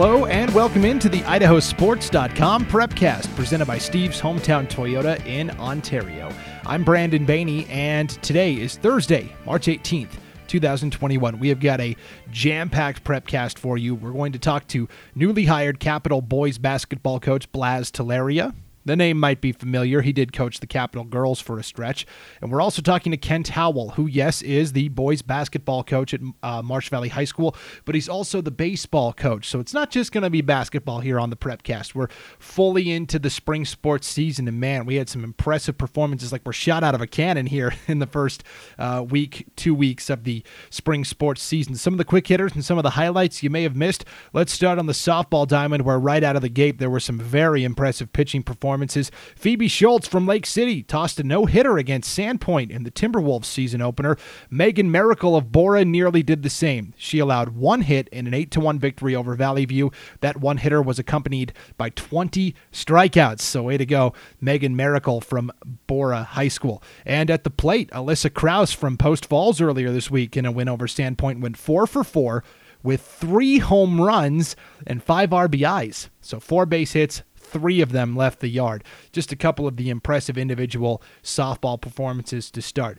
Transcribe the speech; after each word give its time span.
Hello 0.00 0.26
and 0.26 0.54
welcome 0.54 0.84
into 0.84 1.08
the 1.08 1.22
idahosports.com 1.22 2.66
prepcast 2.66 3.34
presented 3.34 3.66
by 3.66 3.78
Steve's 3.78 4.20
Hometown 4.20 4.68
Toyota 4.68 5.20
in 5.26 5.50
Ontario. 5.58 6.32
I'm 6.64 6.84
Brandon 6.84 7.26
Baney 7.26 7.68
and 7.68 8.08
today 8.22 8.54
is 8.54 8.76
Thursday, 8.76 9.34
March 9.44 9.66
18th. 9.66 10.12
2021. 10.46 11.40
We 11.40 11.48
have 11.48 11.58
got 11.58 11.80
a 11.80 11.96
jam 12.30 12.70
packed 12.70 13.02
prepcast 13.02 13.58
for 13.58 13.76
you. 13.76 13.96
We're 13.96 14.12
going 14.12 14.30
to 14.32 14.38
talk 14.38 14.68
to 14.68 14.88
newly 15.16 15.46
hired 15.46 15.80
Capital 15.80 16.22
boys 16.22 16.58
basketball 16.58 17.18
coach 17.18 17.50
Blas 17.50 17.90
Telleria. 17.90 18.54
The 18.88 18.96
name 18.96 19.20
might 19.20 19.42
be 19.42 19.52
familiar. 19.52 20.00
He 20.00 20.14
did 20.14 20.32
coach 20.32 20.60
the 20.60 20.66
Capital 20.66 21.04
girls 21.04 21.40
for 21.40 21.58
a 21.58 21.62
stretch. 21.62 22.06
And 22.40 22.50
we're 22.50 22.62
also 22.62 22.80
talking 22.80 23.12
to 23.12 23.18
Kent 23.18 23.48
Howell, 23.48 23.90
who, 23.90 24.06
yes, 24.06 24.40
is 24.40 24.72
the 24.72 24.88
boys 24.88 25.20
basketball 25.20 25.84
coach 25.84 26.14
at 26.14 26.20
uh, 26.42 26.62
Marsh 26.62 26.88
Valley 26.88 27.10
High 27.10 27.26
School, 27.26 27.54
but 27.84 27.94
he's 27.94 28.08
also 28.08 28.40
the 28.40 28.50
baseball 28.50 29.12
coach. 29.12 29.46
So 29.46 29.60
it's 29.60 29.74
not 29.74 29.90
just 29.90 30.10
going 30.10 30.22
to 30.22 30.30
be 30.30 30.40
basketball 30.40 31.00
here 31.00 31.20
on 31.20 31.28
the 31.28 31.36
Prepcast. 31.36 31.94
We're 31.94 32.08
fully 32.38 32.90
into 32.90 33.18
the 33.18 33.28
spring 33.28 33.66
sports 33.66 34.06
season. 34.06 34.48
And 34.48 34.58
man, 34.58 34.86
we 34.86 34.94
had 34.94 35.10
some 35.10 35.22
impressive 35.22 35.76
performances 35.76 36.32
like 36.32 36.46
we're 36.46 36.52
shot 36.54 36.82
out 36.82 36.94
of 36.94 37.02
a 37.02 37.06
cannon 37.06 37.44
here 37.44 37.74
in 37.88 37.98
the 37.98 38.06
first 38.06 38.42
uh, 38.78 39.04
week, 39.06 39.48
two 39.54 39.74
weeks 39.74 40.08
of 40.08 40.24
the 40.24 40.42
spring 40.70 41.04
sports 41.04 41.42
season. 41.42 41.74
Some 41.74 41.92
of 41.92 41.98
the 41.98 42.06
quick 42.06 42.26
hitters 42.26 42.54
and 42.54 42.64
some 42.64 42.78
of 42.78 42.84
the 42.84 42.90
highlights 42.90 43.42
you 43.42 43.50
may 43.50 43.64
have 43.64 43.76
missed. 43.76 44.06
Let's 44.32 44.52
start 44.52 44.78
on 44.78 44.86
the 44.86 44.94
softball 44.94 45.46
diamond, 45.46 45.84
where 45.84 45.98
right 45.98 46.24
out 46.24 46.36
of 46.36 46.42
the 46.42 46.48
gate, 46.48 46.78
there 46.78 46.88
were 46.88 47.00
some 47.00 47.18
very 47.18 47.64
impressive 47.64 48.14
pitching 48.14 48.42
performances 48.42 48.77
performances. 48.78 49.10
Phoebe 49.34 49.66
Schultz 49.66 50.06
from 50.06 50.26
Lake 50.26 50.46
City 50.46 50.84
tossed 50.84 51.18
a 51.18 51.24
no 51.24 51.46
hitter 51.46 51.78
against 51.78 52.16
Sandpoint 52.16 52.70
in 52.70 52.84
the 52.84 52.90
Timberwolves 52.92 53.46
season 53.46 53.82
opener. 53.82 54.16
Megan 54.50 54.90
Miracle 54.90 55.34
of 55.34 55.50
Borah 55.50 55.84
nearly 55.84 56.22
did 56.22 56.42
the 56.44 56.50
same. 56.50 56.94
She 56.96 57.18
allowed 57.18 57.50
one 57.50 57.82
hit 57.82 58.08
in 58.08 58.28
an 58.28 58.34
8 58.34 58.56
1 58.56 58.78
victory 58.78 59.16
over 59.16 59.34
Valley 59.34 59.64
View. 59.64 59.90
That 60.20 60.36
one 60.36 60.58
hitter 60.58 60.80
was 60.80 61.00
accompanied 61.00 61.52
by 61.76 61.90
20 61.90 62.54
strikeouts. 62.72 63.40
So, 63.40 63.64
way 63.64 63.78
to 63.78 63.86
go, 63.86 64.12
Megan 64.40 64.76
Miracle 64.76 65.20
from 65.20 65.50
Borah 65.88 66.22
High 66.22 66.48
School. 66.48 66.80
And 67.04 67.30
at 67.30 67.42
the 67.42 67.50
plate, 67.50 67.90
Alyssa 67.90 68.32
Kraus 68.32 68.72
from 68.72 68.96
Post 68.96 69.26
Falls 69.26 69.60
earlier 69.60 69.90
this 69.90 70.10
week 70.10 70.36
in 70.36 70.46
a 70.46 70.52
win 70.52 70.68
over 70.68 70.86
Sandpoint 70.86 71.40
went 71.40 71.56
4 71.56 71.86
for 71.88 72.04
4 72.04 72.44
with 72.82 73.00
three 73.00 73.58
home 73.58 74.00
runs 74.00 74.54
and 74.86 75.02
five 75.02 75.30
RBIs. 75.30 76.08
So, 76.20 76.38
four 76.38 76.66
base 76.66 76.92
hits, 76.92 77.22
three 77.48 77.80
of 77.80 77.92
them 77.92 78.16
left 78.16 78.40
the 78.40 78.48
yard. 78.48 78.84
Just 79.12 79.32
a 79.32 79.36
couple 79.36 79.66
of 79.66 79.76
the 79.76 79.90
impressive 79.90 80.38
individual 80.38 81.02
softball 81.22 81.80
performances 81.80 82.50
to 82.50 82.62
start. 82.62 82.98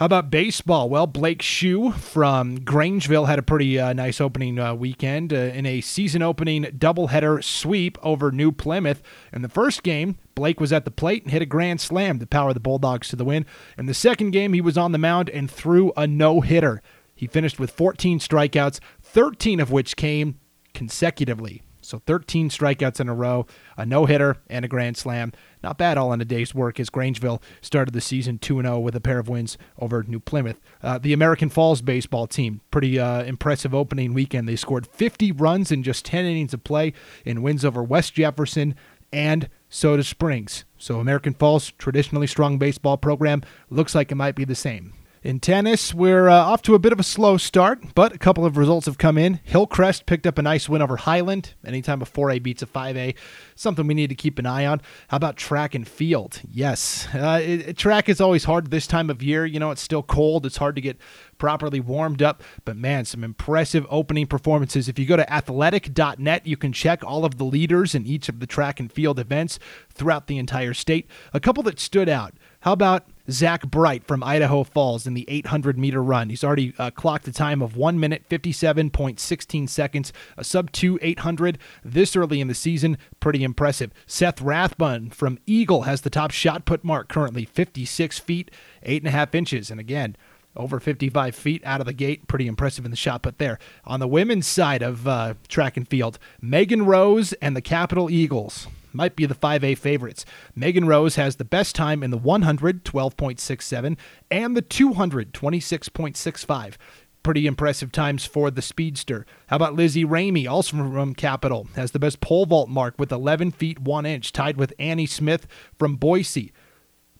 How 0.00 0.06
about 0.06 0.30
baseball? 0.30 0.88
Well, 0.88 1.06
Blake 1.06 1.42
Shue 1.42 1.92
from 1.92 2.60
Grangeville 2.60 3.26
had 3.26 3.38
a 3.38 3.42
pretty 3.42 3.78
uh, 3.78 3.92
nice 3.92 4.18
opening 4.18 4.58
uh, 4.58 4.74
weekend 4.74 5.30
uh, 5.30 5.36
in 5.36 5.66
a 5.66 5.82
season 5.82 6.22
opening 6.22 6.62
doubleheader 6.62 7.44
sweep 7.44 7.98
over 8.02 8.32
New 8.32 8.50
Plymouth. 8.50 9.02
In 9.30 9.42
the 9.42 9.48
first 9.50 9.82
game, 9.82 10.16
Blake 10.34 10.58
was 10.58 10.72
at 10.72 10.86
the 10.86 10.90
plate 10.90 11.24
and 11.24 11.32
hit 11.32 11.42
a 11.42 11.46
grand 11.46 11.82
slam 11.82 12.18
to 12.18 12.26
power 12.26 12.54
the 12.54 12.60
Bulldogs 12.60 13.08
to 13.08 13.16
the 13.16 13.26
win. 13.26 13.44
In 13.76 13.84
the 13.84 13.92
second 13.92 14.30
game, 14.30 14.54
he 14.54 14.62
was 14.62 14.78
on 14.78 14.92
the 14.92 14.98
mound 14.98 15.28
and 15.28 15.50
threw 15.50 15.92
a 15.98 16.06
no 16.06 16.40
hitter. 16.40 16.80
He 17.14 17.26
finished 17.26 17.60
with 17.60 17.70
14 17.70 18.20
strikeouts, 18.20 18.80
13 19.02 19.60
of 19.60 19.70
which 19.70 19.96
came 19.96 20.40
consecutively. 20.72 21.60
So 21.90 22.00
13 22.06 22.50
strikeouts 22.50 23.00
in 23.00 23.08
a 23.08 23.14
row, 23.14 23.46
a 23.76 23.84
no 23.84 24.06
hitter, 24.06 24.36
and 24.48 24.64
a 24.64 24.68
grand 24.68 24.96
slam. 24.96 25.32
Not 25.62 25.76
bad 25.76 25.98
all 25.98 26.12
in 26.12 26.20
a 26.20 26.24
day's 26.24 26.54
work 26.54 26.78
as 26.78 26.88
Grangeville 26.88 27.42
started 27.60 27.92
the 27.92 28.00
season 28.00 28.38
2 28.38 28.62
0 28.62 28.78
with 28.78 28.94
a 28.94 29.00
pair 29.00 29.18
of 29.18 29.28
wins 29.28 29.58
over 29.78 30.04
New 30.04 30.20
Plymouth. 30.20 30.60
Uh, 30.82 30.98
the 30.98 31.12
American 31.12 31.50
Falls 31.50 31.82
baseball 31.82 32.28
team, 32.28 32.60
pretty 32.70 32.98
uh, 32.98 33.24
impressive 33.24 33.74
opening 33.74 34.14
weekend. 34.14 34.48
They 34.48 34.56
scored 34.56 34.86
50 34.86 35.32
runs 35.32 35.72
in 35.72 35.82
just 35.82 36.04
10 36.04 36.24
innings 36.24 36.54
of 36.54 36.62
play 36.62 36.92
in 37.24 37.42
wins 37.42 37.64
over 37.64 37.82
West 37.82 38.14
Jefferson 38.14 38.76
and 39.12 39.48
Soda 39.68 40.04
Springs. 40.04 40.64
So, 40.78 41.00
American 41.00 41.34
Falls, 41.34 41.72
traditionally 41.72 42.28
strong 42.28 42.58
baseball 42.58 42.96
program, 42.96 43.42
looks 43.68 43.94
like 43.94 44.12
it 44.12 44.14
might 44.14 44.36
be 44.36 44.44
the 44.44 44.54
same. 44.54 44.94
In 45.22 45.38
tennis, 45.38 45.92
we're 45.92 46.30
uh, 46.30 46.34
off 46.34 46.62
to 46.62 46.74
a 46.74 46.78
bit 46.78 46.94
of 46.94 46.98
a 46.98 47.02
slow 47.02 47.36
start, 47.36 47.94
but 47.94 48.14
a 48.14 48.18
couple 48.18 48.46
of 48.46 48.56
results 48.56 48.86
have 48.86 48.96
come 48.96 49.18
in. 49.18 49.38
Hillcrest 49.44 50.06
picked 50.06 50.26
up 50.26 50.38
a 50.38 50.42
nice 50.42 50.66
win 50.66 50.80
over 50.80 50.96
Highland. 50.96 51.52
Anytime 51.62 52.00
a 52.00 52.06
4A 52.06 52.42
beats 52.42 52.62
a 52.62 52.66
5A, 52.66 53.14
something 53.54 53.86
we 53.86 53.92
need 53.92 54.08
to 54.08 54.14
keep 54.14 54.38
an 54.38 54.46
eye 54.46 54.64
on. 54.64 54.80
How 55.08 55.18
about 55.18 55.36
track 55.36 55.74
and 55.74 55.86
field? 55.86 56.40
Yes, 56.50 57.06
uh, 57.12 57.38
it, 57.42 57.76
track 57.76 58.08
is 58.08 58.18
always 58.18 58.44
hard 58.44 58.70
this 58.70 58.86
time 58.86 59.10
of 59.10 59.22
year. 59.22 59.44
You 59.44 59.60
know, 59.60 59.70
it's 59.70 59.82
still 59.82 60.02
cold. 60.02 60.46
It's 60.46 60.56
hard 60.56 60.74
to 60.76 60.80
get 60.80 60.96
properly 61.36 61.80
warmed 61.80 62.22
up. 62.22 62.42
But 62.64 62.78
man, 62.78 63.04
some 63.04 63.22
impressive 63.22 63.86
opening 63.90 64.26
performances. 64.26 64.88
If 64.88 64.98
you 64.98 65.04
go 65.04 65.16
to 65.16 65.30
athletic.net, 65.30 66.46
you 66.46 66.56
can 66.56 66.72
check 66.72 67.04
all 67.04 67.26
of 67.26 67.36
the 67.36 67.44
leaders 67.44 67.94
in 67.94 68.06
each 68.06 68.30
of 68.30 68.40
the 68.40 68.46
track 68.46 68.80
and 68.80 68.90
field 68.90 69.18
events 69.18 69.58
throughout 69.92 70.28
the 70.28 70.38
entire 70.38 70.72
state. 70.72 71.10
A 71.34 71.40
couple 71.40 71.62
that 71.64 71.78
stood 71.78 72.08
out. 72.08 72.32
How 72.60 72.72
about 72.72 73.06
Zach 73.30 73.66
Bright 73.66 74.04
from 74.04 74.22
Idaho 74.22 74.64
Falls 74.64 75.06
in 75.06 75.14
the 75.14 75.24
800 75.28 75.78
meter 75.78 76.02
run? 76.02 76.30
He's 76.30 76.44
already 76.44 76.74
uh, 76.78 76.90
clocked 76.90 77.28
a 77.28 77.32
time 77.32 77.62
of 77.62 77.76
1 77.76 77.98
minute 78.00 78.28
57.16 78.28 79.68
seconds, 79.68 80.12
a 80.36 80.44
sub 80.44 80.72
2 80.72 80.98
800 81.00 81.58
this 81.84 82.16
early 82.16 82.40
in 82.40 82.48
the 82.48 82.54
season. 82.54 82.98
Pretty 83.20 83.42
impressive. 83.42 83.92
Seth 84.06 84.40
Rathbun 84.40 85.10
from 85.10 85.38
Eagle 85.46 85.82
has 85.82 86.00
the 86.02 86.10
top 86.10 86.30
shot 86.30 86.64
put 86.64 86.84
mark 86.84 87.08
currently 87.08 87.44
56 87.44 88.18
feet, 88.18 88.50
8.5 88.84 89.34
inches. 89.34 89.70
And 89.70 89.80
again, 89.80 90.16
over 90.56 90.80
55 90.80 91.34
feet 91.34 91.62
out 91.64 91.80
of 91.80 91.86
the 91.86 91.92
gate. 91.92 92.26
Pretty 92.26 92.46
impressive 92.46 92.84
in 92.84 92.90
the 92.90 92.96
shot 92.96 93.22
put 93.22 93.38
there. 93.38 93.58
On 93.84 94.00
the 94.00 94.08
women's 94.08 94.46
side 94.46 94.82
of 94.82 95.06
uh, 95.06 95.34
track 95.48 95.76
and 95.76 95.86
field, 95.86 96.18
Megan 96.40 96.84
Rose 96.86 97.32
and 97.34 97.56
the 97.56 97.62
Capital 97.62 98.10
Eagles 98.10 98.66
might 98.92 99.16
be 99.16 99.26
the 99.26 99.34
5A 99.34 99.76
favorites. 99.78 100.24
Megan 100.54 100.86
Rose 100.86 101.16
has 101.16 101.36
the 101.36 101.44
best 101.44 101.74
time 101.74 102.02
in 102.02 102.10
the 102.10 102.18
100, 102.18 102.84
12.67, 102.84 103.96
and 104.30 104.56
the 104.56 104.62
200, 104.62 105.32
26.65. 105.32 106.74
Pretty 107.22 107.46
impressive 107.46 107.92
times 107.92 108.24
for 108.24 108.50
the 108.50 108.62
speedster. 108.62 109.26
How 109.48 109.56
about 109.56 109.74
Lizzie 109.74 110.06
Ramey, 110.06 110.50
also 110.50 110.76
from 110.78 111.14
Capital, 111.14 111.68
has 111.76 111.90
the 111.90 111.98
best 111.98 112.20
pole 112.20 112.46
vault 112.46 112.70
mark 112.70 112.94
with 112.98 113.12
11 113.12 113.50
feet 113.50 113.78
1 113.78 114.06
inch, 114.06 114.32
tied 114.32 114.56
with 114.56 114.72
Annie 114.78 115.04
Smith 115.06 115.46
from 115.78 115.96
Boise. 115.96 116.52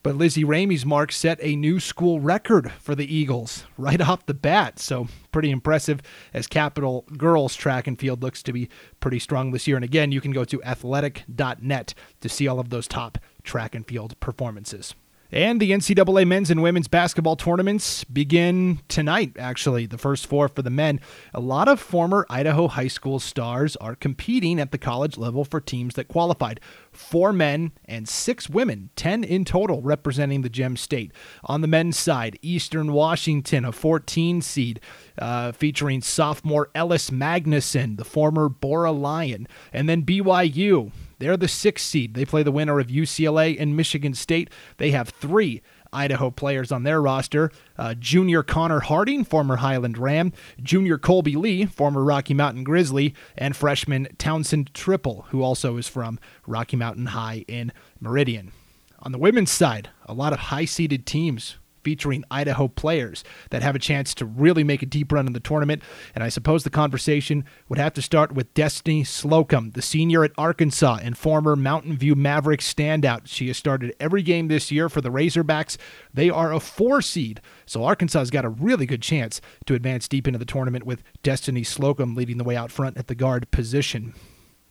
But 0.02 0.16
Lizzie 0.16 0.44
Ramey's 0.44 0.86
mark 0.86 1.12
set 1.12 1.38
a 1.42 1.54
new 1.54 1.78
school 1.78 2.20
record 2.20 2.72
for 2.72 2.94
the 2.94 3.14
Eagles 3.14 3.66
right 3.76 4.00
off 4.00 4.24
the 4.24 4.32
bat. 4.32 4.78
So 4.78 5.08
pretty 5.30 5.50
impressive 5.50 6.00
as 6.32 6.46
Capital 6.46 7.04
Girls 7.18 7.54
track 7.54 7.86
and 7.86 7.98
field 7.98 8.22
looks 8.22 8.42
to 8.44 8.52
be 8.52 8.70
pretty 9.00 9.18
strong 9.18 9.50
this 9.50 9.66
year. 9.66 9.76
And 9.76 9.84
again, 9.84 10.10
you 10.10 10.22
can 10.22 10.32
go 10.32 10.44
to 10.44 10.62
athletic.net 10.62 11.94
to 12.20 12.28
see 12.30 12.48
all 12.48 12.58
of 12.58 12.70
those 12.70 12.88
top 12.88 13.18
track 13.42 13.74
and 13.74 13.86
field 13.86 14.18
performances. 14.20 14.94
And 15.32 15.60
the 15.60 15.70
NCAA 15.70 16.26
men's 16.26 16.50
and 16.50 16.62
women's 16.62 16.88
basketball 16.88 17.36
tournaments 17.36 18.02
begin 18.04 18.80
tonight, 18.88 19.36
actually, 19.38 19.86
the 19.86 19.98
first 19.98 20.26
four 20.26 20.48
for 20.48 20.62
the 20.62 20.70
men. 20.70 21.00
A 21.32 21.40
lot 21.40 21.68
of 21.68 21.78
former 21.78 22.26
Idaho 22.28 22.66
high 22.66 22.88
school 22.88 23.20
stars 23.20 23.76
are 23.76 23.94
competing 23.94 24.58
at 24.58 24.72
the 24.72 24.78
college 24.78 25.16
level 25.16 25.44
for 25.44 25.60
teams 25.60 25.94
that 25.94 26.08
qualified. 26.08 26.60
Four 26.90 27.32
men 27.32 27.72
and 27.84 28.08
six 28.08 28.50
women, 28.50 28.90
10 28.96 29.22
in 29.22 29.44
total, 29.44 29.82
representing 29.82 30.42
the 30.42 30.48
Gem 30.48 30.76
State. 30.76 31.12
On 31.44 31.60
the 31.60 31.68
men's 31.68 31.96
side, 31.96 32.38
Eastern 32.42 32.92
Washington, 32.92 33.64
a 33.64 33.72
14 33.72 34.42
seed, 34.42 34.80
uh, 35.18 35.52
featuring 35.52 36.02
sophomore 36.02 36.70
Ellis 36.74 37.10
Magnuson, 37.10 37.96
the 37.96 38.04
former 38.04 38.48
Borah 38.48 38.90
Lion. 38.90 39.46
And 39.72 39.88
then 39.88 40.02
BYU, 40.02 40.90
they're 41.20 41.36
the 41.36 41.48
sixth 41.48 41.86
seed. 41.86 42.14
They 42.14 42.24
play 42.24 42.42
the 42.42 42.50
winner 42.50 42.80
of 42.80 42.88
UCLA 42.88 43.56
and 43.60 43.76
Michigan 43.76 44.14
State. 44.14 44.50
They 44.78 44.90
have 44.90 45.10
three 45.10 45.62
Idaho 45.92 46.30
players 46.30 46.72
on 46.72 46.82
their 46.82 47.00
roster. 47.00 47.50
Uh, 47.76 47.94
junior 47.94 48.42
Connor 48.42 48.80
Harding, 48.80 49.24
former 49.24 49.56
Highland 49.56 49.98
Ram, 49.98 50.32
junior 50.62 50.98
Colby 50.98 51.36
Lee, 51.36 51.66
former 51.66 52.02
Rocky 52.02 52.34
Mountain 52.34 52.64
Grizzly, 52.64 53.14
and 53.36 53.54
freshman 53.54 54.08
Townsend 54.18 54.72
Tripple, 54.74 55.26
who 55.28 55.42
also 55.42 55.76
is 55.76 55.88
from 55.88 56.18
Rocky 56.46 56.76
Mountain 56.76 57.06
High 57.06 57.44
in 57.46 57.72
Meridian. 58.00 58.52
On 59.00 59.12
the 59.12 59.18
women's 59.18 59.50
side, 59.50 59.90
a 60.06 60.14
lot 60.14 60.32
of 60.32 60.38
high 60.38 60.66
seeded 60.66 61.06
teams 61.06 61.56
featuring 61.82 62.24
Idaho 62.30 62.68
players 62.68 63.24
that 63.50 63.62
have 63.62 63.74
a 63.74 63.80
chance 63.80 64.14
to 64.14 64.24
really 64.24 64.64
make 64.64 64.82
a 64.82 64.86
deep 64.86 65.12
run 65.12 65.26
in 65.26 65.32
the 65.32 65.40
tournament. 65.40 65.82
And 66.14 66.24
I 66.24 66.28
suppose 66.28 66.64
the 66.64 66.70
conversation 66.70 67.44
would 67.68 67.78
have 67.78 67.94
to 67.94 68.02
start 68.02 68.32
with 68.32 68.52
Destiny 68.54 69.04
Slocum, 69.04 69.70
the 69.72 69.82
senior 69.82 70.24
at 70.24 70.32
Arkansas 70.38 70.98
and 71.02 71.16
former 71.16 71.56
Mountain 71.56 71.96
View 71.96 72.14
Mavericks 72.14 72.72
standout. 72.72 73.22
She 73.24 73.48
has 73.48 73.56
started 73.56 73.94
every 74.00 74.22
game 74.22 74.48
this 74.48 74.70
year 74.70 74.88
for 74.88 75.00
the 75.00 75.10
Razorbacks. 75.10 75.76
They 76.12 76.30
are 76.30 76.52
a 76.52 76.60
four 76.60 77.02
seed, 77.02 77.40
so 77.66 77.84
Arkansas 77.84 78.18
has 78.18 78.30
got 78.30 78.44
a 78.44 78.48
really 78.48 78.86
good 78.86 79.02
chance 79.02 79.40
to 79.66 79.74
advance 79.74 80.08
deep 80.08 80.26
into 80.26 80.38
the 80.38 80.44
tournament 80.44 80.84
with 80.84 81.02
Destiny 81.22 81.64
Slocum 81.64 82.14
leading 82.14 82.38
the 82.38 82.44
way 82.44 82.56
out 82.56 82.70
front 82.70 82.96
at 82.96 83.06
the 83.06 83.14
guard 83.14 83.50
position. 83.50 84.14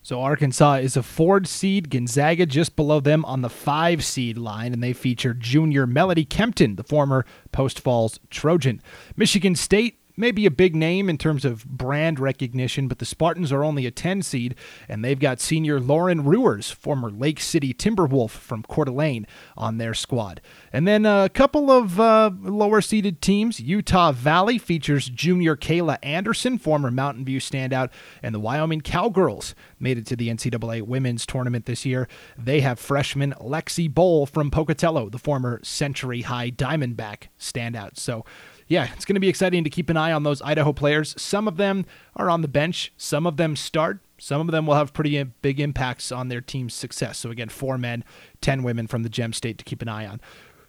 So 0.01 0.21
Arkansas 0.21 0.75
is 0.75 0.95
a 0.95 1.03
Ford 1.03 1.45
seed, 1.45 1.89
Gonzaga 1.89 2.45
just 2.45 2.75
below 2.75 2.99
them 2.99 3.25
on 3.25 3.41
the 3.41 3.49
five 3.49 4.03
seed 4.03 4.37
line, 4.37 4.73
and 4.73 4.81
they 4.81 4.93
feature 4.93 5.33
junior 5.33 5.85
Melody 5.85 6.25
Kempton, 6.25 6.77
the 6.77 6.83
former 6.83 7.25
Post 7.51 7.79
Falls 7.79 8.19
Trojan. 8.29 8.81
Michigan 9.17 9.55
State 9.55 9.98
maybe 10.19 10.45
a 10.45 10.51
big 10.51 10.75
name 10.75 11.09
in 11.09 11.17
terms 11.17 11.45
of 11.45 11.65
brand 11.65 12.19
recognition, 12.19 12.87
but 12.87 12.99
the 12.99 13.05
Spartans 13.05 13.51
are 13.51 13.63
only 13.63 13.85
a 13.85 13.91
10 13.91 14.21
seed, 14.21 14.53
and 14.87 15.03
they've 15.03 15.19
got 15.19 15.39
senior 15.39 15.79
Lauren 15.79 16.25
Ruers, 16.25 16.69
former 16.69 17.09
Lake 17.09 17.39
City 17.39 17.73
Timberwolf 17.73 18.31
from 18.31 18.63
Coeur 18.63 18.85
d'Alene, 18.85 19.25
on 19.57 19.77
their 19.77 19.93
squad. 19.93 20.41
And 20.73 20.87
then 20.87 21.05
a 21.05 21.29
couple 21.29 21.71
of 21.71 21.99
uh, 21.99 22.31
lower 22.41 22.81
seeded 22.81 23.21
teams. 23.21 23.59
Utah 23.59 24.11
Valley 24.11 24.57
features 24.57 25.09
junior 25.09 25.55
Kayla 25.55 25.97
Anderson, 26.03 26.57
former 26.57 26.91
Mountain 26.91 27.25
View 27.25 27.39
standout, 27.39 27.89
and 28.21 28.35
the 28.35 28.39
Wyoming 28.39 28.81
Cowgirls 28.81 29.55
made 29.79 29.97
it 29.97 30.05
to 30.07 30.15
the 30.15 30.29
NCAA 30.29 30.81
women's 30.81 31.25
tournament 31.25 31.65
this 31.65 31.85
year. 31.85 32.07
They 32.37 32.59
have 32.59 32.79
freshman 32.79 33.33
Lexi 33.39 33.91
Bowl 33.91 34.25
from 34.25 34.51
Pocatello, 34.51 35.09
the 35.09 35.17
former 35.17 35.61
Century 35.63 36.21
High 36.21 36.51
Diamondback 36.51 37.29
standout. 37.39 37.97
So, 37.97 38.25
yeah, 38.69 38.87
it's 38.95 39.03
going 39.03 39.15
to 39.15 39.19
be 39.19 39.27
exciting 39.27 39.63
to 39.65 39.69
keep 39.69 39.89
an 39.89 39.97
eye 39.97 40.11
on 40.11 40.23
those 40.23 40.41
Idaho 40.41 40.71
players. 40.71 41.19
Some 41.21 41.47
of 41.47 41.57
them 41.57 41.85
are 42.15 42.29
on 42.29 42.41
the 42.41 42.47
bench, 42.47 42.93
some 42.95 43.27
of 43.27 43.35
them 43.35 43.55
start. 43.55 43.99
Some 44.21 44.41
of 44.41 44.51
them 44.51 44.67
will 44.67 44.75
have 44.75 44.93
pretty 44.93 45.21
big 45.23 45.59
impacts 45.59 46.11
on 46.11 46.27
their 46.27 46.41
team's 46.41 46.73
success. 46.73 47.17
So, 47.17 47.31
again, 47.31 47.47
four 47.49 47.77
men, 47.77 48.03
10 48.41 48.63
women 48.63 48.85
from 48.85 49.03
the 49.03 49.09
Gem 49.09 49.31
State 49.31 49.57
to 49.59 49.63
keep 49.63 49.81
an 49.81 49.87
eye 49.87 50.05
on. 50.05 50.19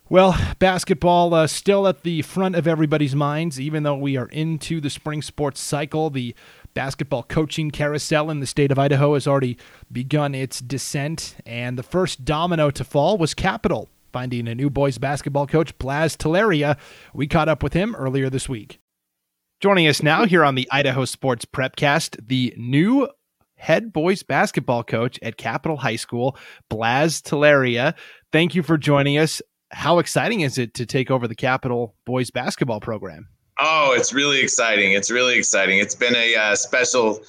Well, 0.09 0.37
basketball 0.59 1.35
uh, 1.35 1.47
still 1.47 1.87
at 1.87 2.03
the 2.03 2.23
front 2.23 2.57
of 2.57 2.67
everybody's 2.67 3.15
minds, 3.15 3.61
even 3.61 3.83
though 3.85 3.97
we 3.97 4.17
are 4.17 4.27
into 4.27 4.81
the 4.81 4.91
spring 4.91 5.23
sports 5.23 5.61
cycle. 5.61 6.11
The 6.11 6.35
basketball 6.75 7.23
coaching 7.25 7.71
carousel 7.71 8.31
in 8.31 8.41
the 8.41 8.47
state 8.47 8.73
of 8.73 8.79
Idaho 8.79 9.15
has 9.15 9.27
already 9.27 9.57
begun 9.91 10.35
its 10.35 10.61
descent, 10.61 11.37
and 11.47 11.79
the 11.79 11.83
first 11.83 12.25
domino 12.25 12.71
to 12.71 12.83
fall 12.83 13.19
was 13.19 13.35
Capital, 13.35 13.89
finding 14.13 14.49
a 14.49 14.55
new 14.55 14.71
boys 14.71 14.99
basketball 14.99 15.47
coach, 15.47 15.77
Blas 15.79 16.17
Telleria. 16.17 16.79
We 17.15 17.27
caught 17.27 17.49
up 17.49 17.63
with 17.63 17.73
him 17.73 17.95
earlier 17.95 18.31
this 18.31 18.49
week. 18.49 18.81
Joining 19.61 19.87
us 19.87 20.03
now 20.03 20.25
here 20.25 20.45
on 20.45 20.55
the 20.55 20.69
Idaho 20.71 21.05
Sports 21.05 21.45
Prepcast, 21.45 22.27
the 22.27 22.55
new 22.57 23.09
head 23.57 23.93
boys 23.93 24.23
basketball 24.23 24.83
coach 24.83 25.19
at 25.23 25.37
Capital 25.37 25.77
High 25.77 25.97
School, 25.97 26.37
Blas 26.69 27.21
Telleria. 27.21 27.95
Thank 28.33 28.55
you 28.55 28.63
for 28.63 28.79
joining 28.79 29.19
us 29.19 29.43
how 29.73 29.99
exciting 29.99 30.41
is 30.41 30.59
it 30.59 30.75
to 30.75 30.87
take 30.87 31.11
over 31.11 31.29
the 31.29 31.35
Capital 31.35 31.95
boys 32.05 32.31
basketball 32.31 32.81
program? 32.81 33.29
Oh, 33.61 33.95
it's 33.97 34.13
really 34.13 34.41
exciting. 34.41 34.93
It's 34.93 35.11
really 35.11 35.37
exciting. 35.37 35.79
It's 35.79 35.95
been 35.95 36.17
a 36.17 36.35
uh, 36.35 36.57
special 36.57 37.21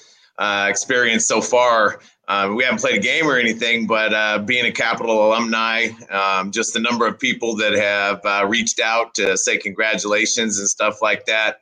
uh, 0.42 0.66
experience 0.68 1.28
so 1.28 1.40
far. 1.40 2.02
Uh, 2.28 2.52
we 2.56 2.64
haven't 2.64 2.80
played 2.80 2.98
a 2.98 3.00
game 3.00 3.28
or 3.28 3.38
anything, 3.38 3.86
but 3.86 4.12
uh, 4.12 4.40
being 4.40 4.66
a 4.66 4.72
Capital 4.72 5.28
alumni, 5.28 5.90
um, 6.10 6.52
just 6.52 6.74
the 6.74 6.80
number 6.80 7.06
of 7.06 7.20
people 7.20 7.56
that 7.58 7.74
have 7.74 8.26
uh, 8.26 8.48
reached 8.48 8.80
out 8.80 9.14
to 9.14 9.38
say 9.38 9.58
congratulations 9.58 10.58
and 10.58 10.68
stuff 10.68 11.02
like 11.02 11.26
that. 11.28 11.58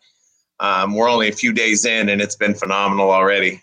Um, 0.61 0.95
we're 0.95 1.09
only 1.09 1.27
a 1.27 1.33
few 1.33 1.51
days 1.51 1.85
in, 1.85 2.07
and 2.07 2.21
it's 2.21 2.37
been 2.37 2.55
phenomenal 2.55 3.11
already. 3.11 3.61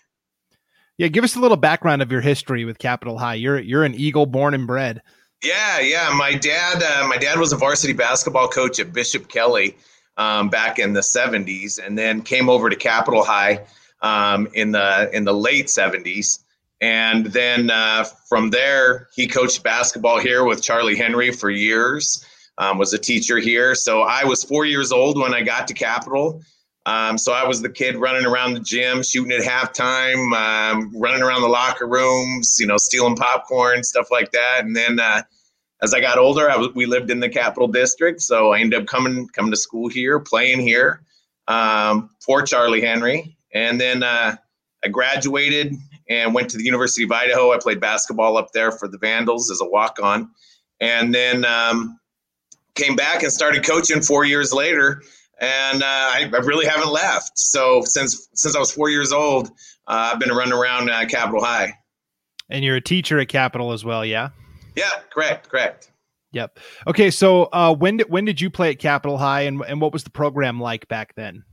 Yeah, 0.97 1.07
give 1.07 1.23
us 1.23 1.35
a 1.35 1.39
little 1.39 1.57
background 1.57 2.03
of 2.03 2.11
your 2.11 2.21
history 2.21 2.65
with 2.65 2.77
Capital 2.77 3.17
High. 3.17 3.35
You're 3.35 3.59
you're 3.59 3.83
an 3.83 3.95
Eagle 3.95 4.27
born 4.27 4.53
and 4.53 4.67
bred. 4.67 5.01
Yeah, 5.43 5.79
yeah. 5.79 6.13
My 6.15 6.33
dad, 6.33 6.83
uh, 6.83 7.07
my 7.07 7.17
dad 7.17 7.39
was 7.39 7.51
a 7.51 7.57
varsity 7.57 7.93
basketball 7.93 8.47
coach 8.47 8.79
at 8.79 8.93
Bishop 8.93 9.29
Kelly 9.29 9.77
um, 10.17 10.49
back 10.49 10.77
in 10.77 10.93
the 10.93 11.01
'70s, 11.01 11.79
and 11.83 11.97
then 11.97 12.21
came 12.21 12.49
over 12.49 12.69
to 12.69 12.75
Capital 12.75 13.23
High 13.23 13.65
um, 14.01 14.47
in 14.53 14.71
the 14.71 15.09
in 15.13 15.23
the 15.23 15.33
late 15.33 15.67
'70s. 15.67 16.39
And 16.79 17.25
then 17.27 17.71
uh, 17.71 18.03
from 18.29 18.51
there, 18.51 19.07
he 19.15 19.27
coached 19.27 19.63
basketball 19.63 20.19
here 20.19 20.43
with 20.43 20.61
Charlie 20.61 20.95
Henry 20.95 21.31
for 21.31 21.49
years. 21.49 22.23
Um, 22.59 22.77
was 22.79 22.93
a 22.93 22.97
teacher 22.97 23.37
here, 23.37 23.75
so 23.75 24.01
I 24.01 24.23
was 24.23 24.43
four 24.43 24.65
years 24.65 24.91
old 24.91 25.19
when 25.19 25.31
I 25.33 25.43
got 25.43 25.67
to 25.67 25.75
Capital. 25.75 26.41
Um, 26.87 27.17
so 27.17 27.33
I 27.33 27.45
was 27.45 27.61
the 27.61 27.69
kid 27.69 27.97
running 27.97 28.25
around 28.25 28.53
the 28.53 28.61
gym, 28.61 29.03
shooting 29.03 29.33
at 29.33 29.41
halftime, 29.41 30.33
um, 30.33 30.91
running 30.97 31.21
around 31.21 31.41
the 31.41 31.49
locker 31.49 31.85
rooms, 31.85 32.57
you 32.59 32.65
know, 32.65 32.77
stealing 32.77 33.15
popcorn, 33.15 33.83
stuff 33.83 34.09
like 34.09 34.31
that. 34.31 34.61
And 34.63 34.75
then 34.75 34.99
uh, 34.99 35.21
as 35.83 35.93
I 35.93 35.99
got 35.99 36.17
older, 36.17 36.49
I 36.49 36.57
was, 36.57 36.73
we 36.73 36.85
lived 36.85 37.11
in 37.11 37.19
the 37.19 37.29
Capital 37.29 37.67
District, 37.67 38.21
so 38.21 38.53
I 38.53 38.59
ended 38.59 38.81
up 38.81 38.87
coming 38.87 39.27
coming 39.27 39.51
to 39.51 39.57
school 39.57 39.89
here, 39.89 40.19
playing 40.19 40.61
here 40.61 41.01
um, 41.47 42.09
for 42.25 42.41
Charlie 42.41 42.81
Henry. 42.81 43.36
And 43.57 43.81
then 43.81 44.03
uh, 44.03 44.35
I 44.85 44.87
graduated 44.89 45.73
and 46.09 46.33
went 46.33 46.49
to 46.51 46.57
the 46.57 46.63
University 46.63 47.03
of 47.03 47.11
Idaho. 47.11 47.51
I 47.51 47.57
played 47.57 47.81
basketball 47.81 48.37
up 48.37 48.51
there 48.53 48.71
for 48.71 48.87
the 48.87 48.97
Vandals 48.99 49.49
as 49.49 49.61
a 49.61 49.65
walk 49.65 49.97
on, 50.01 50.29
and 50.79 51.13
then 51.13 51.43
um, 51.43 51.99
came 52.75 52.95
back 52.95 53.23
and 53.23 53.31
started 53.31 53.65
coaching 53.65 54.01
four 54.01 54.25
years 54.25 54.53
later 54.53 55.01
and 55.39 55.83
uh, 55.83 55.85
I, 55.85 56.31
I, 56.33 56.37
really 56.39 56.65
haven't 56.65 56.91
left. 56.91 57.37
So 57.37 57.83
since 57.85 58.27
since 58.33 58.55
I 58.55 58.59
was 58.59 58.71
four 58.71 58.89
years 58.89 59.11
old, 59.11 59.49
uh, 59.87 60.11
I've 60.13 60.19
been 60.19 60.31
running 60.31 60.53
around 60.53 60.89
uh, 60.89 61.05
Capital 61.05 61.43
High. 61.43 61.73
And 62.49 62.63
you're 62.63 62.77
a 62.77 62.81
teacher 62.81 63.19
at 63.19 63.27
Capital 63.27 63.71
as 63.71 63.85
well, 63.85 64.03
yeah? 64.05 64.29
Yeah, 64.75 64.89
correct, 65.11 65.49
correct. 65.49 65.91
Yep. 66.31 66.59
Okay, 66.87 67.11
so 67.11 67.49
uh, 67.53 67.73
when 67.73 67.97
did 67.97 68.09
when 68.09 68.25
did 68.25 68.41
you 68.41 68.49
play 68.49 68.71
at 68.71 68.79
Capital 68.79 69.17
High, 69.17 69.41
and 69.41 69.61
and 69.67 69.79
what 69.79 69.93
was 69.93 70.03
the 70.03 70.09
program 70.09 70.59
like 70.59 70.87
back 70.87 71.13
then? 71.15 71.43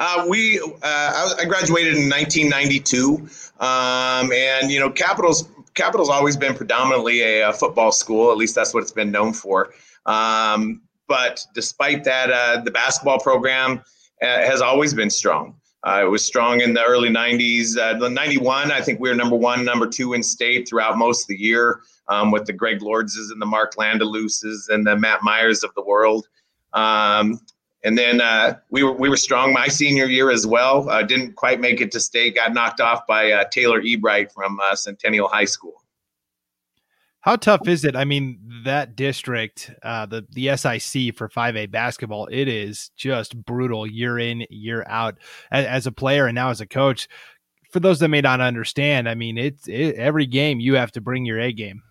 Uh, 0.00 0.26
we 0.28 0.60
uh, 0.60 1.34
I 1.38 1.44
graduated 1.46 1.96
in 1.96 2.08
1992, 2.08 3.28
um, 3.58 4.32
and 4.32 4.70
you 4.70 4.78
know 4.78 4.90
Capital's 4.90 5.48
Capital's 5.74 6.08
always 6.08 6.36
been 6.36 6.54
predominantly 6.54 7.20
a, 7.22 7.50
a, 7.50 7.52
football 7.52 7.92
school. 7.92 8.30
At 8.30 8.36
least 8.36 8.54
that's 8.54 8.74
what 8.74 8.82
it's 8.82 8.92
been 8.92 9.10
known 9.10 9.32
for. 9.32 9.72
Um, 10.06 10.82
but 11.08 11.44
despite 11.54 12.04
that, 12.04 12.30
uh, 12.30 12.60
the 12.62 12.70
basketball 12.70 13.18
program 13.18 13.82
uh, 14.22 14.26
has 14.26 14.60
always 14.60 14.94
been 14.94 15.10
strong. 15.10 15.54
Uh, 15.86 16.02
it 16.04 16.08
was 16.08 16.24
strong 16.24 16.60
in 16.60 16.74
the 16.74 16.84
early 16.84 17.08
90s. 17.08 17.78
Uh, 17.78 17.96
the 17.98 18.10
91, 18.10 18.72
I 18.72 18.80
think 18.80 18.98
we 18.98 19.08
were 19.08 19.14
number 19.14 19.36
one, 19.36 19.64
number 19.64 19.86
two 19.86 20.12
in 20.12 20.22
state 20.22 20.68
throughout 20.68 20.98
most 20.98 21.22
of 21.22 21.28
the 21.28 21.40
year 21.40 21.80
um, 22.08 22.32
with 22.32 22.44
the 22.46 22.52
Greg 22.52 22.80
Lordses 22.80 23.30
and 23.30 23.40
the 23.40 23.46
Mark 23.46 23.76
Landaluses 23.76 24.68
and 24.68 24.86
the 24.86 24.96
Matt 24.96 25.22
Myers 25.22 25.62
of 25.62 25.72
the 25.74 25.82
world. 25.82 26.26
Um, 26.72 27.40
and 27.84 27.96
then 27.96 28.20
uh, 28.20 28.58
we 28.70 28.82
were 28.82 28.92
we 28.92 29.08
were 29.08 29.16
strong 29.16 29.52
my 29.52 29.68
senior 29.68 30.06
year 30.06 30.30
as 30.30 30.46
well. 30.46 30.88
Uh, 30.88 31.02
didn't 31.02 31.34
quite 31.34 31.60
make 31.60 31.80
it 31.80 31.92
to 31.92 32.00
state. 32.00 32.34
Got 32.34 32.52
knocked 32.52 32.80
off 32.80 33.06
by 33.06 33.30
uh, 33.30 33.44
Taylor 33.50 33.80
Ebright 33.80 34.32
from 34.32 34.58
uh, 34.60 34.74
Centennial 34.74 35.28
High 35.28 35.44
School. 35.44 35.82
How 37.20 37.36
tough 37.36 37.66
is 37.68 37.84
it? 37.84 37.94
I 37.94 38.04
mean, 38.04 38.38
that 38.64 38.96
district, 38.96 39.70
uh, 39.82 40.06
the 40.06 40.26
the 40.30 40.56
SIC 40.56 41.16
for 41.16 41.28
5A 41.28 41.70
basketball, 41.70 42.26
it 42.30 42.48
is 42.48 42.90
just 42.96 43.36
brutal 43.44 43.86
year 43.86 44.18
in 44.18 44.46
year 44.50 44.84
out. 44.88 45.16
As, 45.50 45.66
as, 45.66 45.86
a 45.86 45.92
player 45.92 46.26
and 46.26 46.34
now 46.34 46.50
as 46.50 46.60
a 46.60 46.66
coach, 46.66 47.08
for 47.70 47.80
those 47.80 47.98
that 48.00 48.08
may 48.08 48.20
not 48.20 48.40
understand, 48.40 49.08
I 49.08 49.14
mean, 49.14 49.36
it's 49.36 49.68
it, 49.68 49.96
every 49.96 50.26
game 50.26 50.58
you 50.60 50.74
have 50.74 50.92
to 50.92 51.00
bring 51.00 51.24
your 51.24 51.38
A 51.38 51.52
game. 51.52 51.82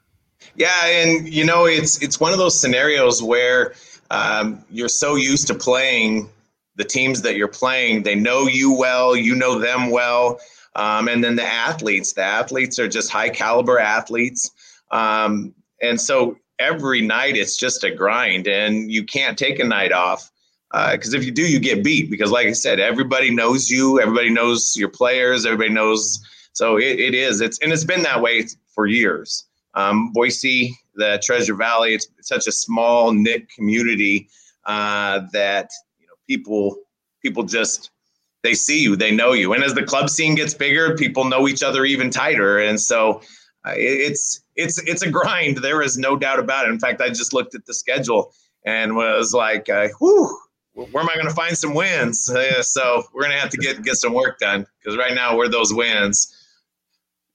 Yeah, 0.55 0.85
and 0.85 1.27
you 1.31 1.45
know, 1.45 1.65
it's 1.65 2.01
it's 2.01 2.19
one 2.19 2.31
of 2.31 2.39
those 2.39 2.59
scenarios 2.59 3.21
where 3.21 3.73
um, 4.11 4.63
you're 4.69 4.89
so 4.89 5.15
used 5.15 5.47
to 5.47 5.55
playing 5.55 6.29
the 6.75 6.83
teams 6.83 7.21
that 7.23 7.35
you're 7.35 7.47
playing. 7.47 8.03
They 8.03 8.15
know 8.15 8.47
you 8.47 8.71
well, 8.71 9.15
you 9.15 9.35
know 9.35 9.59
them 9.59 9.89
well, 9.89 10.39
um, 10.75 11.07
and 11.07 11.23
then 11.23 11.35
the 11.35 11.45
athletes. 11.45 12.13
The 12.13 12.23
athletes 12.23 12.79
are 12.79 12.87
just 12.87 13.09
high 13.09 13.29
caliber 13.29 13.79
athletes. 13.79 14.51
Um, 14.91 15.53
and 15.81 15.99
so 15.99 16.37
every 16.59 17.01
night 17.01 17.35
it's 17.35 17.57
just 17.57 17.83
a 17.83 17.91
grind, 17.91 18.47
and 18.47 18.91
you 18.91 19.03
can't 19.03 19.37
take 19.37 19.59
a 19.59 19.65
night 19.65 19.91
off 19.91 20.31
because 20.71 21.13
uh, 21.13 21.17
if 21.17 21.25
you 21.25 21.31
do, 21.31 21.49
you 21.49 21.59
get 21.59 21.83
beat. 21.83 22.09
Because, 22.09 22.31
like 22.31 22.47
I 22.47 22.53
said, 22.53 22.79
everybody 22.79 23.33
knows 23.33 23.69
you, 23.69 23.99
everybody 23.99 24.29
knows 24.29 24.75
your 24.75 24.89
players, 24.89 25.45
everybody 25.45 25.69
knows. 25.69 26.19
So 26.53 26.77
it, 26.77 26.99
it 26.99 27.13
is. 27.13 27.41
It's 27.41 27.59
and 27.59 27.71
it's 27.71 27.83
been 27.83 28.03
that 28.03 28.21
way 28.21 28.45
for 28.73 28.85
years. 28.85 29.45
Um, 29.73 30.11
Boise, 30.11 30.77
the 30.97 31.21
Treasure 31.23 31.55
Valley, 31.55 31.93
it's, 31.93 32.07
it's 32.17 32.27
such 32.27 32.47
a 32.47 32.51
small 32.51 33.13
knit 33.13 33.49
community 33.49 34.29
uh, 34.65 35.21
that 35.31 35.69
you 35.99 36.07
know 36.07 36.13
people 36.27 36.75
people 37.21 37.43
just 37.43 37.91
they 38.43 38.53
see 38.53 38.81
you, 38.81 38.95
they 38.95 39.11
know 39.11 39.33
you, 39.33 39.53
and 39.53 39.63
as 39.63 39.73
the 39.73 39.83
club 39.83 40.09
scene 40.09 40.35
gets 40.35 40.53
bigger, 40.53 40.95
people 40.95 41.23
know 41.25 41.47
each 41.47 41.63
other 41.63 41.85
even 41.85 42.09
tighter, 42.09 42.59
and 42.59 42.79
so 42.79 43.21
uh, 43.65 43.73
it's 43.75 44.41
it's 44.55 44.77
it's 44.87 45.01
a 45.01 45.09
grind. 45.09 45.57
There 45.57 45.81
is 45.81 45.97
no 45.97 46.15
doubt 46.15 46.39
about 46.39 46.67
it. 46.67 46.71
In 46.71 46.79
fact, 46.79 47.01
I 47.01 47.09
just 47.09 47.33
looked 47.33 47.55
at 47.55 47.65
the 47.65 47.73
schedule 47.73 48.33
and 48.65 48.95
was 48.95 49.33
like, 49.33 49.69
uh, 49.69 49.87
"Whew, 49.99 50.37
where 50.73 51.03
am 51.03 51.09
I 51.09 51.15
going 51.15 51.27
to 51.27 51.33
find 51.33 51.57
some 51.57 51.73
wins?" 51.73 52.29
Uh, 52.29 52.61
so 52.61 53.03
we're 53.13 53.23
going 53.23 53.33
to 53.33 53.39
have 53.39 53.49
to 53.51 53.57
get 53.57 53.83
get 53.83 53.95
some 53.95 54.13
work 54.13 54.39
done 54.39 54.65
because 54.79 54.97
right 54.97 55.13
now 55.13 55.35
we're 55.35 55.49
those 55.49 55.73
wins. 55.73 56.33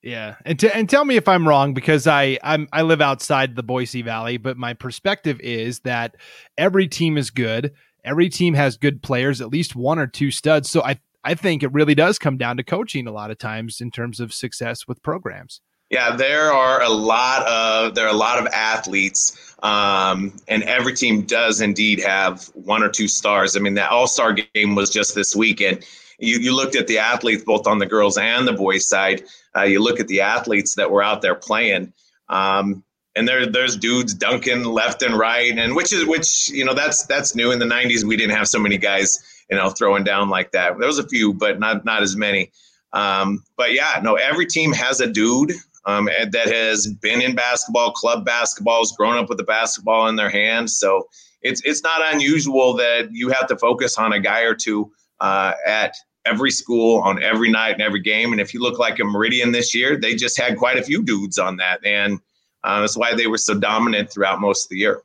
Yeah, 0.02 0.34
and 0.44 0.58
t- 0.58 0.70
and 0.70 0.88
tell 0.88 1.04
me 1.04 1.16
if 1.16 1.28
I'm 1.28 1.46
wrong 1.46 1.74
because 1.74 2.06
I 2.08 2.38
I'm 2.42 2.68
I 2.72 2.82
live 2.82 3.00
outside 3.00 3.54
the 3.54 3.62
Boise 3.62 4.02
Valley, 4.02 4.36
but 4.36 4.56
my 4.56 4.74
perspective 4.74 5.40
is 5.40 5.80
that 5.80 6.16
every 6.58 6.88
team 6.88 7.16
is 7.16 7.30
good. 7.30 7.72
Every 8.04 8.28
team 8.28 8.54
has 8.54 8.76
good 8.76 9.00
players, 9.00 9.40
at 9.40 9.50
least 9.50 9.76
one 9.76 10.00
or 10.00 10.08
two 10.08 10.32
studs. 10.32 10.68
So 10.68 10.82
I 10.82 10.98
I 11.22 11.34
think 11.34 11.62
it 11.62 11.72
really 11.72 11.94
does 11.94 12.18
come 12.18 12.36
down 12.36 12.56
to 12.56 12.64
coaching 12.64 13.06
a 13.06 13.12
lot 13.12 13.30
of 13.30 13.38
times 13.38 13.80
in 13.80 13.92
terms 13.92 14.18
of 14.18 14.32
success 14.32 14.88
with 14.88 15.02
programs. 15.02 15.60
Yeah, 15.88 16.16
there 16.16 16.50
are 16.50 16.82
a 16.82 16.88
lot 16.88 17.46
of 17.46 17.94
there 17.94 18.06
are 18.06 18.12
a 18.12 18.16
lot 18.16 18.40
of 18.40 18.46
athletes, 18.46 19.54
um, 19.62 20.32
and 20.48 20.64
every 20.64 20.94
team 20.94 21.22
does 21.22 21.60
indeed 21.60 22.00
have 22.00 22.46
one 22.54 22.82
or 22.82 22.88
two 22.88 23.06
stars. 23.06 23.56
I 23.56 23.60
mean, 23.60 23.74
that 23.74 23.90
All 23.90 24.06
Star 24.06 24.32
game 24.32 24.74
was 24.74 24.90
just 24.90 25.14
this 25.14 25.36
weekend. 25.36 25.84
You 26.18 26.38
you 26.38 26.56
looked 26.56 26.74
at 26.76 26.86
the 26.86 26.98
athletes 26.98 27.44
both 27.44 27.66
on 27.66 27.78
the 27.78 27.86
girls 27.86 28.16
and 28.16 28.48
the 28.48 28.52
boys 28.54 28.88
side. 28.88 29.22
Uh, 29.56 29.62
you 29.62 29.82
look 29.82 30.00
at 30.00 30.08
the 30.08 30.20
athletes 30.20 30.76
that 30.76 30.90
were 30.90 31.02
out 31.02 31.22
there 31.22 31.34
playing. 31.34 31.92
Um, 32.28 32.82
and 33.14 33.28
there 33.28 33.46
there's 33.46 33.76
dudes 33.76 34.14
dunking 34.14 34.64
left 34.64 35.02
and 35.02 35.18
right 35.18 35.56
and 35.58 35.76
which 35.76 35.92
is 35.92 36.06
which 36.06 36.48
you 36.48 36.64
know 36.64 36.74
that's 36.74 37.04
that's 37.06 37.34
new. 37.34 37.50
In 37.50 37.58
the 37.58 37.66
90s 37.66 38.04
we 38.04 38.16
didn't 38.16 38.36
have 38.36 38.48
so 38.48 38.58
many 38.58 38.78
guys 38.78 39.18
you 39.50 39.56
know 39.56 39.70
throwing 39.70 40.04
down 40.04 40.30
like 40.30 40.52
that. 40.52 40.78
There 40.78 40.86
was 40.86 40.98
a 40.98 41.06
few 41.06 41.34
but 41.34 41.58
not 41.58 41.84
not 41.84 42.02
as 42.02 42.16
many. 42.16 42.50
Um, 42.92 43.44
but 43.56 43.74
yeah 43.74 44.00
no 44.02 44.14
every 44.14 44.46
team 44.46 44.72
has 44.72 45.00
a 45.00 45.06
dude 45.06 45.52
um, 45.84 46.06
that 46.06 46.46
has 46.46 46.86
been 46.86 47.20
in 47.20 47.34
basketball 47.34 47.92
club 47.92 48.24
basketball 48.24 48.80
has 48.80 48.92
grown 48.92 49.16
up 49.16 49.28
with 49.28 49.38
the 49.38 49.44
basketball 49.44 50.08
in 50.08 50.16
their 50.16 50.30
hands 50.30 50.78
so 50.78 51.08
it's 51.42 51.60
it's 51.64 51.82
not 51.82 52.14
unusual 52.14 52.74
that 52.74 53.08
you 53.10 53.30
have 53.30 53.46
to 53.48 53.56
focus 53.56 53.98
on 53.98 54.12
a 54.12 54.20
guy 54.20 54.42
or 54.42 54.54
two 54.54 54.92
uh, 55.20 55.52
at 55.66 55.94
every 56.24 56.50
school 56.50 57.00
on 57.00 57.22
every 57.22 57.50
night 57.50 57.72
and 57.72 57.82
every 57.82 58.00
game 58.00 58.32
and 58.32 58.40
if 58.40 58.54
you 58.54 58.60
look 58.60 58.78
like 58.78 59.00
a 59.00 59.04
meridian 59.04 59.50
this 59.50 59.74
year 59.74 59.96
they 59.96 60.14
just 60.14 60.38
had 60.38 60.56
quite 60.56 60.78
a 60.78 60.82
few 60.82 61.02
dudes 61.02 61.38
on 61.38 61.56
that 61.56 61.84
and 61.84 62.20
uh, 62.64 62.80
that's 62.80 62.96
why 62.96 63.14
they 63.14 63.26
were 63.26 63.38
so 63.38 63.58
dominant 63.58 64.10
throughout 64.10 64.40
most 64.40 64.66
of 64.66 64.70
the 64.70 64.78
year. 64.78 65.02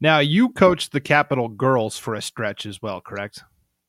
Now, 0.00 0.20
you 0.20 0.50
coached 0.50 0.92
the 0.92 1.00
Capital 1.00 1.48
girls 1.48 1.98
for 1.98 2.14
a 2.14 2.22
stretch 2.22 2.66
as 2.66 2.80
well, 2.80 3.00
correct? 3.00 3.42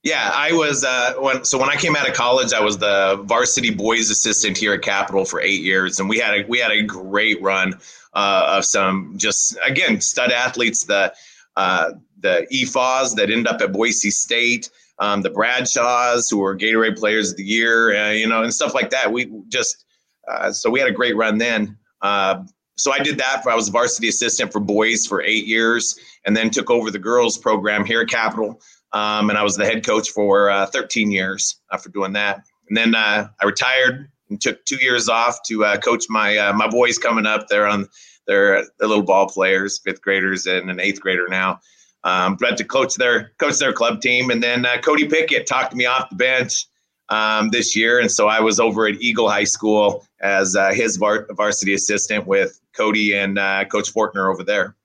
Yeah, 0.03 0.31
I 0.33 0.53
was 0.53 0.85
uh, 0.85 1.15
when 1.19 1.43
so 1.43 1.57
when 1.57 1.69
I 1.69 1.75
came 1.75 1.95
out 1.95 2.07
of 2.07 2.15
college, 2.15 2.53
I 2.53 2.61
was 2.61 2.77
the 2.77 3.21
varsity 3.25 3.69
boys 3.69 4.09
assistant 4.09 4.57
here 4.57 4.73
at 4.73 4.81
Capital 4.81 5.25
for 5.25 5.41
eight 5.41 5.61
years, 5.61 5.99
and 5.99 6.07
we 6.07 6.17
had 6.17 6.33
a 6.35 6.45
we 6.47 6.57
had 6.57 6.71
a 6.71 6.81
great 6.83 7.41
run 7.41 7.73
uh, 8.13 8.55
of 8.57 8.63
some 8.63 9.15
just 9.17 9.57
again 9.65 9.99
stud 9.99 10.31
athletes, 10.31 10.85
the 10.85 11.13
uh, 11.57 11.91
the 12.21 12.47
EFAWs 12.49 13.15
that 13.15 13.29
end 13.29 13.45
up 13.45 13.59
at 13.59 13.73
Boise 13.73 14.09
State, 14.09 14.69
um, 14.99 15.21
the 15.21 15.29
Bradshaws 15.29 16.29
who 16.29 16.39
were 16.39 16.55
Gatorade 16.55 16.97
Players 16.97 17.31
of 17.31 17.37
the 17.37 17.43
Year, 17.43 17.95
uh, 17.95 18.11
you 18.11 18.27
know, 18.27 18.43
and 18.43 18.53
stuff 18.53 18.73
like 18.73 18.89
that. 18.89 19.11
We 19.11 19.31
just 19.47 19.85
uh, 20.27 20.51
so 20.51 20.69
we 20.69 20.79
had 20.79 20.89
a 20.89 20.93
great 20.93 21.15
run 21.15 21.37
then. 21.37 21.77
Uh, 22.01 22.43
so 22.77 22.91
I 22.91 22.99
did 22.99 23.17
that. 23.17 23.43
For, 23.43 23.51
I 23.51 23.55
was 23.55 23.67
a 23.67 23.71
varsity 23.71 24.07
assistant 24.07 24.51
for 24.53 24.59
boys 24.59 25.05
for 25.05 25.21
eight 25.21 25.45
years, 25.45 25.99
and 26.25 26.35
then 26.35 26.49
took 26.49 26.69
over 26.69 26.91
the 26.91 26.99
girls 26.99 27.37
program 27.37 27.85
here 27.85 28.01
at 28.01 28.09
Capital. 28.09 28.61
Um, 28.91 29.29
and 29.29 29.37
I 29.37 29.43
was 29.43 29.55
the 29.55 29.65
head 29.65 29.85
coach 29.85 30.09
for 30.09 30.49
uh, 30.49 30.65
13 30.67 31.11
years 31.11 31.59
after 31.71 31.89
doing 31.89 32.13
that. 32.13 32.43
And 32.67 32.77
then 32.77 32.95
uh, 32.95 33.27
I 33.39 33.45
retired 33.45 34.09
and 34.29 34.41
took 34.41 34.63
two 34.65 34.77
years 34.77 35.09
off 35.09 35.39
to 35.47 35.65
uh, 35.65 35.77
coach 35.77 36.05
my 36.09 36.37
uh, 36.37 36.53
my 36.53 36.67
boys 36.67 36.97
coming 36.97 37.25
up. 37.25 37.47
They're 37.47 37.67
on 37.67 37.87
they're, 38.27 38.63
they're 38.79 38.87
little 38.87 39.03
ball 39.03 39.27
players, 39.27 39.79
fifth 39.83 40.01
graders 40.01 40.45
and 40.45 40.69
an 40.69 40.79
eighth 40.79 41.01
grader 41.01 41.27
now. 41.27 41.59
Um, 42.03 42.37
but 42.39 42.57
to 42.57 42.63
coach 42.63 42.95
their 42.95 43.31
coach 43.39 43.57
their 43.57 43.73
club 43.73 44.01
team, 44.01 44.29
and 44.29 44.41
then 44.41 44.65
Cody 44.83 45.07
Pickett 45.07 45.47
talked 45.47 45.75
me 45.75 45.85
off 45.85 46.09
the 46.09 46.15
bench 46.15 46.65
um, 47.09 47.49
this 47.49 47.75
year, 47.75 47.99
and 47.99 48.11
so 48.11 48.27
I 48.27 48.39
was 48.39 48.59
over 48.59 48.87
at 48.87 48.95
Eagle 49.01 49.29
High 49.29 49.43
School 49.43 50.05
as 50.21 50.55
uh, 50.55 50.71
his 50.71 50.97
var- 50.97 51.27
varsity 51.31 51.73
assistant 51.73 52.25
with 52.25 52.59
Cody 52.73 53.13
and 53.13 53.37
uh, 53.37 53.65
Coach 53.65 53.93
Fortner 53.93 54.31
over 54.31 54.43
there. 54.43 54.75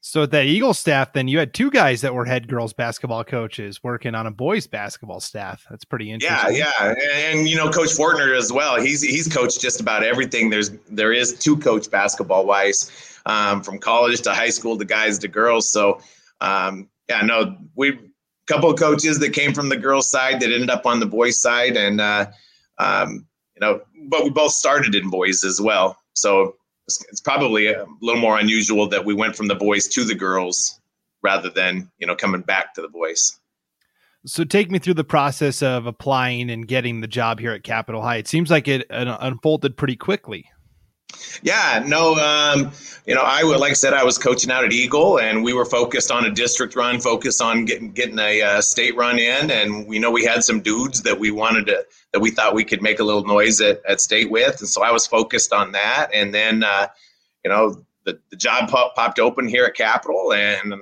So 0.00 0.22
at 0.22 0.30
that 0.30 0.46
Eagle 0.46 0.72
staff, 0.72 1.12
then 1.12 1.28
you 1.28 1.38
had 1.38 1.52
two 1.52 1.70
guys 1.70 2.00
that 2.00 2.14
were 2.14 2.24
head 2.24 2.48
girls 2.48 2.72
basketball 2.72 3.24
coaches 3.24 3.82
working 3.82 4.14
on 4.14 4.26
a 4.26 4.30
boys 4.30 4.66
basketball 4.66 5.20
staff. 5.20 5.66
That's 5.68 5.84
pretty 5.84 6.10
interesting. 6.10 6.56
Yeah, 6.56 6.70
yeah, 6.80 6.90
and, 6.90 7.40
and, 7.40 7.48
you 7.48 7.56
know 7.56 7.68
Coach 7.68 7.90
Fortner 7.90 8.34
as 8.34 8.52
well. 8.52 8.80
He's 8.80 9.02
he's 9.02 9.28
coached 9.28 9.60
just 9.60 9.80
about 9.80 10.04
everything. 10.04 10.48
There's 10.48 10.70
there 10.88 11.12
is 11.12 11.38
two 11.38 11.58
coach 11.58 11.90
basketball 11.90 12.46
wise, 12.46 13.20
um, 13.26 13.62
from 13.62 13.78
college 13.78 14.22
to 14.22 14.32
high 14.32 14.48
school 14.48 14.78
to 14.78 14.84
guys 14.84 15.18
to 15.18 15.28
girls. 15.28 15.68
So 15.70 16.00
um, 16.40 16.88
yeah, 17.08 17.22
no, 17.22 17.56
we 17.74 17.90
a 17.90 17.98
couple 18.46 18.70
of 18.70 18.78
coaches 18.78 19.18
that 19.18 19.32
came 19.32 19.54
from 19.54 19.68
the 19.68 19.76
girls' 19.76 20.10
side 20.10 20.40
that 20.40 20.52
ended 20.52 20.70
up 20.70 20.86
on 20.86 21.00
the 21.00 21.06
boys' 21.06 21.40
side, 21.40 21.76
and 21.76 22.00
uh, 22.00 22.26
um, 22.78 23.26
you 23.54 23.60
know, 23.60 23.80
but 24.08 24.24
we 24.24 24.30
both 24.30 24.52
started 24.52 24.94
in 24.94 25.10
boys 25.10 25.44
as 25.44 25.60
well. 25.60 25.98
So 26.14 26.56
it's, 26.86 27.04
it's, 27.10 27.20
probably 27.20 27.68
a 27.68 27.86
little 28.00 28.20
more 28.20 28.38
unusual 28.38 28.88
that 28.88 29.04
we 29.04 29.14
went 29.14 29.36
from 29.36 29.48
the 29.48 29.54
boys 29.54 29.86
to 29.88 30.04
the 30.04 30.14
girls 30.14 30.80
rather 31.22 31.50
than 31.50 31.90
you 31.98 32.06
know 32.06 32.14
coming 32.14 32.42
back 32.42 32.74
to 32.74 32.82
the 32.82 32.88
boys. 32.88 33.38
So 34.26 34.44
take 34.44 34.70
me 34.70 34.78
through 34.78 34.94
the 34.94 35.04
process 35.04 35.62
of 35.62 35.86
applying 35.86 36.50
and 36.50 36.66
getting 36.66 37.00
the 37.00 37.06
job 37.06 37.38
here 37.38 37.52
at 37.52 37.62
Capital 37.62 38.02
High. 38.02 38.16
It 38.16 38.28
seems 38.28 38.50
like 38.50 38.66
it 38.68 38.84
unfolded 38.90 39.76
pretty 39.76 39.96
quickly. 39.96 40.50
Yeah, 41.42 41.84
no, 41.86 42.14
um, 42.14 42.72
you 43.06 43.14
know, 43.14 43.22
I 43.22 43.42
would 43.42 43.58
like 43.58 43.70
I 43.70 43.74
said, 43.74 43.94
I 43.94 44.04
was 44.04 44.18
coaching 44.18 44.50
out 44.50 44.64
at 44.64 44.72
Eagle, 44.72 45.18
and 45.18 45.42
we 45.42 45.54
were 45.54 45.64
focused 45.64 46.10
on 46.10 46.26
a 46.26 46.30
district 46.30 46.76
run, 46.76 47.00
focused 47.00 47.40
on 47.40 47.64
getting 47.64 47.92
getting 47.92 48.18
a 48.18 48.42
uh, 48.42 48.60
state 48.60 48.96
run 48.96 49.18
in, 49.18 49.50
and 49.50 49.86
we 49.86 49.98
know 49.98 50.10
we 50.10 50.24
had 50.24 50.44
some 50.44 50.60
dudes 50.60 51.02
that 51.02 51.18
we 51.18 51.30
wanted 51.30 51.66
to 51.66 51.86
that 52.12 52.20
we 52.20 52.30
thought 52.30 52.54
we 52.54 52.64
could 52.64 52.82
make 52.82 53.00
a 53.00 53.04
little 53.04 53.24
noise 53.24 53.60
at, 53.60 53.80
at 53.88 54.00
state 54.00 54.30
with, 54.30 54.60
and 54.60 54.68
so 54.68 54.82
I 54.82 54.90
was 54.90 55.06
focused 55.06 55.52
on 55.52 55.72
that, 55.72 56.10
and 56.12 56.34
then 56.34 56.62
uh, 56.62 56.88
you 57.44 57.50
know 57.50 57.82
the, 58.04 58.20
the 58.30 58.36
job 58.36 58.68
pop, 58.68 58.94
popped 58.94 59.18
open 59.18 59.48
here 59.48 59.64
at 59.64 59.74
Capital, 59.74 60.32
and 60.34 60.74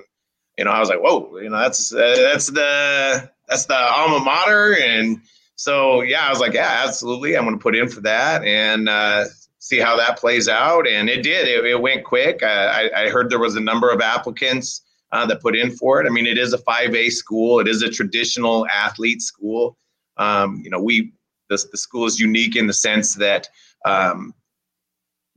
you 0.57 0.65
know 0.65 0.71
I 0.71 0.79
was 0.79 0.89
like, 0.89 0.99
whoa, 0.99 1.37
you 1.37 1.49
know 1.49 1.59
that's 1.59 1.93
uh, 1.93 2.15
that's 2.17 2.47
the 2.47 3.31
that's 3.47 3.67
the 3.67 3.77
alma 3.77 4.19
mater, 4.19 4.75
and 4.77 5.21
so 5.55 6.01
yeah, 6.01 6.25
I 6.25 6.29
was 6.29 6.41
like, 6.41 6.53
yeah, 6.53 6.83
absolutely, 6.85 7.37
I'm 7.37 7.45
going 7.45 7.57
to 7.57 7.63
put 7.63 7.75
in 7.75 7.87
for 7.87 8.01
that, 8.01 8.43
and 8.43 8.89
uh, 8.89 9.25
see 9.59 9.79
how 9.79 9.95
that 9.97 10.17
plays 10.17 10.47
out. 10.47 10.87
And 10.87 11.09
it 11.09 11.23
did. 11.23 11.47
It, 11.47 11.65
it 11.65 11.81
went 11.81 12.03
quick. 12.03 12.43
I, 12.43 12.89
I, 12.95 13.09
heard 13.09 13.29
there 13.29 13.39
was 13.39 13.55
a 13.55 13.61
number 13.61 13.89
of 13.89 14.01
applicants 14.01 14.81
uh, 15.11 15.25
that 15.25 15.41
put 15.41 15.55
in 15.55 15.71
for 15.71 16.01
it. 16.01 16.07
I 16.07 16.09
mean, 16.09 16.25
it 16.25 16.37
is 16.37 16.53
a 16.53 16.59
5A 16.59 17.11
school. 17.11 17.59
It 17.59 17.67
is 17.67 17.81
a 17.81 17.89
traditional 17.89 18.67
athlete 18.67 19.21
school. 19.21 19.77
Um, 20.17 20.61
you 20.63 20.69
know, 20.69 20.81
we 20.81 21.13
the, 21.49 21.63
the 21.71 21.77
school 21.77 22.05
is 22.05 22.19
unique 22.19 22.55
in 22.55 22.67
the 22.67 22.73
sense 22.73 23.15
that 23.15 23.47
um, 23.85 24.33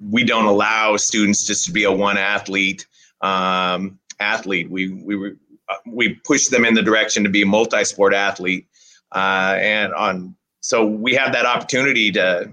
we 0.00 0.24
don't 0.24 0.46
allow 0.46 0.96
students 0.96 1.46
just 1.46 1.66
to 1.66 1.72
be 1.72 1.84
a 1.84 1.92
one 1.92 2.18
athlete 2.18 2.86
um, 3.20 3.98
athlete. 4.18 4.70
We 4.70 4.90
we 4.90 5.34
we 5.86 6.14
push 6.24 6.48
them 6.48 6.64
in 6.64 6.74
the 6.74 6.82
direction 6.82 7.22
to 7.22 7.30
be 7.30 7.42
a 7.42 7.46
multi-sport 7.46 8.14
athlete, 8.14 8.66
uh, 9.14 9.56
and 9.58 9.92
on 9.94 10.34
so 10.60 10.86
we 10.86 11.14
have 11.14 11.32
that 11.32 11.46
opportunity 11.46 12.10
to 12.12 12.50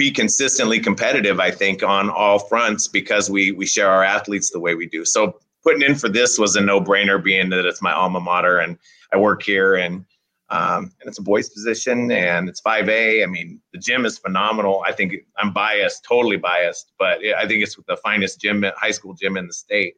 be 0.00 0.10
consistently 0.10 0.80
competitive, 0.80 1.40
I 1.40 1.50
think, 1.50 1.82
on 1.82 2.08
all 2.08 2.38
fronts 2.38 2.88
because 2.88 3.28
we 3.28 3.52
we 3.52 3.66
share 3.66 3.90
our 3.90 4.02
athletes 4.02 4.48
the 4.50 4.58
way 4.58 4.74
we 4.74 4.86
do. 4.86 5.04
So 5.04 5.38
putting 5.62 5.82
in 5.82 5.94
for 5.94 6.08
this 6.08 6.38
was 6.38 6.56
a 6.56 6.62
no 6.62 6.80
brainer, 6.80 7.22
being 7.22 7.50
that 7.50 7.66
it's 7.66 7.82
my 7.82 7.92
alma 7.92 8.18
mater 8.18 8.60
and 8.60 8.78
I 9.12 9.18
work 9.18 9.42
here 9.42 9.74
and 9.74 10.06
um, 10.48 10.84
and 11.00 11.06
it's 11.06 11.18
a 11.18 11.22
boys 11.22 11.50
position 11.50 12.10
and 12.10 12.48
it's 12.48 12.62
5A. 12.62 13.22
I 13.22 13.26
mean, 13.26 13.60
the 13.74 13.78
gym 13.78 14.06
is 14.06 14.16
phenomenal. 14.18 14.82
I 14.86 14.92
think 14.92 15.16
I'm 15.36 15.52
biased, 15.52 16.02
totally 16.02 16.38
biased, 16.38 16.92
but 16.98 17.18
I 17.36 17.46
think 17.46 17.62
it's 17.62 17.76
the 17.86 17.98
finest 17.98 18.40
gym, 18.40 18.64
high 18.78 18.92
school 18.92 19.12
gym 19.12 19.36
in 19.36 19.46
the 19.46 19.52
state. 19.52 19.96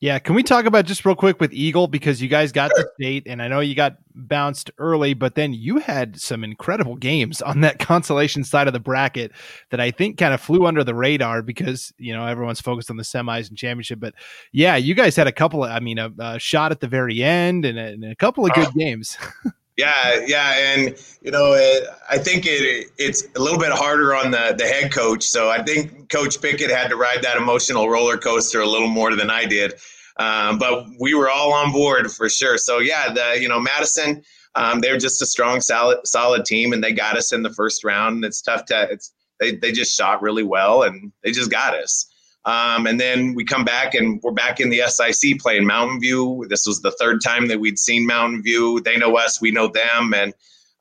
Yeah, 0.00 0.18
can 0.18 0.34
we 0.34 0.42
talk 0.42 0.64
about 0.64 0.86
just 0.86 1.04
real 1.04 1.14
quick 1.14 1.40
with 1.40 1.52
Eagle 1.52 1.86
because 1.86 2.22
you 2.22 2.28
guys 2.28 2.52
got 2.52 2.70
the 2.74 2.88
state, 2.94 3.24
and 3.26 3.42
I 3.42 3.48
know 3.48 3.60
you 3.60 3.74
got 3.74 3.98
bounced 4.14 4.70
early, 4.78 5.12
but 5.12 5.34
then 5.34 5.52
you 5.52 5.76
had 5.76 6.18
some 6.18 6.42
incredible 6.42 6.96
games 6.96 7.42
on 7.42 7.60
that 7.60 7.78
consolation 7.80 8.42
side 8.42 8.66
of 8.66 8.72
the 8.72 8.80
bracket 8.80 9.30
that 9.68 9.78
I 9.78 9.90
think 9.90 10.16
kind 10.16 10.32
of 10.32 10.40
flew 10.40 10.64
under 10.64 10.82
the 10.82 10.94
radar 10.94 11.42
because 11.42 11.92
you 11.98 12.14
know 12.14 12.24
everyone's 12.24 12.62
focused 12.62 12.90
on 12.90 12.96
the 12.96 13.02
semis 13.02 13.50
and 13.50 13.58
championship. 13.58 14.00
But 14.00 14.14
yeah, 14.52 14.76
you 14.76 14.94
guys 14.94 15.16
had 15.16 15.26
a 15.26 15.32
couple 15.32 15.64
of, 15.64 15.70
I 15.70 15.80
mean, 15.80 15.98
a, 15.98 16.10
a 16.18 16.38
shot 16.38 16.72
at 16.72 16.80
the 16.80 16.88
very 16.88 17.22
end 17.22 17.66
and 17.66 17.78
a, 17.78 17.86
and 17.88 18.04
a 18.04 18.16
couple 18.16 18.46
of 18.46 18.54
good 18.54 18.68
oh. 18.68 18.72
games. 18.78 19.18
Yeah, 19.76 20.20
yeah, 20.26 20.54
and 20.58 20.94
you 21.22 21.30
know, 21.30 21.54
it, 21.54 21.84
I 22.10 22.18
think 22.18 22.44
it 22.46 22.88
it's 22.98 23.24
a 23.34 23.40
little 23.40 23.58
bit 23.58 23.72
harder 23.72 24.14
on 24.14 24.30
the 24.30 24.54
the 24.58 24.66
head 24.66 24.92
coach. 24.92 25.24
So 25.24 25.48
I 25.48 25.62
think 25.62 26.10
Coach 26.10 26.40
Pickett 26.42 26.70
had 26.70 26.88
to 26.88 26.96
ride 26.96 27.22
that 27.22 27.36
emotional 27.38 27.88
roller 27.88 28.18
coaster 28.18 28.60
a 28.60 28.66
little 28.66 28.88
more 28.88 29.14
than 29.16 29.30
I 29.30 29.46
did. 29.46 29.74
Um, 30.18 30.58
but 30.58 30.84
we 31.00 31.14
were 31.14 31.30
all 31.30 31.52
on 31.54 31.72
board 31.72 32.10
for 32.10 32.28
sure. 32.28 32.58
So 32.58 32.78
yeah, 32.78 33.12
the 33.12 33.40
you 33.40 33.48
know 33.48 33.58
Madison, 33.60 34.22
um, 34.54 34.80
they're 34.80 34.98
just 34.98 35.22
a 35.22 35.26
strong, 35.26 35.62
solid, 35.62 36.06
solid 36.06 36.44
team, 36.44 36.74
and 36.74 36.84
they 36.84 36.92
got 36.92 37.16
us 37.16 37.32
in 37.32 37.42
the 37.42 37.50
first 37.54 37.82
round. 37.84 38.24
It's 38.24 38.42
tough 38.42 38.66
to 38.66 38.88
it's 38.90 39.12
they 39.38 39.56
they 39.56 39.72
just 39.72 39.96
shot 39.96 40.20
really 40.20 40.42
well, 40.42 40.82
and 40.82 41.12
they 41.24 41.30
just 41.30 41.50
got 41.50 41.74
us. 41.74 42.09
Um, 42.44 42.86
and 42.86 42.98
then 42.98 43.34
we 43.34 43.44
come 43.44 43.64
back 43.64 43.94
and 43.94 44.20
we're 44.22 44.32
back 44.32 44.60
in 44.60 44.70
the 44.70 44.82
SIC 44.86 45.40
playing 45.40 45.66
Mountain 45.66 46.00
View. 46.00 46.46
This 46.48 46.66
was 46.66 46.80
the 46.80 46.92
third 46.92 47.20
time 47.22 47.48
that 47.48 47.60
we'd 47.60 47.78
seen 47.78 48.06
Mountain 48.06 48.42
View. 48.42 48.80
They 48.80 48.96
know 48.96 49.16
us, 49.16 49.40
we 49.40 49.50
know 49.50 49.68
them, 49.68 50.14
and 50.14 50.32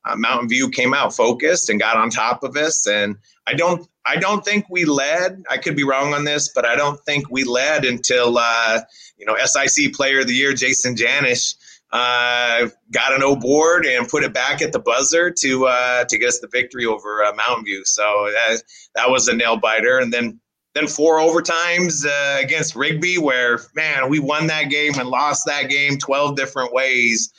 uh, 0.05 0.15
Mountain 0.15 0.49
View 0.49 0.69
came 0.69 0.93
out 0.93 1.13
focused 1.13 1.69
and 1.69 1.79
got 1.79 1.97
on 1.97 2.09
top 2.09 2.43
of 2.43 2.55
us. 2.55 2.87
And 2.87 3.17
I 3.45 3.53
don't, 3.55 3.85
I 4.05 4.15
don't 4.15 4.45
think 4.45 4.65
we 4.69 4.85
led. 4.85 5.43
I 5.49 5.57
could 5.57 5.75
be 5.75 5.83
wrong 5.83 6.13
on 6.13 6.23
this, 6.23 6.49
but 6.53 6.65
I 6.65 6.75
don't 6.75 6.99
think 7.05 7.29
we 7.29 7.43
led 7.43 7.83
until 7.83 8.37
uh, 8.37 8.79
you 9.17 9.25
know 9.25 9.35
SIC 9.43 9.93
Player 9.93 10.21
of 10.21 10.27
the 10.27 10.33
Year 10.33 10.53
Jason 10.53 10.95
Janish 10.95 11.55
uh, 11.91 12.67
got 12.91 13.13
an 13.13 13.23
O 13.23 13.35
board 13.35 13.85
and 13.85 14.07
put 14.07 14.23
it 14.23 14.33
back 14.33 14.61
at 14.61 14.71
the 14.71 14.79
buzzer 14.79 15.31
to 15.31 15.65
uh, 15.65 16.05
to 16.05 16.17
get 16.17 16.29
us 16.29 16.39
the 16.39 16.47
victory 16.47 16.85
over 16.85 17.23
uh, 17.23 17.33
Mountain 17.35 17.65
View. 17.65 17.83
So 17.85 18.29
that, 18.31 18.61
that 18.95 19.09
was 19.09 19.27
a 19.27 19.35
nail 19.35 19.57
biter. 19.57 19.97
And 19.97 20.13
then 20.13 20.39
then 20.79 20.88
four 20.88 21.17
overtimes 21.17 22.05
uh, 22.05 22.41
against 22.41 22.75
Rigby, 22.75 23.17
where 23.17 23.59
man, 23.75 24.09
we 24.09 24.19
won 24.19 24.48
that 24.48 24.69
game 24.69 24.93
and 24.98 25.09
lost 25.09 25.45
that 25.45 25.69
game 25.69 25.98
twelve 25.98 26.36
different 26.36 26.74
ways. 26.74 27.31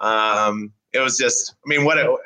Um, 0.00 0.72
it 0.92 1.00
was 1.00 1.18
just, 1.18 1.54
I 1.64 1.68
mean, 1.68 1.84
what 1.84 1.98
a 1.98 2.16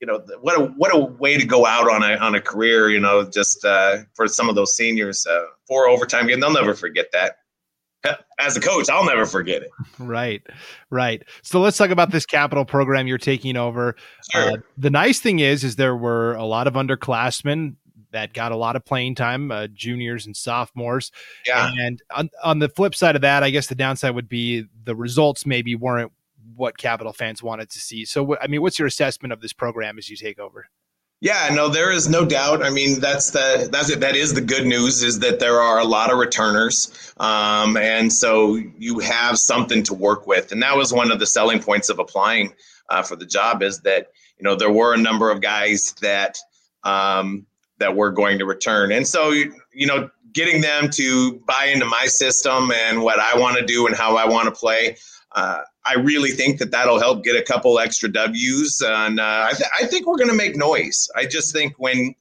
you 0.00 0.06
know 0.06 0.22
what 0.40 0.60
a 0.60 0.64
what 0.64 0.94
a 0.94 0.98
way 0.98 1.38
to 1.38 1.46
go 1.46 1.64
out 1.64 1.90
on 1.90 2.02
a 2.02 2.16
on 2.16 2.34
a 2.34 2.40
career. 2.40 2.90
You 2.90 3.00
know, 3.00 3.24
just 3.24 3.64
uh, 3.64 3.98
for 4.14 4.28
some 4.28 4.48
of 4.48 4.54
those 4.54 4.76
seniors, 4.76 5.26
uh, 5.26 5.44
four 5.66 5.88
overtime 5.88 6.26
game, 6.26 6.40
they'll 6.40 6.52
never 6.52 6.74
forget 6.74 7.06
that 7.12 7.36
as 8.40 8.56
a 8.56 8.60
coach, 8.60 8.88
I'll 8.88 9.04
never 9.04 9.26
forget 9.26 9.62
it. 9.62 9.70
Right, 9.98 10.42
right. 10.90 11.22
So 11.42 11.60
let's 11.60 11.76
talk 11.76 11.90
about 11.90 12.10
this 12.10 12.26
capital 12.26 12.64
program 12.64 13.06
you're 13.06 13.18
taking 13.18 13.56
over. 13.56 13.96
Sure. 14.30 14.52
Uh, 14.52 14.56
the 14.76 14.90
nice 14.90 15.20
thing 15.20 15.38
is, 15.38 15.64
is 15.64 15.76
there 15.76 15.96
were 15.96 16.34
a 16.34 16.44
lot 16.44 16.66
of 16.66 16.74
underclassmen 16.74 17.76
that 18.12 18.32
got 18.32 18.52
a 18.52 18.56
lot 18.56 18.76
of 18.76 18.84
playing 18.84 19.14
time, 19.14 19.50
uh, 19.50 19.66
juniors 19.68 20.26
and 20.26 20.36
sophomores. 20.36 21.10
Yeah. 21.46 21.70
And 21.80 22.00
on, 22.14 22.30
on 22.42 22.58
the 22.58 22.68
flip 22.68 22.94
side 22.94 23.16
of 23.16 23.22
that, 23.22 23.42
I 23.42 23.50
guess 23.50 23.66
the 23.66 23.74
downside 23.74 24.14
would 24.14 24.28
be 24.28 24.66
the 24.84 24.94
results 24.94 25.44
maybe 25.44 25.74
weren't 25.74 26.12
what 26.54 26.78
Capital 26.78 27.12
fans 27.12 27.42
wanted 27.42 27.70
to 27.70 27.78
see. 27.78 28.04
So, 28.04 28.36
I 28.38 28.46
mean, 28.46 28.62
what's 28.62 28.78
your 28.78 28.88
assessment 28.88 29.32
of 29.32 29.40
this 29.40 29.52
program 29.52 29.98
as 29.98 30.08
you 30.08 30.16
take 30.16 30.38
over? 30.38 30.66
Yeah, 31.22 31.50
no, 31.52 31.68
there 31.68 31.92
is 31.92 32.08
no 32.08 32.24
doubt. 32.24 32.64
I 32.64 32.70
mean, 32.70 32.98
that's 32.98 33.30
the 33.30 33.68
that's 33.70 33.88
it. 33.90 34.00
That 34.00 34.16
is 34.16 34.34
the 34.34 34.40
good 34.40 34.66
news 34.66 35.04
is 35.04 35.20
that 35.20 35.38
there 35.38 35.60
are 35.60 35.78
a 35.78 35.84
lot 35.84 36.10
of 36.10 36.18
returners, 36.18 37.14
um, 37.18 37.76
and 37.76 38.12
so 38.12 38.56
you 38.76 38.98
have 38.98 39.38
something 39.38 39.84
to 39.84 39.94
work 39.94 40.26
with. 40.26 40.50
And 40.50 40.60
that 40.64 40.76
was 40.76 40.92
one 40.92 41.12
of 41.12 41.20
the 41.20 41.26
selling 41.26 41.62
points 41.62 41.90
of 41.90 42.00
applying 42.00 42.54
uh, 42.90 43.04
for 43.04 43.14
the 43.14 43.24
job 43.24 43.62
is 43.62 43.82
that 43.82 44.08
you 44.36 44.42
know 44.42 44.56
there 44.56 44.72
were 44.72 44.94
a 44.94 44.98
number 44.98 45.30
of 45.30 45.40
guys 45.40 45.94
that 46.02 46.38
um, 46.82 47.46
that 47.78 47.96
we're 47.96 48.10
going 48.10 48.38
to 48.38 48.44
return, 48.44 48.92
and 48.92 49.06
so 49.06 49.30
you 49.30 49.86
know 49.86 50.10
getting 50.32 50.60
them 50.60 50.88
to 50.90 51.34
buy 51.46 51.66
into 51.66 51.84
my 51.86 52.06
system 52.06 52.72
and 52.72 53.02
what 53.02 53.18
I 53.18 53.38
want 53.38 53.58
to 53.58 53.64
do 53.64 53.86
and 53.86 53.94
how 53.94 54.16
I 54.16 54.26
want 54.26 54.46
to 54.46 54.52
play. 54.52 54.96
Uh, 55.34 55.60
I 55.84 55.94
really 55.94 56.30
think 56.30 56.58
that 56.58 56.70
that'll 56.70 57.00
help 57.00 57.24
get 57.24 57.36
a 57.36 57.42
couple 57.42 57.78
extra 57.78 58.10
W's, 58.10 58.82
and 58.84 59.18
uh, 59.18 59.48
I, 59.50 59.52
th- 59.54 59.70
I, 59.80 59.86
think 59.86 60.06
we're 60.06 60.16
going 60.16 60.30
to 60.30 60.36
make 60.36 60.56
noise. 60.56 61.08
I 61.16 61.24
just 61.24 61.52
think 61.52 61.74
when, 61.78 62.14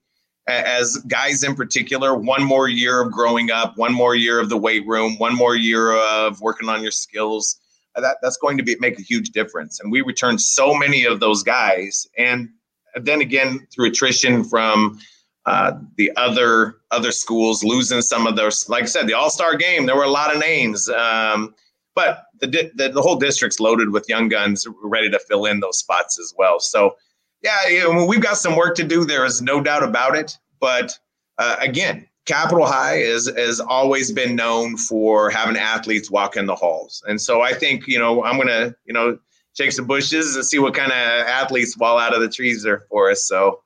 as 0.48 0.98
guys 1.10 1.44
in 1.44 1.56
particular, 1.56 2.16
one 2.16 2.44
more 2.44 2.70
year 2.70 3.02
of 3.02 3.12
growing 3.12 3.52
up, 3.52 3.78
one 3.78 3.94
more 3.94 4.16
year 4.16 4.40
of 4.40 4.50
the 4.50 4.58
weight 4.58 4.88
room, 4.88 5.18
one 5.18 5.36
more 5.36 5.56
year 5.56 5.94
of 5.94 6.40
working 6.42 6.70
on 6.70 6.82
your 6.82 6.92
skills, 6.92 7.60
that 7.96 8.18
that's 8.22 8.38
going 8.38 8.58
to 8.58 8.64
be 8.64 8.78
make 8.80 8.98
a 8.98 9.04
huge 9.04 9.32
difference. 9.32 9.80
And 9.82 9.92
we 9.92 10.02
returned 10.02 10.42
so 10.42 10.74
many 10.74 11.04
of 11.04 11.20
those 11.20 11.44
guys, 11.44 12.08
and 12.18 12.50
then 12.96 13.22
again 13.22 13.68
through 13.74 13.88
attrition 13.88 14.44
from 14.44 15.00
uh, 15.46 15.74
the 15.98 16.12
other 16.18 16.76
other 16.92 17.12
schools 17.12 17.64
losing 17.64 18.02
some 18.02 18.28
of 18.28 18.36
those. 18.36 18.68
Like 18.70 18.84
I 18.84 18.88
said, 18.88 19.08
the 19.08 19.14
All 19.14 19.30
Star 19.30 19.56
game, 19.56 19.86
there 19.86 19.96
were 19.96 20.04
a 20.04 20.10
lot 20.10 20.34
of 20.34 20.40
names. 20.40 20.88
Um, 20.90 21.56
but 21.96 22.24
the, 22.40 22.72
the, 22.76 22.90
the 22.90 23.02
whole 23.02 23.18
district's 23.18 23.60
loaded 23.60 23.92
with 23.92 24.08
young 24.08 24.30
guns 24.30 24.66
ready 24.82 25.10
to 25.10 25.20
fill 25.20 25.46
in 25.46 25.60
those 25.60 25.78
spots 25.78 26.20
as 26.20 26.34
well. 26.38 26.60
So, 26.60 26.96
yeah, 27.44 27.68
you 27.68 27.80
know, 27.80 28.06
we've 28.06 28.22
got 28.22 28.38
some 28.38 28.56
work 28.56 28.76
to 28.76 28.84
do. 28.84 29.04
There 29.04 29.26
is 29.26 29.42
no 29.42 29.62
doubt 29.62 29.84
about 29.84 30.16
it. 30.16 30.38
But 30.60 30.98
uh, 31.38 31.58
again, 31.60 32.08
Capital 32.26 32.66
High 32.66 32.98
is 32.98 33.32
has 33.36 33.60
always 33.60 34.12
been 34.12 34.36
known 34.36 34.78
for 34.78 35.30
having 35.30 35.58
athletes 35.58 36.12
walk 36.12 36.38
in 36.38 36.46
the 36.46 36.56
halls, 36.56 37.04
and 37.08 37.20
so 37.20 37.42
I 37.42 37.54
think 37.54 37.88
you 37.88 37.98
know 37.98 38.24
I'm 38.24 38.38
gonna 38.38 38.76
you 38.86 38.94
know 38.94 39.18
shake 39.58 39.72
some 39.72 39.88
bushes 39.88 40.36
and 40.36 40.46
see 40.46 40.60
what 40.60 40.76
kind 40.76 40.92
of 40.92 40.98
athletes 40.98 41.74
fall 41.74 41.98
out 41.98 42.14
of 42.14 42.22
the 42.22 42.30
trees 42.30 42.62
there 42.62 42.86
for 42.90 43.10
us. 43.10 43.26
So 43.26 43.64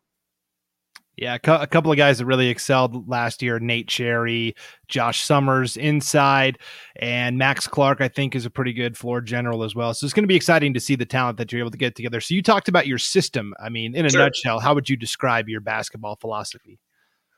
yeah, 1.17 1.35
a 1.35 1.67
couple 1.67 1.91
of 1.91 1.97
guys 1.97 2.17
that 2.17 2.25
really 2.25 2.49
excelled 2.49 3.07
last 3.07 3.41
year 3.41 3.59
Nate 3.59 3.87
Cherry, 3.87 4.55
Josh 4.87 5.23
Summers 5.23 5.77
inside, 5.77 6.59
and 6.97 7.37
Max 7.37 7.67
Clark, 7.67 8.01
I 8.01 8.07
think, 8.07 8.35
is 8.35 8.45
a 8.45 8.49
pretty 8.49 8.73
good 8.73 8.97
floor 8.97 9.21
general 9.21 9.63
as 9.63 9.75
well. 9.75 9.93
So 9.93 10.05
it's 10.05 10.13
going 10.13 10.23
to 10.23 10.27
be 10.27 10.35
exciting 10.35 10.73
to 10.73 10.79
see 10.79 10.95
the 10.95 11.05
talent 11.05 11.37
that 11.37 11.51
you're 11.51 11.59
able 11.59 11.71
to 11.71 11.77
get 11.77 11.95
together. 11.95 12.19
So 12.19 12.33
you 12.33 12.41
talked 12.41 12.67
about 12.67 12.85
your 12.85 12.97
system. 12.97 13.53
I 13.63 13.69
mean, 13.69 13.95
in 13.95 14.05
a 14.05 14.09
sure. 14.09 14.21
nutshell, 14.21 14.59
how 14.59 14.73
would 14.75 14.89
you 14.89 14.97
describe 14.97 15.47
your 15.47 15.61
basketball 15.61 16.17
philosophy? 16.17 16.79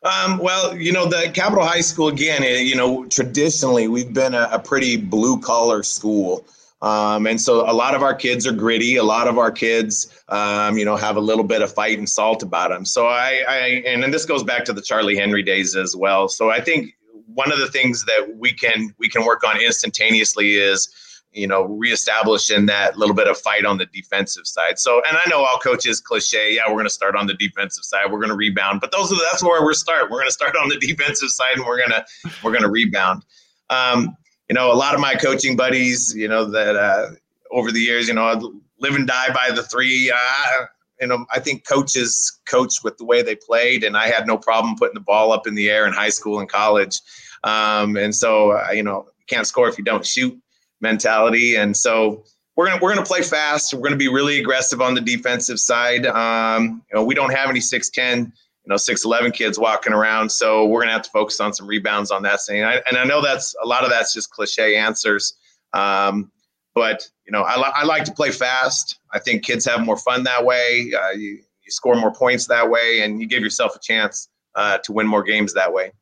Um, 0.04 0.38
well, 0.38 0.76
you 0.76 0.92
know, 0.92 1.06
the 1.06 1.32
Capital 1.34 1.66
High 1.66 1.82
School, 1.82 2.08
again, 2.08 2.44
eh, 2.44 2.60
you 2.60 2.76
know, 2.76 3.06
traditionally 3.06 3.88
we've 3.88 4.14
been 4.14 4.34
a, 4.34 4.48
a 4.52 4.60
pretty 4.60 4.96
blue 4.96 5.40
collar 5.40 5.84
school. 5.84 6.46
Um, 6.82 7.26
and 7.26 7.42
so 7.42 7.70
a 7.70 7.74
lot 7.74 7.96
of 7.96 8.04
our 8.04 8.14
kids 8.14 8.46
are 8.46 8.52
gritty. 8.52 8.98
A 8.98 9.04
lot 9.04 9.28
of 9.28 9.38
our 9.38 9.52
kids, 9.52 10.24
um, 10.30 10.78
you 10.78 10.86
know, 10.86 10.96
have 10.96 11.18
a 11.18 11.22
little 11.22 11.44
bit 11.44 11.62
of 11.62 11.74
fight 11.74 11.98
and 11.98 12.08
salt 12.08 12.44
about 12.44 12.70
them. 12.70 12.86
So 12.86 13.08
I, 13.08 13.44
I 13.48 13.58
and 13.88 14.04
then 14.04 14.12
this 14.12 14.26
goes 14.26 14.44
back 14.44 14.64
to 14.66 14.74
the 14.74 14.82
Charlie 14.82 15.16
Henry 15.16 15.42
days 15.42 15.76
as 15.76 15.96
well. 15.96 16.28
So 16.28 16.52
I 16.52 16.62
think 16.62 16.94
one 17.34 17.52
of 17.52 17.60
the 17.60 17.68
things 17.68 18.06
that 18.06 18.36
we 18.38 18.54
can 18.54 18.94
we 19.00 19.10
can 19.10 19.26
work 19.26 19.44
on 19.44 19.60
instantaneously 19.60 20.56
is 20.56 20.90
you 21.34 21.48
know 21.48 21.64
reestablishing 21.64 22.66
that 22.68 22.98
little 22.98 23.16
bit 23.16 23.28
of 23.28 23.38
fight 23.38 23.66
on 23.66 23.78
the 23.78 23.86
defensive 23.88 24.48
side 24.48 24.80
so 24.80 25.02
and 25.08 25.18
i 25.18 25.30
know 25.30 25.44
all 25.44 25.60
coaches 25.60 26.00
cliche 26.00 26.56
yeah 26.56 26.62
we're 26.68 26.74
going 26.74 26.86
to 26.86 26.90
start 26.90 27.16
on 27.16 27.28
the 27.28 27.34
defensive 27.34 27.84
side 27.84 28.10
we're 28.10 28.18
going 28.20 28.30
to 28.30 28.36
rebound 28.36 28.80
but 28.80 28.92
those 28.92 29.12
are 29.12 29.18
that's 29.30 29.44
where 29.44 29.62
we're 29.62 29.74
start 29.74 30.10
we're 30.10 30.18
going 30.18 30.28
to 30.28 30.32
start 30.32 30.56
on 30.56 30.70
the 30.70 30.78
defensive 30.80 31.30
side 31.30 31.56
and 31.56 31.66
we're 31.66 31.78
going 31.78 31.92
to 31.92 32.06
we're 32.44 32.58
to 32.58 32.70
rebound 32.70 33.24
um, 33.70 34.16
you 34.50 34.54
know, 34.54 34.72
a 34.72 34.76
lot 34.76 34.94
of 34.94 35.02
my 35.02 35.16
coaching 35.16 35.56
buddies, 35.56 36.14
you 36.16 36.28
know, 36.28 36.46
that 36.46 36.76
uh, 36.76 37.10
over 37.52 37.72
the 37.72 37.80
years, 37.80 38.08
you 38.08 38.14
know, 38.14 38.54
live 38.80 38.96
and 38.96 39.08
die 39.08 39.34
by 39.34 39.52
the 39.54 39.64
three. 39.64 40.12
Uh, 40.12 40.66
you 41.02 41.08
know, 41.08 41.26
I 41.32 41.40
think 41.40 41.68
coaches 41.68 42.40
coach 42.50 42.84
with 42.84 42.98
the 42.98 43.06
way 43.06 43.22
they 43.22 43.36
played, 43.36 43.84
and 43.84 43.98
I 43.98 44.08
had 44.08 44.26
no 44.26 44.38
problem 44.38 44.76
putting 44.76 44.96
the 44.96 45.02
ball 45.02 45.32
up 45.32 45.46
in 45.48 45.56
the 45.56 45.70
air 45.70 45.86
in 45.86 45.94
high 45.94 46.10
school 46.10 46.40
and 46.40 46.50
college. 46.50 47.02
Um, 47.44 47.98
and 47.98 48.16
so, 48.16 48.52
uh, 48.52 48.72
you 48.72 48.84
know, 48.84 49.06
you 49.20 49.26
can't 49.28 49.46
score 49.46 49.70
if 49.70 49.78
you 49.78 49.84
don't 49.84 50.06
shoot 50.06 50.38
mentality. 50.82 51.56
And 51.56 51.76
so, 51.76 52.24
we're 52.56 52.66
gonna 52.66 52.80
we're 52.82 52.94
gonna 52.94 53.06
play 53.06 53.22
fast. 53.22 53.74
We're 53.74 53.82
gonna 53.82 53.96
be 53.96 54.08
really 54.08 54.40
aggressive 54.40 54.82
on 54.82 54.96
the 54.96 55.02
defensive 55.02 55.60
side. 55.60 56.08
Um, 56.08 56.82
you 56.90 56.96
know, 56.96 57.04
we 57.04 57.14
don't 57.14 57.32
have 57.32 57.52
any 57.52 57.62
six 57.62 57.90
ten 57.92 58.34
you 58.68 58.74
know, 58.74 58.78
six 58.78 59.06
eleven 59.06 59.32
kids 59.32 59.58
walking 59.58 59.94
around. 59.94 60.30
So 60.30 60.66
we're 60.66 60.82
gonna 60.82 60.92
have 60.92 61.04
to 61.04 61.10
focus 61.10 61.40
on 61.40 61.54
some 61.54 61.68
rebounds 61.68 62.12
on 62.12 62.22
that 62.24 62.42
thing. 62.46 62.64
And 62.64 62.68
I, 62.68 62.82
and 62.86 62.98
I 62.98 63.06
know 63.06 63.22
that's 63.22 63.56
a 63.64 63.66
lot 63.66 63.86
of 63.86 63.90
that's 63.90 64.14
just 64.14 64.30
cliche 64.30 64.76
answers, 64.76 65.38
um, 65.72 66.30
but 66.76 67.10
you 67.26 67.32
know, 67.32 67.44
I, 67.44 67.56
li- 67.56 67.74
I 67.74 67.86
like 67.86 68.04
to 68.04 68.12
play 68.12 68.30
fast. 68.32 69.00
I 69.14 69.20
think 69.20 69.46
kids 69.46 69.64
have 69.66 69.86
more 69.86 69.96
fun 69.96 70.24
that 70.24 70.44
way. 70.44 70.92
Uh, 71.02 71.12
you, 71.12 71.30
you 71.30 71.72
score 71.72 71.96
more 71.96 72.14
points 72.14 72.46
that 72.48 72.70
way, 72.70 73.04
and 73.04 73.22
you 73.22 73.28
give 73.28 73.42
yourself 73.42 73.74
a 73.74 73.80
chance 73.80 74.28
uh, 74.56 74.80
to 74.80 74.92
win 74.92 75.08
more 75.08 75.24
games 75.24 75.54
that 75.54 75.72
way. 75.72 75.94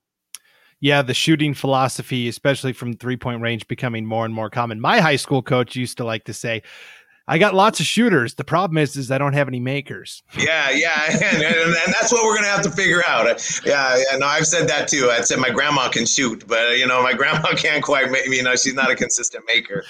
Yeah, 0.79 1.03
the 1.03 1.13
shooting 1.13 1.53
philosophy, 1.53 2.27
especially 2.27 2.73
from 2.73 2.93
three 2.93 3.15
point 3.15 3.41
range, 3.41 3.67
becoming 3.67 4.07
more 4.07 4.25
and 4.25 4.33
more 4.33 4.49
common. 4.49 4.81
My 4.81 5.01
high 5.01 5.17
school 5.17 5.43
coach 5.43 5.75
used 5.75 5.97
to 5.97 6.03
like 6.03 6.23
to 6.23 6.33
say, 6.33 6.63
I 7.27 7.39
got 7.39 7.55
lots 7.55 7.79
of 7.79 7.85
shooters. 7.87 8.35
The 8.35 8.43
problem 8.43 8.77
is, 8.77 8.95
is 8.95 9.09
I 9.09 9.17
don't 9.17 9.33
have 9.33 9.47
any 9.47 9.59
makers. 9.59 10.21
Yeah, 10.37 10.69
yeah, 10.69 11.05
and, 11.11 11.41
and, 11.41 11.43
and 11.43 11.93
that's 11.93 12.11
what 12.11 12.23
we're 12.23 12.35
gonna 12.35 12.47
have 12.47 12.61
to 12.63 12.71
figure 12.71 13.03
out. 13.07 13.25
Yeah, 13.65 13.97
yeah. 13.97 14.17
No, 14.17 14.27
I've 14.27 14.45
said 14.45 14.67
that 14.69 14.87
too. 14.87 15.09
I 15.11 15.21
said 15.21 15.39
my 15.39 15.49
grandma 15.49 15.89
can 15.89 16.05
shoot, 16.05 16.45
but 16.47 16.77
you 16.77 16.85
know, 16.85 17.01
my 17.01 17.13
grandma 17.13 17.47
can't 17.55 17.83
quite. 17.83 18.11
Make, 18.11 18.27
you 18.27 18.43
know, 18.43 18.55
she's 18.55 18.75
not 18.75 18.91
a 18.91 18.95
consistent 18.95 19.43
maker. 19.47 19.83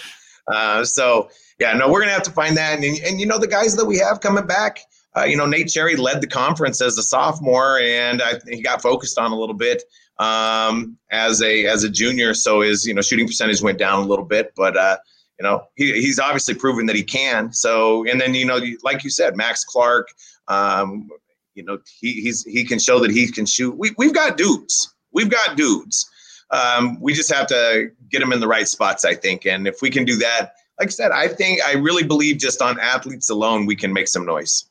Uh, 0.48 0.86
so 0.86 1.30
yeah, 1.60 1.74
no, 1.74 1.90
we're 1.92 2.00
gonna 2.00 2.14
have 2.14 2.24
to 2.24 2.32
find 2.32 2.56
that. 2.58 2.76
And, 2.82 2.84
and 3.00 3.20
you 3.20 3.26
know, 3.26 3.38
the 3.38 3.48
guys 3.48 3.76
that 3.76 3.86
we 3.86 3.98
have 4.00 4.22
coming 4.22 4.48
back. 4.48 4.80
Uh, 5.18 5.24
you 5.24 5.38
know, 5.38 5.46
Nate 5.46 5.70
Cherry 5.70 5.96
led 5.96 6.20
the 6.20 6.28
conference 6.28 6.82
as 6.82 6.98
a 6.98 7.02
sophomore, 7.02 7.80
and 7.80 8.22
I, 8.22 8.34
he 8.50 8.62
got 8.62 8.82
focused 8.82 9.18
on 9.18 9.32
a 9.32 9.36
little 9.40 9.56
bit 9.56 9.82
um, 10.20 10.98
as 11.10 11.42
a 11.42 11.66
as 11.66 11.84
a 11.86 11.90
junior. 11.90 12.34
So 12.34 12.62
his 12.62 12.86
you 12.86 12.94
know 12.94 13.02
shooting 13.02 13.28
percentage 13.28 13.62
went 13.62 13.78
down 13.78 14.04
a 14.04 14.06
little 14.06 14.26
bit, 14.26 14.52
but 14.56 14.76
uh, 14.76 14.98
you 15.40 15.44
know, 15.44 15.68
he, 15.76 15.94
he's 15.94 16.20
obviously 16.20 16.54
proven 16.54 16.86
that 16.86 16.96
he 16.96 17.04
can. 17.04 17.52
So, 17.54 18.06
and 18.08 18.20
then, 18.20 18.34
you 18.34 18.46
know, 18.46 18.60
like 18.84 19.04
you 19.04 19.10
said, 19.10 19.36
Max 19.36 19.64
Clark, 19.64 20.08
um, 20.48 21.10
you 21.56 21.64
know, 21.64 21.80
he, 22.00 22.22
he's, 22.22 22.44
he 22.44 22.64
can 22.64 22.80
show 22.80 23.00
that 23.00 23.12
he 23.12 23.32
can 23.32 23.46
shoot. 23.46 23.78
We, 23.78 23.94
we've 23.98 24.14
got 24.14 24.38
dudes. 24.38 24.94
We've 25.12 25.30
got 25.30 25.58
dudes. 25.58 26.10
Um, 26.52 27.00
we 27.02 27.14
just 27.14 27.34
have 27.34 27.48
to 27.48 27.92
get 28.10 28.20
them 28.20 28.32
in 28.32 28.40
the 28.40 28.48
right 28.48 28.68
spots, 28.68 29.04
I 29.04 29.16
think. 29.16 29.46
And 29.46 29.68
if 29.68 29.82
we 29.82 29.90
can 29.90 30.06
do 30.06 30.16
that, 30.18 30.54
like 30.80 30.90
I 30.90 30.92
said, 30.92 31.12
I 31.12 31.28
think 31.28 31.62
I 31.66 31.74
really 31.74 32.04
believe 32.04 32.38
just 32.38 32.62
on 32.62 32.80
athletes 32.80 33.30
alone, 33.30 33.66
we 33.66 33.76
can 33.76 33.94
make 33.94 34.08
some 34.08 34.26
noise. 34.26 34.66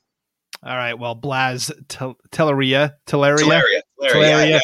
All 0.62 0.76
right. 0.76 0.98
Well, 0.98 1.14
Blas 1.14 1.70
Telleria, 1.88 2.16
Telleria, 2.30 2.92
Telleria, 3.06 3.80
Telleria. 4.00 4.20
Yeah, 4.20 4.44
yeah. 4.44 4.60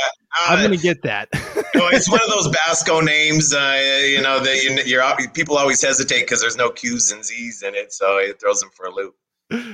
I'm 0.47 0.59
going 0.59 0.79
to 0.79 0.83
get 0.83 1.03
that. 1.03 1.29
no, 1.75 1.89
it's 1.93 2.11
one 2.11 2.21
of 2.23 2.29
those 2.31 2.49
Basco 2.49 3.01
names, 3.01 3.53
uh, 3.53 4.03
you 4.05 4.23
know, 4.23 4.41
that 4.41 4.63
you, 4.63 4.83
you're 4.85 5.03
people 5.35 5.57
always 5.57 5.83
hesitate 5.83 6.21
because 6.21 6.41
there's 6.41 6.57
no 6.57 6.71
Q's 6.71 7.11
and 7.11 7.25
Z's 7.25 7.63
in 7.63 7.75
it, 7.75 7.93
so 7.93 8.19
it 8.19 8.41
throws 8.41 8.61
them 8.61 8.71
for 8.75 8.87
a 8.87 8.95
loop. 8.95 9.15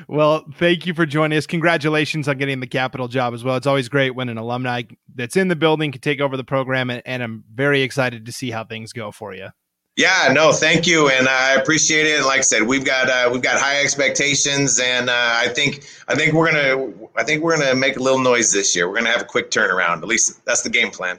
Well, 0.08 0.46
thank 0.54 0.86
you 0.86 0.94
for 0.94 1.04
joining 1.04 1.36
us. 1.36 1.46
Congratulations 1.46 2.28
on 2.28 2.38
getting 2.38 2.60
the 2.60 2.66
capital 2.66 3.08
job 3.08 3.34
as 3.34 3.44
well. 3.44 3.56
It's 3.56 3.66
always 3.66 3.90
great 3.90 4.14
when 4.14 4.30
an 4.30 4.38
alumni 4.38 4.84
that's 5.14 5.36
in 5.36 5.48
the 5.48 5.56
building 5.56 5.92
can 5.92 6.00
take 6.00 6.20
over 6.20 6.36
the 6.36 6.44
program, 6.44 6.88
and, 6.88 7.02
and 7.04 7.22
I'm 7.22 7.44
very 7.52 7.82
excited 7.82 8.24
to 8.24 8.32
see 8.32 8.50
how 8.50 8.64
things 8.64 8.92
go 8.92 9.12
for 9.12 9.34
you. 9.34 9.48
Yeah, 9.96 10.30
no, 10.30 10.52
thank 10.52 10.86
you, 10.86 11.08
and 11.08 11.26
I 11.26 11.54
appreciate 11.54 12.06
it. 12.06 12.18
And 12.18 12.26
like 12.26 12.40
I 12.40 12.42
said, 12.42 12.64
we've 12.64 12.84
got 12.84 13.08
uh, 13.08 13.30
we've 13.32 13.40
got 13.40 13.58
high 13.58 13.80
expectations, 13.80 14.78
and 14.78 15.08
uh, 15.08 15.14
I 15.14 15.48
think 15.48 15.86
I 16.06 16.14
think 16.14 16.34
we're 16.34 16.52
gonna 16.52 16.92
I 17.16 17.24
think 17.24 17.42
we're 17.42 17.56
gonna 17.58 17.74
make 17.74 17.96
a 17.96 18.02
little 18.02 18.18
noise 18.18 18.52
this 18.52 18.76
year. 18.76 18.88
We're 18.88 18.96
gonna 18.96 19.10
have 19.10 19.22
a 19.22 19.26
quick 19.26 19.50
turnaround. 19.50 20.02
At 20.02 20.04
least 20.04 20.44
that's 20.44 20.60
the 20.60 20.68
game 20.68 20.90
plan. 20.90 21.18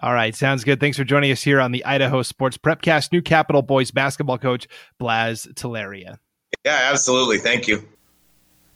All 0.00 0.14
right, 0.14 0.32
sounds 0.32 0.62
good. 0.62 0.78
Thanks 0.78 0.96
for 0.96 1.02
joining 1.02 1.32
us 1.32 1.42
here 1.42 1.60
on 1.60 1.72
the 1.72 1.84
Idaho 1.84 2.22
Sports 2.22 2.56
Prepcast. 2.56 3.10
New 3.10 3.22
Capital 3.22 3.62
Boys 3.62 3.90
basketball 3.90 4.38
coach 4.38 4.68
Blas 5.00 5.46
Telleria. 5.54 6.18
Yeah, 6.64 6.78
absolutely. 6.92 7.38
Thank 7.38 7.66
you. 7.66 7.82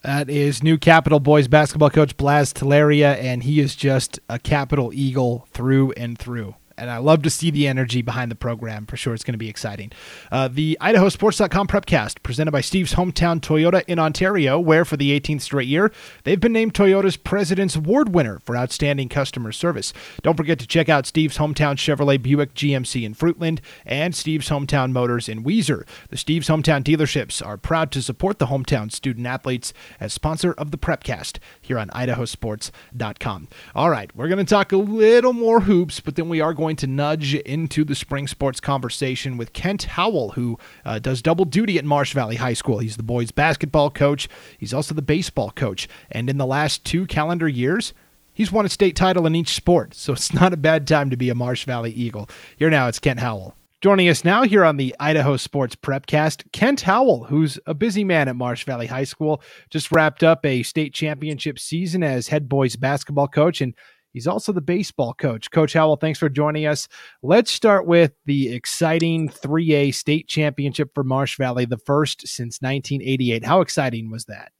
That 0.03 0.29
is 0.29 0.64
new 0.64 0.79
Capital 0.79 1.20
Boys 1.20 1.46
basketball 1.46 1.90
coach 1.90 2.16
Blas 2.16 2.53
Telleria, 2.53 3.16
and 3.22 3.44
he 3.44 3.61
is 3.61 3.76
just 3.76 4.18
a 4.29 4.40
Capital 4.40 4.92
Eagle 4.92 5.46
through 5.53 5.92
and 5.92 6.18
through 6.18 6.57
and 6.80 6.90
I 6.90 6.96
love 6.96 7.22
to 7.22 7.30
see 7.30 7.50
the 7.50 7.68
energy 7.68 8.02
behind 8.02 8.30
the 8.30 8.36
program. 8.36 8.86
For 8.86 8.96
sure, 8.96 9.14
it's 9.14 9.22
going 9.22 9.34
to 9.34 9.38
be 9.38 9.48
exciting. 9.48 9.92
Uh, 10.32 10.48
the 10.48 10.78
IdahoSports.com 10.80 11.68
Prepcast, 11.68 12.22
presented 12.22 12.50
by 12.50 12.62
Steve's 12.62 12.94
Hometown 12.94 13.40
Toyota 13.40 13.84
in 13.86 13.98
Ontario, 13.98 14.58
where 14.58 14.84
for 14.84 14.96
the 14.96 15.18
18th 15.18 15.42
straight 15.42 15.68
year, 15.68 15.92
they've 16.24 16.40
been 16.40 16.52
named 16.52 16.74
Toyota's 16.74 17.16
President's 17.16 17.76
Award 17.76 18.14
winner 18.14 18.40
for 18.40 18.56
outstanding 18.56 19.08
customer 19.08 19.52
service. 19.52 19.92
Don't 20.22 20.36
forget 20.36 20.58
to 20.58 20.66
check 20.66 20.88
out 20.88 21.06
Steve's 21.06 21.36
Hometown 21.36 21.76
Chevrolet 21.76 22.20
Buick 22.20 22.54
GMC 22.54 23.04
in 23.04 23.14
Fruitland 23.14 23.60
and 23.84 24.14
Steve's 24.14 24.48
Hometown 24.48 24.92
Motors 24.92 25.28
in 25.28 25.44
Weiser. 25.44 25.86
The 26.08 26.16
Steve's 26.16 26.48
Hometown 26.48 26.82
dealerships 26.82 27.44
are 27.44 27.56
proud 27.56 27.92
to 27.92 28.02
support 28.02 28.38
the 28.38 28.46
hometown 28.46 28.90
student 28.90 29.26
athletes 29.26 29.74
as 29.98 30.12
sponsor 30.12 30.52
of 30.54 30.70
the 30.70 30.78
Prepcast 30.78 31.38
here 31.60 31.78
on 31.78 31.88
IdahoSports.com. 31.90 33.48
All 33.74 33.90
right, 33.90 34.14
we're 34.16 34.28
going 34.28 34.38
to 34.38 34.44
talk 34.44 34.72
a 34.72 34.76
little 34.76 35.32
more 35.32 35.60
hoops, 35.60 36.00
but 36.00 36.16
then 36.16 36.28
we 36.28 36.40
are 36.40 36.54
going 36.54 36.69
going 36.70 36.76
to 36.76 36.87
nudge 36.87 37.35
into 37.35 37.85
the 37.85 37.96
spring 37.96 38.28
sports 38.28 38.61
conversation 38.61 39.37
with 39.37 39.52
Kent 39.52 39.83
Howell, 39.83 40.30
who 40.30 40.56
uh, 40.85 41.00
does 41.00 41.20
double 41.20 41.44
duty 41.44 41.78
at 41.78 41.85
Marsh 41.85 42.14
Valley 42.14 42.37
High 42.37 42.52
School. 42.52 42.78
He's 42.78 42.96
the 42.96 43.02
boys' 43.02 43.33
basketball 43.33 43.90
coach, 43.90 44.28
he's 44.56 44.72
also 44.72 44.94
the 44.94 45.02
baseball 45.02 45.50
coach. 45.50 45.88
And 46.12 46.30
in 46.30 46.38
the 46.38 46.46
last 46.46 46.85
two 46.85 47.06
calendar 47.06 47.48
years, 47.48 47.92
he's 48.33 48.52
won 48.52 48.66
a 48.66 48.68
state 48.68 48.94
title 48.94 49.26
in 49.26 49.35
each 49.35 49.52
sport. 49.52 49.94
So 50.00 50.12
it's 50.12 50.33
not 50.33 50.52
a 50.52 50.56
bad 50.56 50.87
time 50.87 51.11
to 51.11 51.16
be 51.16 51.28
a 51.28 51.35
Marsh 51.35 51.64
Valley 51.64 51.90
Eagle. 51.90 52.28
Here 52.56 52.70
now, 52.70 52.87
it's 52.87 53.00
Kent 53.00 53.18
Howell. 53.18 53.56
Joining 53.80 54.09
us 54.09 54.24
now 54.24 54.44
here 54.44 54.64
on 54.64 54.76
the 54.76 54.94
Idaho 55.00 55.37
Sports 55.37 55.74
Prepcast, 55.74 56.52
Kent 56.52 56.83
Howell, 56.83 57.24
who's 57.24 57.59
a 57.66 57.74
busy 57.74 58.04
man 58.04 58.28
at 58.28 58.37
Marsh 58.37 58.64
Valley 58.64 58.87
High 58.87 59.04
School, 59.04 59.42
just 59.70 59.90
wrapped 59.90 60.22
up 60.22 60.46
a 60.46 60.62
state 60.62 60.94
championship 60.94 61.59
season 61.59 62.04
as 62.04 62.28
head 62.28 62.48
boys 62.48 62.76
basketball 62.76 63.26
coach 63.26 63.61
and 63.61 63.74
He's 64.12 64.27
also 64.27 64.53
the 64.53 64.61
baseball 64.61 65.14
coach. 65.14 65.51
Coach 65.51 65.73
Howell, 65.73 65.96
thanks 65.96 66.18
for 66.18 66.29
joining 66.29 66.66
us. 66.66 66.88
Let's 67.23 67.53
start 67.53 67.87
with 67.87 68.12
the 68.27 68.53
exciting 68.53 69.29
3A 69.29 69.94
state 69.94 70.27
championship 70.27 70.90
for 70.94 71.05
Marsh 71.05 71.37
Valley, 71.37 71.64
the 71.64 71.79
first 71.79 72.27
since 72.27 72.61
1988. 72.61 73.44
How 73.44 73.61
exciting 73.61 74.11
was 74.11 74.25
that? 74.27 74.53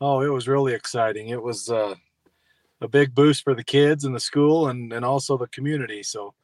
Oh, 0.00 0.20
it 0.20 0.28
was 0.28 0.48
really 0.48 0.74
exciting. 0.74 1.28
It 1.28 1.42
was 1.42 1.70
uh, 1.70 1.94
a 2.80 2.88
big 2.88 3.14
boost 3.14 3.44
for 3.44 3.54
the 3.54 3.64
kids 3.64 4.04
and 4.04 4.14
the 4.14 4.20
school 4.20 4.68
and, 4.68 4.92
and 4.92 5.04
also 5.04 5.38
the 5.38 5.46
community. 5.48 6.02
So 6.02 6.34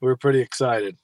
we 0.00 0.08
were 0.08 0.16
pretty 0.16 0.40
excited. 0.40 0.96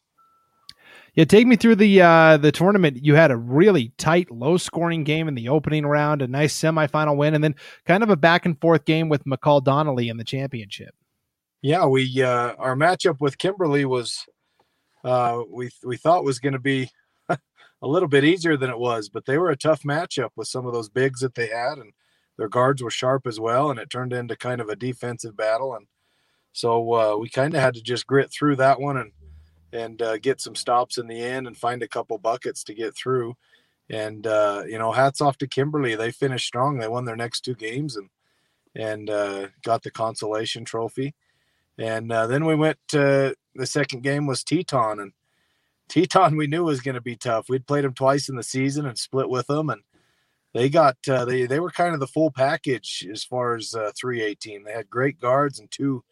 Yeah, 1.14 1.24
take 1.24 1.46
me 1.46 1.56
through 1.56 1.76
the 1.76 2.02
uh, 2.02 2.36
the 2.36 2.52
tournament. 2.52 3.04
You 3.04 3.14
had 3.14 3.30
a 3.30 3.36
really 3.36 3.92
tight, 3.98 4.30
low 4.30 4.56
scoring 4.56 5.04
game 5.04 5.28
in 5.28 5.34
the 5.34 5.48
opening 5.48 5.86
round, 5.86 6.22
a 6.22 6.28
nice 6.28 6.58
semifinal 6.58 7.16
win, 7.16 7.34
and 7.34 7.42
then 7.42 7.56
kind 7.84 8.02
of 8.02 8.10
a 8.10 8.16
back 8.16 8.46
and 8.46 8.60
forth 8.60 8.84
game 8.84 9.08
with 9.08 9.24
McCall 9.24 9.62
Donnelly 9.62 10.08
in 10.08 10.16
the 10.16 10.24
championship. 10.24 10.94
Yeah, 11.62 11.86
we 11.86 12.22
uh, 12.22 12.54
our 12.58 12.76
matchup 12.76 13.20
with 13.20 13.38
Kimberly 13.38 13.84
was 13.84 14.24
uh, 15.04 15.42
we 15.50 15.70
we 15.84 15.96
thought 15.96 16.24
was 16.24 16.38
going 16.38 16.52
to 16.52 16.60
be 16.60 16.90
a 17.28 17.38
little 17.82 18.08
bit 18.08 18.24
easier 18.24 18.56
than 18.56 18.70
it 18.70 18.78
was, 18.78 19.08
but 19.08 19.26
they 19.26 19.36
were 19.36 19.50
a 19.50 19.56
tough 19.56 19.82
matchup 19.82 20.30
with 20.36 20.48
some 20.48 20.66
of 20.66 20.72
those 20.72 20.88
bigs 20.88 21.20
that 21.20 21.34
they 21.34 21.48
had, 21.48 21.78
and 21.78 21.92
their 22.38 22.48
guards 22.48 22.82
were 22.82 22.90
sharp 22.90 23.26
as 23.26 23.40
well, 23.40 23.70
and 23.70 23.80
it 23.80 23.90
turned 23.90 24.12
into 24.12 24.36
kind 24.36 24.60
of 24.60 24.68
a 24.68 24.76
defensive 24.76 25.36
battle, 25.36 25.74
and 25.74 25.86
so 26.52 26.94
uh, 26.94 27.16
we 27.16 27.28
kind 27.28 27.54
of 27.54 27.60
had 27.60 27.74
to 27.74 27.82
just 27.82 28.06
grit 28.06 28.30
through 28.30 28.56
that 28.56 28.80
one 28.80 28.96
and 28.96 29.12
and 29.72 30.00
uh, 30.02 30.18
get 30.18 30.40
some 30.40 30.54
stops 30.54 30.98
in 30.98 31.06
the 31.06 31.20
end 31.22 31.46
and 31.46 31.56
find 31.56 31.82
a 31.82 31.88
couple 31.88 32.18
buckets 32.18 32.64
to 32.64 32.74
get 32.74 32.94
through. 32.94 33.36
And 33.88 34.26
uh, 34.26 34.64
you 34.66 34.78
know, 34.78 34.92
hats 34.92 35.20
off 35.20 35.38
to 35.38 35.48
Kimberly. 35.48 35.94
They 35.94 36.10
finished 36.10 36.46
strong. 36.46 36.78
They 36.78 36.88
won 36.88 37.04
their 37.04 37.16
next 37.16 37.40
two 37.40 37.54
games 37.54 37.96
and 37.96 38.08
and 38.74 39.10
uh, 39.10 39.48
got 39.62 39.82
the 39.82 39.90
consolation 39.90 40.64
trophy. 40.64 41.14
And 41.78 42.12
uh, 42.12 42.26
then 42.26 42.44
we 42.44 42.54
went 42.54 42.78
to 42.88 43.34
the 43.54 43.66
second 43.66 44.02
game 44.02 44.26
was 44.26 44.44
Teton 44.44 45.00
and 45.00 45.12
Teton 45.88 46.36
we 46.36 46.46
knew 46.46 46.64
was 46.64 46.80
going 46.80 46.94
to 46.94 47.00
be 47.00 47.16
tough. 47.16 47.48
We'd 47.48 47.66
played 47.66 47.84
them 47.84 47.94
twice 47.94 48.28
in 48.28 48.36
the 48.36 48.44
season 48.44 48.86
and 48.86 48.96
split 48.96 49.28
with 49.28 49.48
them 49.48 49.70
and 49.70 49.82
they 50.52 50.68
got 50.68 50.96
uh, 51.08 51.24
they 51.24 51.46
they 51.46 51.60
were 51.60 51.70
kind 51.70 51.94
of 51.94 52.00
the 52.00 52.06
full 52.06 52.30
package 52.30 53.06
as 53.10 53.24
far 53.24 53.54
as 53.54 53.74
uh, 53.74 53.92
318. 53.96 54.64
They 54.64 54.72
had 54.72 54.90
great 54.90 55.20
guards 55.20 55.60
and 55.60 55.70
two 55.70 56.04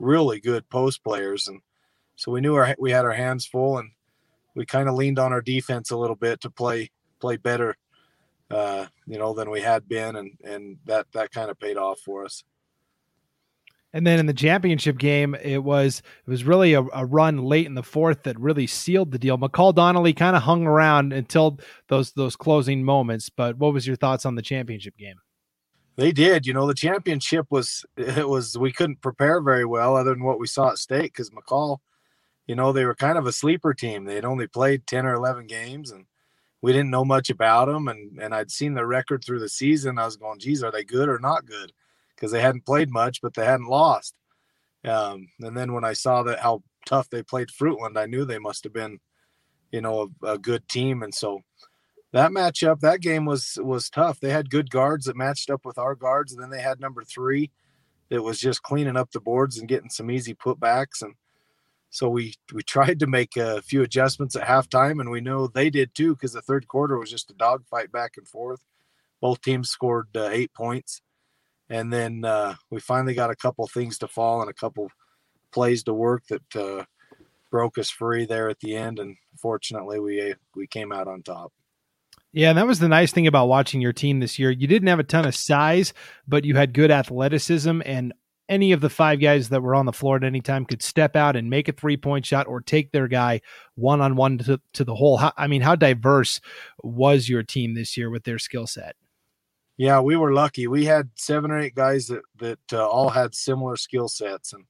really 0.00 0.40
good 0.40 0.68
post 0.68 1.04
players 1.04 1.46
and 1.46 1.60
so 2.22 2.30
we 2.30 2.40
knew 2.40 2.54
our, 2.54 2.76
we 2.78 2.92
had 2.92 3.04
our 3.04 3.12
hands 3.12 3.46
full, 3.46 3.78
and 3.78 3.90
we 4.54 4.64
kind 4.64 4.88
of 4.88 4.94
leaned 4.94 5.18
on 5.18 5.32
our 5.32 5.40
defense 5.40 5.90
a 5.90 5.96
little 5.96 6.14
bit 6.14 6.40
to 6.42 6.50
play 6.50 6.88
play 7.18 7.36
better, 7.36 7.76
uh, 8.48 8.86
you 9.08 9.18
know, 9.18 9.34
than 9.34 9.50
we 9.50 9.60
had 9.60 9.88
been, 9.88 10.14
and 10.14 10.30
and 10.44 10.78
that 10.84 11.08
that 11.14 11.32
kind 11.32 11.50
of 11.50 11.58
paid 11.58 11.76
off 11.76 11.98
for 11.98 12.24
us. 12.24 12.44
And 13.92 14.06
then 14.06 14.20
in 14.20 14.26
the 14.26 14.32
championship 14.32 14.98
game, 14.98 15.34
it 15.34 15.64
was 15.64 16.00
it 16.24 16.30
was 16.30 16.44
really 16.44 16.74
a, 16.74 16.82
a, 16.94 17.04
run 17.04 17.38
late 17.38 17.66
in 17.66 17.74
the 17.74 17.82
fourth 17.82 18.22
that 18.22 18.38
really 18.38 18.68
sealed 18.68 19.10
the 19.10 19.18
deal. 19.18 19.36
McCall 19.36 19.74
Donnelly 19.74 20.12
kind 20.12 20.36
of 20.36 20.42
hung 20.42 20.64
around 20.64 21.12
until 21.12 21.58
those 21.88 22.12
those 22.12 22.36
closing 22.36 22.84
moments. 22.84 23.30
But 23.30 23.58
what 23.58 23.72
was 23.72 23.84
your 23.84 23.96
thoughts 23.96 24.24
on 24.24 24.36
the 24.36 24.42
championship 24.42 24.96
game? 24.96 25.16
They 25.96 26.12
did. 26.12 26.46
You 26.46 26.54
know, 26.54 26.68
the 26.68 26.74
championship 26.74 27.46
was 27.50 27.84
it 27.96 28.28
was 28.28 28.56
we 28.56 28.70
couldn't 28.70 29.00
prepare 29.00 29.40
very 29.40 29.64
well 29.64 29.96
other 29.96 30.10
than 30.10 30.22
what 30.22 30.38
we 30.38 30.46
saw 30.46 30.70
at 30.70 30.78
state 30.78 31.12
because 31.12 31.28
McCall 31.30 31.78
you 32.46 32.54
know, 32.54 32.72
they 32.72 32.84
were 32.84 32.94
kind 32.94 33.18
of 33.18 33.26
a 33.26 33.32
sleeper 33.32 33.74
team. 33.74 34.04
They 34.04 34.16
had 34.16 34.24
only 34.24 34.46
played 34.46 34.86
10 34.86 35.06
or 35.06 35.14
11 35.14 35.46
games 35.46 35.90
and 35.90 36.06
we 36.60 36.72
didn't 36.72 36.90
know 36.90 37.04
much 37.04 37.30
about 37.30 37.66
them. 37.66 37.88
And, 37.88 38.20
and 38.20 38.34
I'd 38.34 38.50
seen 38.50 38.74
the 38.74 38.86
record 38.86 39.24
through 39.24 39.40
the 39.40 39.48
season. 39.48 39.98
I 39.98 40.04
was 40.04 40.16
going, 40.16 40.38
geez, 40.38 40.62
are 40.62 40.70
they 40.70 40.84
good 40.84 41.08
or 41.08 41.18
not 41.18 41.46
good? 41.46 41.72
Because 42.14 42.30
they 42.30 42.40
hadn't 42.40 42.66
played 42.66 42.90
much, 42.90 43.20
but 43.20 43.34
they 43.34 43.44
hadn't 43.44 43.66
lost. 43.66 44.14
Um, 44.84 45.28
and 45.40 45.56
then 45.56 45.72
when 45.72 45.84
I 45.84 45.92
saw 45.92 46.22
that 46.24 46.40
how 46.40 46.62
tough 46.86 47.08
they 47.10 47.22
played 47.22 47.48
Fruitland, 47.48 47.96
I 47.96 48.06
knew 48.06 48.24
they 48.24 48.38
must 48.38 48.64
have 48.64 48.72
been, 48.72 48.98
you 49.70 49.80
know, 49.80 50.10
a, 50.22 50.32
a 50.32 50.38
good 50.38 50.68
team. 50.68 51.02
And 51.02 51.14
so 51.14 51.40
that 52.12 52.30
matchup, 52.30 52.80
that 52.80 53.00
game 53.00 53.24
was 53.24 53.58
was 53.62 53.88
tough. 53.88 54.20
They 54.20 54.30
had 54.30 54.50
good 54.50 54.70
guards 54.70 55.06
that 55.06 55.16
matched 55.16 55.50
up 55.50 55.64
with 55.64 55.78
our 55.78 55.94
guards, 55.94 56.32
and 56.32 56.42
then 56.42 56.50
they 56.50 56.60
had 56.60 56.78
number 56.78 57.02
three 57.04 57.50
that 58.10 58.22
was 58.22 58.38
just 58.38 58.62
cleaning 58.62 58.96
up 58.96 59.10
the 59.12 59.20
boards 59.20 59.58
and 59.58 59.68
getting 59.68 59.88
some 59.88 60.10
easy 60.10 60.34
putbacks. 60.34 61.00
And 61.00 61.14
so 61.92 62.08
we 62.08 62.34
we 62.54 62.62
tried 62.62 62.98
to 63.00 63.06
make 63.06 63.36
a 63.36 63.60
few 63.60 63.82
adjustments 63.82 64.34
at 64.34 64.48
halftime, 64.48 64.98
and 64.98 65.10
we 65.10 65.20
know 65.20 65.46
they 65.46 65.68
did 65.68 65.94
too 65.94 66.14
because 66.14 66.32
the 66.32 66.40
third 66.40 66.66
quarter 66.66 66.98
was 66.98 67.10
just 67.10 67.30
a 67.30 67.34
dogfight 67.34 67.92
back 67.92 68.12
and 68.16 68.26
forth. 68.26 68.64
Both 69.20 69.42
teams 69.42 69.68
scored 69.68 70.08
uh, 70.16 70.30
eight 70.32 70.54
points, 70.54 71.02
and 71.68 71.92
then 71.92 72.24
uh, 72.24 72.54
we 72.70 72.80
finally 72.80 73.12
got 73.12 73.30
a 73.30 73.36
couple 73.36 73.66
things 73.66 73.98
to 73.98 74.08
fall 74.08 74.40
and 74.40 74.48
a 74.48 74.54
couple 74.54 74.88
plays 75.52 75.82
to 75.82 75.92
work 75.92 76.22
that 76.28 76.56
uh, 76.56 76.84
broke 77.50 77.76
us 77.76 77.90
free 77.90 78.24
there 78.24 78.48
at 78.48 78.60
the 78.60 78.74
end. 78.74 78.98
And 78.98 79.16
fortunately, 79.36 80.00
we 80.00 80.34
we 80.56 80.66
came 80.66 80.92
out 80.92 81.08
on 81.08 81.22
top. 81.22 81.52
Yeah, 82.32 82.48
and 82.48 82.58
that 82.58 82.66
was 82.66 82.78
the 82.78 82.88
nice 82.88 83.12
thing 83.12 83.26
about 83.26 83.48
watching 83.48 83.82
your 83.82 83.92
team 83.92 84.20
this 84.20 84.38
year. 84.38 84.50
You 84.50 84.66
didn't 84.66 84.88
have 84.88 84.98
a 84.98 85.04
ton 85.04 85.26
of 85.26 85.36
size, 85.36 85.92
but 86.26 86.46
you 86.46 86.56
had 86.56 86.72
good 86.72 86.90
athleticism 86.90 87.82
and 87.84 88.14
any 88.52 88.72
of 88.72 88.82
the 88.82 88.90
five 88.90 89.18
guys 89.18 89.48
that 89.48 89.62
were 89.62 89.74
on 89.74 89.86
the 89.86 89.94
floor 89.94 90.16
at 90.16 90.24
any 90.24 90.42
time 90.42 90.66
could 90.66 90.82
step 90.82 91.16
out 91.16 91.36
and 91.36 91.48
make 91.48 91.68
a 91.68 91.72
three 91.72 91.96
point 91.96 92.26
shot 92.26 92.46
or 92.46 92.60
take 92.60 92.92
their 92.92 93.08
guy 93.08 93.40
one 93.76 94.02
on 94.02 94.14
one 94.14 94.36
to 94.38 94.84
the 94.84 94.94
hole. 94.94 95.16
How, 95.16 95.32
I 95.38 95.46
mean, 95.46 95.62
how 95.62 95.74
diverse 95.74 96.38
was 96.82 97.30
your 97.30 97.42
team 97.42 97.72
this 97.72 97.96
year 97.96 98.10
with 98.10 98.24
their 98.24 98.38
skill 98.38 98.66
set? 98.66 98.94
Yeah, 99.78 100.00
we 100.00 100.16
were 100.16 100.34
lucky. 100.34 100.66
We 100.66 100.84
had 100.84 101.08
seven 101.14 101.50
or 101.50 101.58
eight 101.58 101.74
guys 101.74 102.08
that 102.08 102.22
that 102.38 102.58
uh, 102.74 102.86
all 102.86 103.08
had 103.08 103.34
similar 103.34 103.76
skill 103.76 104.06
sets, 104.06 104.52
and 104.52 104.64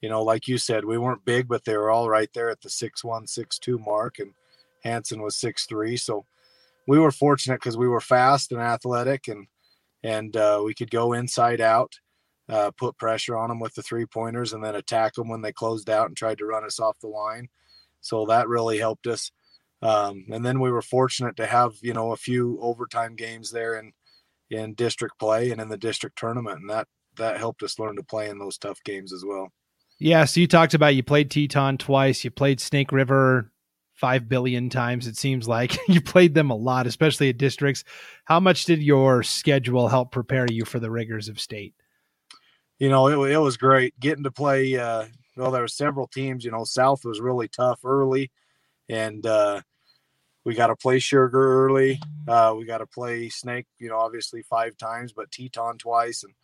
you 0.00 0.08
know, 0.08 0.22
like 0.22 0.48
you 0.48 0.56
said, 0.56 0.86
we 0.86 0.96
weren't 0.96 1.26
big, 1.26 1.48
but 1.48 1.66
they 1.66 1.76
were 1.76 1.90
all 1.90 2.08
right 2.08 2.30
there 2.32 2.48
at 2.48 2.62
the 2.62 2.70
six 2.70 3.04
one, 3.04 3.26
six 3.26 3.58
two 3.58 3.78
mark, 3.78 4.18
and 4.20 4.32
Hanson 4.84 5.20
was 5.20 5.36
six 5.36 5.66
three, 5.66 5.98
so 5.98 6.24
we 6.86 6.98
were 6.98 7.12
fortunate 7.12 7.60
because 7.60 7.76
we 7.76 7.88
were 7.88 8.00
fast 8.00 8.52
and 8.52 8.60
athletic, 8.60 9.28
and 9.28 9.46
and 10.02 10.34
uh, 10.34 10.62
we 10.64 10.72
could 10.72 10.90
go 10.90 11.12
inside 11.12 11.60
out 11.60 11.92
uh, 12.48 12.70
put 12.76 12.96
pressure 12.98 13.36
on 13.36 13.48
them 13.48 13.60
with 13.60 13.74
the 13.74 13.82
three 13.82 14.06
pointers 14.06 14.52
and 14.52 14.64
then 14.64 14.74
attack 14.74 15.14
them 15.14 15.28
when 15.28 15.42
they 15.42 15.52
closed 15.52 15.90
out 15.90 16.06
and 16.06 16.16
tried 16.16 16.38
to 16.38 16.46
run 16.46 16.64
us 16.64 16.80
off 16.80 16.98
the 17.00 17.08
line. 17.08 17.48
So 18.00 18.26
that 18.26 18.48
really 18.48 18.78
helped 18.78 19.06
us. 19.06 19.30
Um, 19.82 20.24
and 20.30 20.44
then 20.44 20.60
we 20.60 20.70
were 20.70 20.82
fortunate 20.82 21.36
to 21.36 21.46
have, 21.46 21.74
you 21.82 21.92
know, 21.92 22.12
a 22.12 22.16
few 22.16 22.58
overtime 22.60 23.16
games 23.16 23.50
there 23.50 23.78
in, 23.78 23.92
in 24.50 24.74
district 24.74 25.18
play 25.18 25.50
and 25.50 25.60
in 25.60 25.68
the 25.68 25.76
district 25.76 26.18
tournament. 26.18 26.60
And 26.60 26.70
that, 26.70 26.88
that 27.16 27.36
helped 27.36 27.62
us 27.62 27.78
learn 27.78 27.96
to 27.96 28.02
play 28.02 28.28
in 28.28 28.38
those 28.38 28.58
tough 28.58 28.82
games 28.84 29.12
as 29.12 29.24
well. 29.26 29.52
Yeah. 30.00 30.24
So 30.24 30.40
you 30.40 30.46
talked 30.46 30.74
about 30.74 30.94
you 30.94 31.02
played 31.02 31.30
Teton 31.30 31.78
twice, 31.78 32.24
you 32.24 32.30
played 32.30 32.60
Snake 32.60 32.92
River 32.92 33.52
five 33.98 34.28
billion 34.28 34.70
times. 34.70 35.06
It 35.06 35.16
seems 35.16 35.48
like 35.48 35.76
you 35.88 36.00
played 36.00 36.34
them 36.34 36.50
a 36.50 36.56
lot, 36.56 36.86
especially 36.86 37.28
at 37.28 37.38
districts. 37.38 37.84
How 38.24 38.40
much 38.40 38.64
did 38.64 38.82
your 38.82 39.22
schedule 39.22 39.88
help 39.88 40.12
prepare 40.12 40.46
you 40.48 40.64
for 40.64 40.78
the 40.78 40.90
rigors 40.90 41.28
of 41.28 41.40
state? 41.40 41.74
You 42.78 42.88
know, 42.88 43.08
it, 43.08 43.32
it 43.32 43.38
was 43.38 43.56
great 43.56 43.98
getting 44.00 44.24
to 44.24 44.30
play. 44.30 44.76
Uh, 44.76 45.06
well, 45.36 45.50
there 45.50 45.62
were 45.62 45.68
several 45.68 46.06
teams. 46.06 46.44
You 46.44 46.50
know, 46.50 46.64
South 46.64 47.04
was 47.04 47.20
really 47.20 47.48
tough 47.48 47.80
early, 47.84 48.30
and 48.88 49.24
uh, 49.26 49.62
we 50.44 50.54
got 50.54 50.68
to 50.68 50.76
play 50.76 50.98
Sugar 50.98 51.66
early. 51.66 52.00
Uh, 52.26 52.54
we 52.56 52.64
got 52.64 52.78
to 52.78 52.86
play 52.86 53.28
Snake. 53.28 53.66
You 53.78 53.88
know, 53.88 53.98
obviously 53.98 54.42
five 54.42 54.76
times, 54.76 55.12
but 55.12 55.30
Teton 55.30 55.78
twice, 55.78 56.24
and 56.24 56.34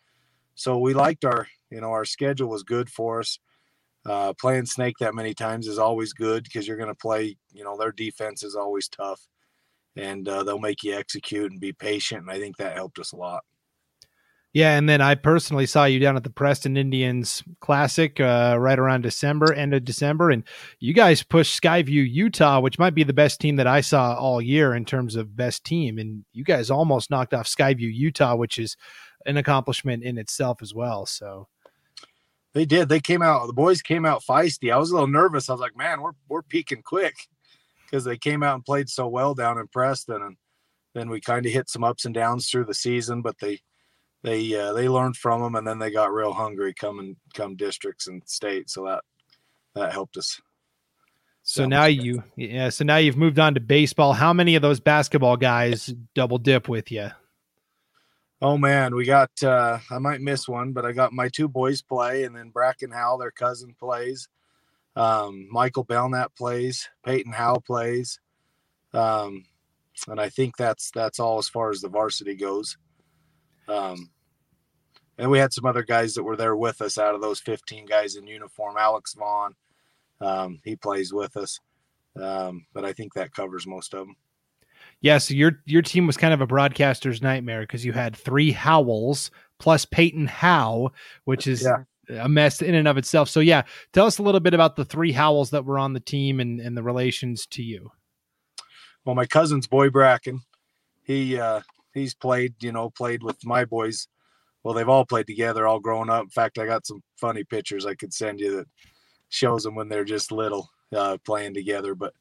so 0.55 0.77
we 0.77 0.93
liked 0.93 1.25
our. 1.25 1.47
You 1.71 1.81
know, 1.81 1.91
our 1.91 2.05
schedule 2.05 2.47
was 2.47 2.63
good 2.63 2.89
for 2.89 3.19
us 3.19 3.39
uh, 4.05 4.33
playing 4.39 4.65
snake 4.65 4.95
that 4.99 5.15
many 5.15 5.33
times 5.33 5.67
is 5.67 5.79
always 5.79 6.13
good 6.13 6.43
because 6.43 6.67
you're 6.67 6.77
going 6.77 6.89
to 6.89 6.95
play 6.95 7.35
you 7.51 7.63
know 7.63 7.77
their 7.77 7.91
defense 7.91 8.43
is 8.43 8.55
always 8.55 8.87
tough 8.87 9.21
and 9.95 10.27
uh, 10.27 10.43
they'll 10.43 10.59
make 10.59 10.83
you 10.83 10.93
execute 10.93 11.51
and 11.51 11.59
be 11.59 11.73
patient 11.73 12.21
and 12.21 12.31
i 12.31 12.39
think 12.39 12.55
that 12.57 12.75
helped 12.75 12.99
us 12.99 13.13
a 13.13 13.15
lot 13.15 13.43
yeah 14.55 14.75
and 14.75 14.89
then 14.89 15.01
i 15.01 15.13
personally 15.13 15.67
saw 15.67 15.85
you 15.85 15.99
down 15.99 16.15
at 16.15 16.23
the 16.23 16.29
preston 16.31 16.75
indians 16.75 17.43
classic 17.59 18.19
uh, 18.19 18.55
right 18.59 18.79
around 18.79 19.01
december 19.01 19.53
end 19.53 19.75
of 19.75 19.85
december 19.85 20.31
and 20.31 20.43
you 20.79 20.93
guys 20.93 21.21
pushed 21.21 21.61
skyview 21.61 22.11
utah 22.11 22.59
which 22.59 22.79
might 22.79 22.95
be 22.95 23.03
the 23.03 23.13
best 23.13 23.39
team 23.39 23.57
that 23.57 23.67
i 23.67 23.81
saw 23.81 24.15
all 24.15 24.41
year 24.41 24.73
in 24.73 24.85
terms 24.85 25.15
of 25.15 25.35
best 25.35 25.63
team 25.63 25.99
and 25.99 26.25
you 26.33 26.43
guys 26.43 26.71
almost 26.71 27.11
knocked 27.11 27.33
off 27.33 27.45
skyview 27.45 27.93
utah 27.93 28.35
which 28.35 28.57
is 28.57 28.75
an 29.27 29.37
accomplishment 29.37 30.03
in 30.03 30.17
itself 30.17 30.61
as 30.63 30.73
well 30.73 31.05
so 31.05 31.47
they 32.55 32.65
did. 32.65 32.87
They 32.87 33.01
came 33.01 33.21
out. 33.21 33.45
The 33.47 33.53
boys 33.53 33.81
came 33.81 34.05
out 34.05 34.23
feisty. 34.23 34.71
I 34.71 34.77
was 34.77 34.89
a 34.89 34.93
little 34.93 35.09
nervous. 35.09 35.49
I 35.49 35.53
was 35.53 35.59
like, 35.59 35.75
man, 35.75 36.01
we're 36.01 36.13
we're 36.29 36.41
peaking 36.41 36.83
quick 36.83 37.13
because 37.83 38.05
they 38.05 38.17
came 38.17 38.43
out 38.43 38.55
and 38.55 38.63
played 38.63 38.87
so 38.87 39.07
well 39.07 39.33
down 39.33 39.59
in 39.59 39.67
Preston, 39.67 40.21
and 40.21 40.37
then 40.93 41.09
we 41.09 41.19
kind 41.19 41.45
of 41.45 41.51
hit 41.51 41.69
some 41.69 41.83
ups 41.83 42.05
and 42.05 42.15
downs 42.15 42.49
through 42.49 42.63
the 42.63 42.73
season. 42.73 43.21
But 43.21 43.39
they 43.39 43.59
they 44.25 44.55
uh, 44.59 44.73
they 44.73 44.89
learned 44.89 45.15
from 45.15 45.41
them, 45.41 45.53
and 45.53 45.67
then 45.67 45.77
they 45.77 45.91
got 45.91 46.11
real 46.11 46.33
hungry 46.33 46.73
coming 46.73 47.15
come 47.35 47.55
districts 47.55 48.07
and 48.07 48.23
states. 48.25 48.73
So 48.73 48.85
that 48.85 49.03
that 49.75 49.93
helped 49.93 50.17
us. 50.17 50.41
So 51.43 51.67
now 51.67 51.85
you 51.85 52.23
yeah. 52.35 52.69
So 52.69 52.83
now 52.85 52.97
you've 52.97 53.17
moved 53.17 53.37
on 53.37 53.53
to 53.53 53.59
baseball. 53.59 54.13
How 54.13 54.33
many 54.33 54.55
of 54.55 54.63
those 54.63 54.79
basketball 54.79 55.37
guys 55.37 55.93
double 56.15 56.39
dip 56.39 56.67
with 56.67 56.91
you? 56.91 57.09
Oh 58.41 58.57
man, 58.57 58.95
we 58.95 59.05
got 59.05 59.31
uh 59.43 59.77
I 59.91 59.99
might 59.99 60.21
miss 60.21 60.47
one, 60.47 60.73
but 60.73 60.85
I 60.85 60.91
got 60.91 61.13
my 61.13 61.29
two 61.29 61.47
boys 61.47 61.83
play 61.83 62.23
and 62.23 62.35
then 62.35 62.49
Bracken 62.49 62.89
Howell, 62.89 63.19
their 63.19 63.31
cousin, 63.31 63.75
plays. 63.79 64.27
Um, 64.95 65.47
Michael 65.51 65.83
Belknap 65.83 66.35
plays, 66.35 66.89
Peyton 67.05 67.33
Howe 67.33 67.59
plays. 67.59 68.19
Um, 68.93 69.43
and 70.07 70.19
I 70.19 70.29
think 70.29 70.57
that's 70.57 70.89
that's 70.89 71.19
all 71.19 71.37
as 71.37 71.47
far 71.47 71.69
as 71.69 71.81
the 71.81 71.89
varsity 71.89 72.33
goes. 72.33 72.77
Um, 73.67 74.09
and 75.17 75.29
we 75.29 75.39
had 75.39 75.53
some 75.53 75.65
other 75.65 75.83
guys 75.83 76.13
that 76.15 76.23
were 76.23 76.35
there 76.35 76.55
with 76.55 76.81
us 76.81 76.97
out 76.97 77.15
of 77.15 77.21
those 77.21 77.39
15 77.39 77.85
guys 77.85 78.15
in 78.15 78.27
uniform. 78.27 78.75
Alex 78.77 79.13
Vaughn, 79.13 79.55
um, 80.21 80.59
he 80.63 80.75
plays 80.75 81.13
with 81.13 81.37
us. 81.37 81.59
Um, 82.19 82.65
but 82.73 82.85
I 82.85 82.93
think 82.93 83.13
that 83.13 83.33
covers 83.33 83.67
most 83.67 83.93
of 83.93 84.07
them 84.07 84.15
yeah, 85.01 85.17
so 85.17 85.33
your 85.33 85.61
your 85.65 85.81
team 85.81 86.07
was 86.07 86.17
kind 86.17 86.33
of 86.33 86.41
a 86.41 86.47
broadcaster's 86.47 87.21
nightmare 87.21 87.61
because 87.61 87.85
you 87.85 87.93
had 87.93 88.15
three 88.15 88.51
Howells 88.51 89.31
plus 89.59 89.85
Peyton 89.85 90.27
Howe, 90.27 90.91
which 91.25 91.47
is 91.47 91.63
yeah. 91.63 92.23
a 92.23 92.29
mess 92.29 92.61
in 92.61 92.75
and 92.75 92.87
of 92.87 92.97
itself. 92.97 93.29
So 93.29 93.39
yeah, 93.39 93.63
tell 93.93 94.05
us 94.05 94.17
a 94.17 94.23
little 94.23 94.39
bit 94.39 94.53
about 94.53 94.75
the 94.75 94.85
three 94.85 95.11
Howells 95.11 95.51
that 95.51 95.65
were 95.65 95.79
on 95.79 95.93
the 95.93 95.99
team 95.99 96.39
and, 96.39 96.59
and 96.59 96.75
the 96.75 96.83
relations 96.83 97.45
to 97.47 97.63
you. 97.63 97.91
Well, 99.05 99.15
my 99.15 99.25
cousin's 99.25 99.67
boy 99.67 99.89
Bracken, 99.89 100.41
he 101.03 101.39
uh 101.39 101.61
he's 101.93 102.13
played, 102.13 102.55
you 102.61 102.71
know, 102.71 102.89
played 102.89 103.23
with 103.23 103.45
my 103.45 103.65
boys. 103.65 104.07
Well, 104.65 104.73
they've 104.73 104.89
all 104.89 105.05
played 105.05 105.27
together, 105.27 105.67
all 105.67 105.79
grown 105.79 106.09
up. 106.09 106.23
In 106.23 106.29
fact, 106.29 106.57
I 106.57 106.65
got 106.65 106.87
some 106.87 107.03
funny 107.17 107.43
pictures 107.43 107.85
I 107.85 107.93
could 107.93 108.11
send 108.11 108.39
you 108.39 108.55
that 108.55 108.67
shows 109.29 109.61
them 109.61 109.75
when 109.75 109.89
they're 109.89 110.03
just 110.03 110.31
little 110.31 110.71
uh, 110.91 111.19
playing 111.23 111.53
together. 111.53 111.93
But 111.93 112.13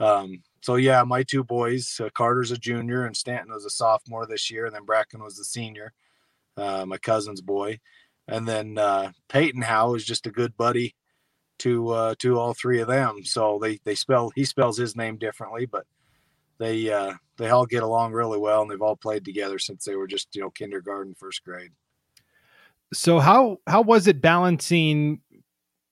um, 0.00 0.42
so 0.60 0.74
yeah, 0.74 1.04
my 1.04 1.22
two 1.22 1.44
boys, 1.44 2.00
uh, 2.02 2.08
Carter's 2.14 2.50
a 2.50 2.56
junior 2.56 3.04
and 3.04 3.16
Stanton 3.16 3.54
was 3.54 3.64
a 3.64 3.70
sophomore 3.70 4.26
this 4.26 4.50
year, 4.50 4.66
and 4.66 4.74
then 4.74 4.84
Bracken 4.84 5.22
was 5.22 5.36
the 5.36 5.44
senior, 5.44 5.92
uh, 6.56 6.84
my 6.84 6.98
cousin's 6.98 7.40
boy, 7.40 7.78
and 8.26 8.46
then 8.46 8.76
uh, 8.76 9.12
Peyton 9.28 9.62
Howe 9.62 9.94
is 9.94 10.04
just 10.04 10.26
a 10.26 10.32
good 10.32 10.56
buddy 10.56 10.96
to 11.60 11.90
uh, 11.90 12.14
to 12.18 12.40
all 12.40 12.54
three 12.54 12.80
of 12.80 12.88
them. 12.88 13.22
So 13.22 13.60
they 13.62 13.78
they 13.84 13.94
spell 13.94 14.32
he 14.34 14.44
spells 14.44 14.76
his 14.76 14.96
name 14.96 15.16
differently, 15.16 15.64
but 15.64 15.86
they 16.58 16.90
uh, 16.90 17.14
they 17.36 17.50
all 17.50 17.66
get 17.66 17.82
along 17.82 18.12
really 18.12 18.38
well, 18.38 18.62
and 18.62 18.70
they've 18.70 18.82
all 18.82 18.96
played 18.96 19.24
together 19.24 19.58
since 19.58 19.84
they 19.84 19.96
were 19.96 20.06
just 20.06 20.34
you 20.34 20.42
know 20.42 20.50
kindergarten, 20.50 21.14
first 21.14 21.44
grade. 21.44 21.70
So 22.92 23.18
how 23.18 23.58
how 23.66 23.82
was 23.82 24.06
it 24.06 24.20
balancing 24.20 25.20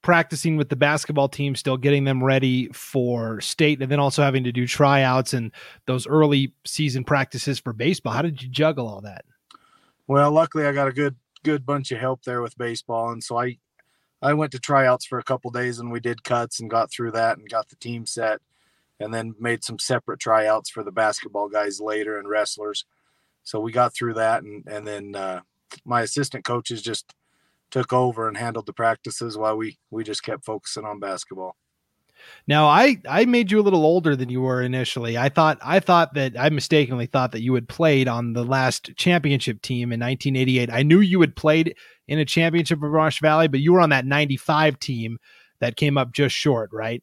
practicing 0.06 0.56
with 0.56 0.68
the 0.68 0.76
basketball 0.76 1.28
team, 1.28 1.56
still 1.56 1.76
getting 1.76 2.04
them 2.04 2.22
ready 2.22 2.68
for 2.68 3.40
state, 3.40 3.82
and 3.82 3.90
then 3.90 3.98
also 3.98 4.22
having 4.22 4.44
to 4.44 4.52
do 4.52 4.64
tryouts 4.64 5.34
and 5.34 5.50
those 5.86 6.06
early 6.06 6.54
season 6.64 7.02
practices 7.02 7.58
for 7.58 7.72
baseball. 7.72 8.12
How 8.12 8.22
did 8.22 8.40
you 8.40 8.48
juggle 8.48 8.86
all 8.86 9.00
that? 9.00 9.24
Well, 10.06 10.30
luckily 10.30 10.64
I 10.64 10.70
got 10.72 10.86
a 10.86 10.92
good 10.92 11.16
good 11.42 11.66
bunch 11.66 11.90
of 11.90 11.98
help 11.98 12.22
there 12.22 12.40
with 12.40 12.56
baseball, 12.56 13.10
and 13.10 13.22
so 13.22 13.36
I 13.36 13.58
I 14.22 14.32
went 14.34 14.52
to 14.52 14.60
tryouts 14.60 15.04
for 15.04 15.18
a 15.18 15.24
couple 15.24 15.50
days 15.50 15.80
and 15.80 15.90
we 15.90 15.98
did 15.98 16.22
cuts 16.22 16.60
and 16.60 16.70
got 16.70 16.90
through 16.90 17.10
that 17.10 17.38
and 17.38 17.48
got 17.48 17.68
the 17.68 17.76
team 17.76 18.06
set, 18.06 18.40
and 19.00 19.12
then 19.12 19.34
made 19.38 19.64
some 19.64 19.78
separate 19.78 20.20
tryouts 20.20 20.70
for 20.70 20.82
the 20.82 20.92
basketball 20.92 21.48
guys 21.48 21.80
later 21.80 22.18
and 22.18 22.28
wrestlers. 22.28 22.84
So 23.42 23.60
we 23.60 23.72
got 23.72 23.94
through 23.94 24.14
that, 24.14 24.42
and 24.42 24.64
and 24.66 24.86
then 24.86 25.14
uh, 25.14 25.40
my 25.84 26.02
assistant 26.02 26.44
coaches 26.44 26.82
just 26.82 27.14
took 27.70 27.92
over 27.92 28.28
and 28.28 28.36
handled 28.36 28.66
the 28.66 28.72
practices 28.72 29.36
while 29.36 29.56
we 29.56 29.78
we 29.90 30.04
just 30.04 30.22
kept 30.22 30.44
focusing 30.44 30.84
on 30.84 31.00
basketball. 31.00 31.56
Now 32.46 32.66
I 32.66 32.96
I 33.08 33.24
made 33.24 33.50
you 33.50 33.60
a 33.60 33.62
little 33.62 33.84
older 33.84 34.16
than 34.16 34.30
you 34.30 34.40
were 34.40 34.62
initially. 34.62 35.18
I 35.18 35.28
thought 35.28 35.58
I 35.62 35.80
thought 35.80 36.14
that 36.14 36.38
I 36.38 36.48
mistakenly 36.48 37.06
thought 37.06 37.32
that 37.32 37.42
you 37.42 37.54
had 37.54 37.68
played 37.68 38.08
on 38.08 38.32
the 38.32 38.44
last 38.44 38.90
championship 38.96 39.62
team 39.62 39.92
in 39.92 40.00
1988. 40.00 40.70
I 40.72 40.82
knew 40.82 41.00
you 41.00 41.20
had 41.20 41.36
played 41.36 41.76
in 42.08 42.18
a 42.18 42.24
championship 42.24 42.82
of 42.82 42.90
Marsh 42.90 43.20
Valley, 43.20 43.48
but 43.48 43.60
you 43.60 43.72
were 43.72 43.80
on 43.80 43.90
that 43.90 44.06
95 44.06 44.78
team 44.78 45.18
that 45.60 45.76
came 45.76 45.98
up 45.98 46.12
just 46.12 46.34
short, 46.34 46.70
right? 46.72 47.02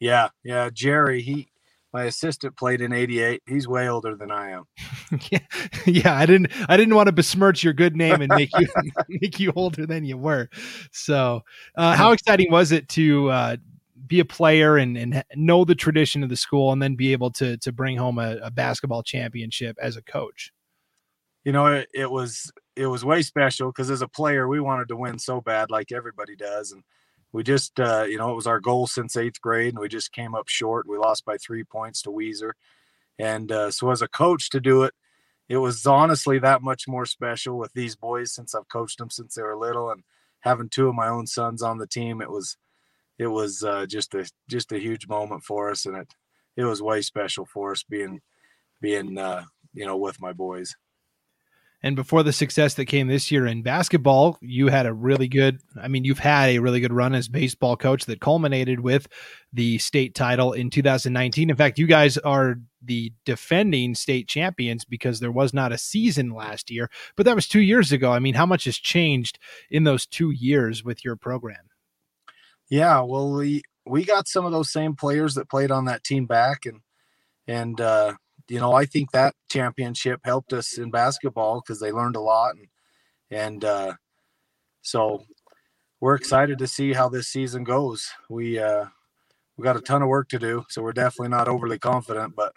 Yeah, 0.00 0.30
yeah. 0.42 0.70
Jerry, 0.72 1.22
he 1.22 1.50
my 1.92 2.04
assistant 2.04 2.56
played 2.56 2.80
in 2.80 2.92
88 2.92 3.42
he's 3.46 3.66
way 3.66 3.88
older 3.88 4.14
than 4.14 4.30
i 4.30 4.50
am. 4.50 4.64
Yeah, 5.30 5.38
yeah 5.86 6.16
i 6.16 6.24
didn't 6.24 6.52
i 6.68 6.76
didn't 6.76 6.94
want 6.94 7.08
to 7.08 7.12
besmirch 7.12 7.64
your 7.64 7.72
good 7.72 7.96
name 7.96 8.22
and 8.22 8.32
make 8.32 8.50
you 8.56 8.68
make 9.08 9.40
you 9.40 9.52
older 9.56 9.86
than 9.86 10.04
you 10.04 10.16
were. 10.16 10.48
So 10.92 11.42
uh, 11.74 11.96
how 11.96 12.12
exciting 12.12 12.50
was 12.50 12.72
it 12.72 12.88
to 12.90 13.30
uh, 13.30 13.56
be 14.06 14.20
a 14.20 14.24
player 14.24 14.76
and, 14.76 14.96
and 14.96 15.24
know 15.34 15.64
the 15.64 15.74
tradition 15.74 16.22
of 16.22 16.28
the 16.28 16.36
school 16.36 16.72
and 16.72 16.80
then 16.80 16.94
be 16.94 17.12
able 17.12 17.30
to 17.32 17.56
to 17.58 17.72
bring 17.72 17.96
home 17.96 18.18
a, 18.18 18.36
a 18.42 18.50
basketball 18.50 19.02
championship 19.02 19.76
as 19.80 19.96
a 19.96 20.02
coach? 20.02 20.52
You 21.44 21.52
know 21.52 21.66
it, 21.66 21.88
it 21.92 22.10
was 22.10 22.52
it 22.76 22.86
was 22.86 23.04
way 23.04 23.22
special 23.22 23.70
because 23.70 23.90
as 23.90 24.02
a 24.02 24.08
player 24.08 24.46
we 24.46 24.60
wanted 24.60 24.88
to 24.88 24.96
win 24.96 25.18
so 25.18 25.40
bad 25.40 25.70
like 25.70 25.90
everybody 25.90 26.36
does 26.36 26.70
and 26.70 26.84
we 27.32 27.42
just 27.42 27.78
uh, 27.78 28.04
you 28.08 28.18
know 28.18 28.30
it 28.30 28.36
was 28.36 28.46
our 28.46 28.60
goal 28.60 28.86
since 28.86 29.16
eighth 29.16 29.40
grade 29.40 29.74
and 29.74 29.78
we 29.78 29.88
just 29.88 30.12
came 30.12 30.34
up 30.34 30.48
short. 30.48 30.88
We 30.88 30.98
lost 30.98 31.24
by 31.24 31.36
three 31.36 31.64
points 31.64 32.02
to 32.02 32.10
Weiser 32.10 32.52
and 33.20 33.52
uh, 33.52 33.70
so 33.70 33.90
as 33.90 34.02
a 34.02 34.08
coach 34.08 34.50
to 34.50 34.60
do 34.60 34.82
it 34.82 34.94
it 35.48 35.58
was 35.58 35.86
honestly 35.86 36.38
that 36.38 36.62
much 36.62 36.88
more 36.88 37.04
special 37.04 37.58
with 37.58 37.72
these 37.74 37.94
boys 37.94 38.32
since 38.32 38.54
i've 38.54 38.68
coached 38.68 38.98
them 38.98 39.10
since 39.10 39.34
they 39.34 39.42
were 39.42 39.56
little 39.56 39.90
and 39.90 40.02
having 40.40 40.68
two 40.68 40.88
of 40.88 40.94
my 40.94 41.08
own 41.08 41.26
sons 41.26 41.62
on 41.62 41.78
the 41.78 41.86
team 41.86 42.22
it 42.22 42.30
was 42.30 42.56
it 43.18 43.26
was 43.26 43.62
uh, 43.62 43.84
just 43.86 44.14
a 44.14 44.28
just 44.48 44.72
a 44.72 44.78
huge 44.78 45.06
moment 45.06 45.44
for 45.44 45.70
us 45.70 45.84
and 45.84 45.96
it 45.96 46.14
it 46.56 46.64
was 46.64 46.82
way 46.82 47.02
special 47.02 47.44
for 47.44 47.72
us 47.72 47.82
being 47.82 48.20
being 48.80 49.18
uh, 49.18 49.44
you 49.74 49.84
know 49.84 49.96
with 49.96 50.20
my 50.20 50.32
boys 50.32 50.74
and 51.82 51.96
before 51.96 52.22
the 52.22 52.32
success 52.32 52.74
that 52.74 52.86
came 52.86 53.08
this 53.08 53.30
year 53.30 53.46
in 53.46 53.62
basketball, 53.62 54.36
you 54.42 54.68
had 54.68 54.84
a 54.84 54.92
really 54.92 55.28
good, 55.28 55.60
I 55.80 55.88
mean, 55.88 56.04
you've 56.04 56.18
had 56.18 56.50
a 56.50 56.58
really 56.58 56.80
good 56.80 56.92
run 56.92 57.14
as 57.14 57.28
baseball 57.28 57.76
coach 57.76 58.04
that 58.04 58.20
culminated 58.20 58.80
with 58.80 59.08
the 59.52 59.78
state 59.78 60.14
title 60.14 60.52
in 60.52 60.68
2019. 60.68 61.48
In 61.48 61.56
fact, 61.56 61.78
you 61.78 61.86
guys 61.86 62.18
are 62.18 62.56
the 62.82 63.12
defending 63.24 63.94
state 63.94 64.28
champions 64.28 64.84
because 64.84 65.20
there 65.20 65.32
was 65.32 65.54
not 65.54 65.72
a 65.72 65.78
season 65.78 66.30
last 66.30 66.70
year, 66.70 66.90
but 67.16 67.24
that 67.24 67.34
was 67.34 67.48
two 67.48 67.62
years 67.62 67.92
ago. 67.92 68.12
I 68.12 68.18
mean, 68.18 68.34
how 68.34 68.46
much 68.46 68.64
has 68.64 68.76
changed 68.76 69.38
in 69.70 69.84
those 69.84 70.06
two 70.06 70.30
years 70.30 70.84
with 70.84 71.02
your 71.02 71.16
program? 71.16 71.70
Yeah, 72.68 73.00
well, 73.00 73.32
we, 73.32 73.62
we 73.86 74.04
got 74.04 74.28
some 74.28 74.44
of 74.44 74.52
those 74.52 74.70
same 74.70 74.94
players 74.96 75.34
that 75.34 75.48
played 75.48 75.70
on 75.70 75.86
that 75.86 76.04
team 76.04 76.26
back 76.26 76.66
and, 76.66 76.80
and, 77.46 77.80
uh, 77.80 78.14
you 78.50 78.58
know, 78.58 78.72
I 78.72 78.84
think 78.84 79.12
that 79.12 79.34
championship 79.48 80.20
helped 80.24 80.52
us 80.52 80.76
in 80.76 80.90
basketball 80.90 81.60
because 81.60 81.78
they 81.78 81.92
learned 81.92 82.16
a 82.16 82.20
lot, 82.20 82.56
and 82.56 82.66
and 83.30 83.64
uh, 83.64 83.94
so 84.82 85.24
we're 86.00 86.16
excited 86.16 86.58
to 86.58 86.66
see 86.66 86.92
how 86.92 87.08
this 87.08 87.28
season 87.28 87.62
goes. 87.62 88.10
We 88.28 88.58
uh, 88.58 88.86
we 89.56 89.62
got 89.62 89.76
a 89.76 89.80
ton 89.80 90.02
of 90.02 90.08
work 90.08 90.28
to 90.30 90.38
do, 90.40 90.64
so 90.68 90.82
we're 90.82 90.92
definitely 90.92 91.28
not 91.28 91.46
overly 91.46 91.78
confident, 91.78 92.34
but 92.34 92.52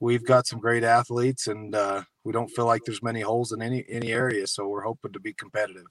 we've 0.00 0.26
got 0.26 0.48
some 0.48 0.58
great 0.58 0.82
athletes, 0.82 1.46
and 1.46 1.76
uh, 1.76 2.02
we 2.24 2.32
don't 2.32 2.50
feel 2.50 2.66
like 2.66 2.82
there's 2.84 3.02
many 3.02 3.20
holes 3.20 3.52
in 3.52 3.62
any 3.62 3.84
any 3.88 4.12
area. 4.12 4.48
So 4.48 4.66
we're 4.66 4.82
hoping 4.82 5.12
to 5.12 5.20
be 5.20 5.32
competitive. 5.32 5.86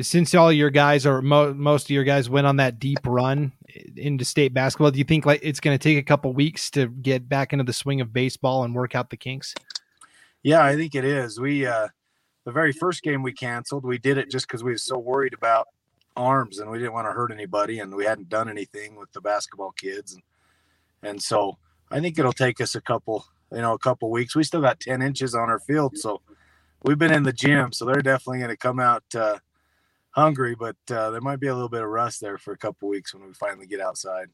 Since 0.00 0.34
all 0.34 0.52
your 0.52 0.70
guys 0.70 1.04
or 1.04 1.20
mo- 1.20 1.52
most 1.52 1.84
of 1.86 1.90
your 1.90 2.04
guys 2.04 2.30
went 2.30 2.46
on 2.46 2.56
that 2.56 2.78
deep 2.78 3.00
run 3.04 3.52
into 3.96 4.24
state 4.24 4.54
basketball, 4.54 4.90
do 4.90 4.98
you 4.98 5.04
think 5.04 5.26
like 5.26 5.40
it's 5.42 5.60
going 5.60 5.76
to 5.76 5.82
take 5.82 5.98
a 5.98 6.02
couple 6.02 6.32
weeks 6.32 6.70
to 6.72 6.86
get 6.88 7.28
back 7.28 7.52
into 7.52 7.64
the 7.64 7.72
swing 7.72 8.00
of 8.00 8.12
baseball 8.12 8.62
and 8.62 8.74
work 8.74 8.94
out 8.94 9.10
the 9.10 9.16
kinks? 9.16 9.54
Yeah, 10.42 10.62
I 10.62 10.76
think 10.76 10.94
it 10.94 11.04
is. 11.04 11.40
We 11.40 11.66
uh, 11.66 11.88
the 12.44 12.52
very 12.52 12.72
first 12.72 13.02
game 13.02 13.22
we 13.22 13.32
canceled, 13.32 13.84
we 13.84 13.98
did 13.98 14.16
it 14.16 14.30
just 14.30 14.46
because 14.46 14.62
we 14.62 14.70
were 14.70 14.78
so 14.78 14.96
worried 14.96 15.34
about 15.34 15.68
arms 16.16 16.60
and 16.60 16.70
we 16.70 16.78
didn't 16.78 16.92
want 16.92 17.06
to 17.06 17.12
hurt 17.12 17.32
anybody 17.32 17.80
and 17.80 17.94
we 17.94 18.04
hadn't 18.04 18.28
done 18.28 18.48
anything 18.48 18.96
with 18.96 19.10
the 19.12 19.20
basketball 19.20 19.72
kids 19.72 20.12
and 20.12 20.22
and 21.02 21.22
so 21.22 21.56
I 21.90 22.00
think 22.00 22.18
it'll 22.18 22.32
take 22.32 22.60
us 22.60 22.74
a 22.74 22.80
couple 22.80 23.24
you 23.52 23.60
know 23.60 23.74
a 23.74 23.78
couple 23.78 24.10
weeks. 24.10 24.36
We 24.36 24.44
still 24.44 24.60
got 24.60 24.80
ten 24.80 25.02
inches 25.02 25.34
on 25.34 25.48
our 25.50 25.58
field, 25.58 25.98
so 25.98 26.20
we've 26.84 26.98
been 26.98 27.12
in 27.12 27.22
the 27.22 27.32
gym, 27.32 27.72
so 27.72 27.84
they're 27.84 28.02
definitely 28.02 28.38
going 28.38 28.50
to 28.50 28.56
come 28.56 28.80
out 28.80 29.02
uh, 29.14 29.38
hungry, 30.10 30.54
but 30.54 30.76
uh, 30.90 31.10
there 31.10 31.20
might 31.20 31.40
be 31.40 31.48
a 31.48 31.54
little 31.54 31.68
bit 31.68 31.82
of 31.82 31.88
rust 31.88 32.20
there 32.20 32.38
for 32.38 32.52
a 32.52 32.58
couple 32.58 32.88
weeks 32.88 33.14
when 33.14 33.26
we 33.26 33.32
finally 33.34 33.66
get 33.66 33.80
outside. 33.80 34.28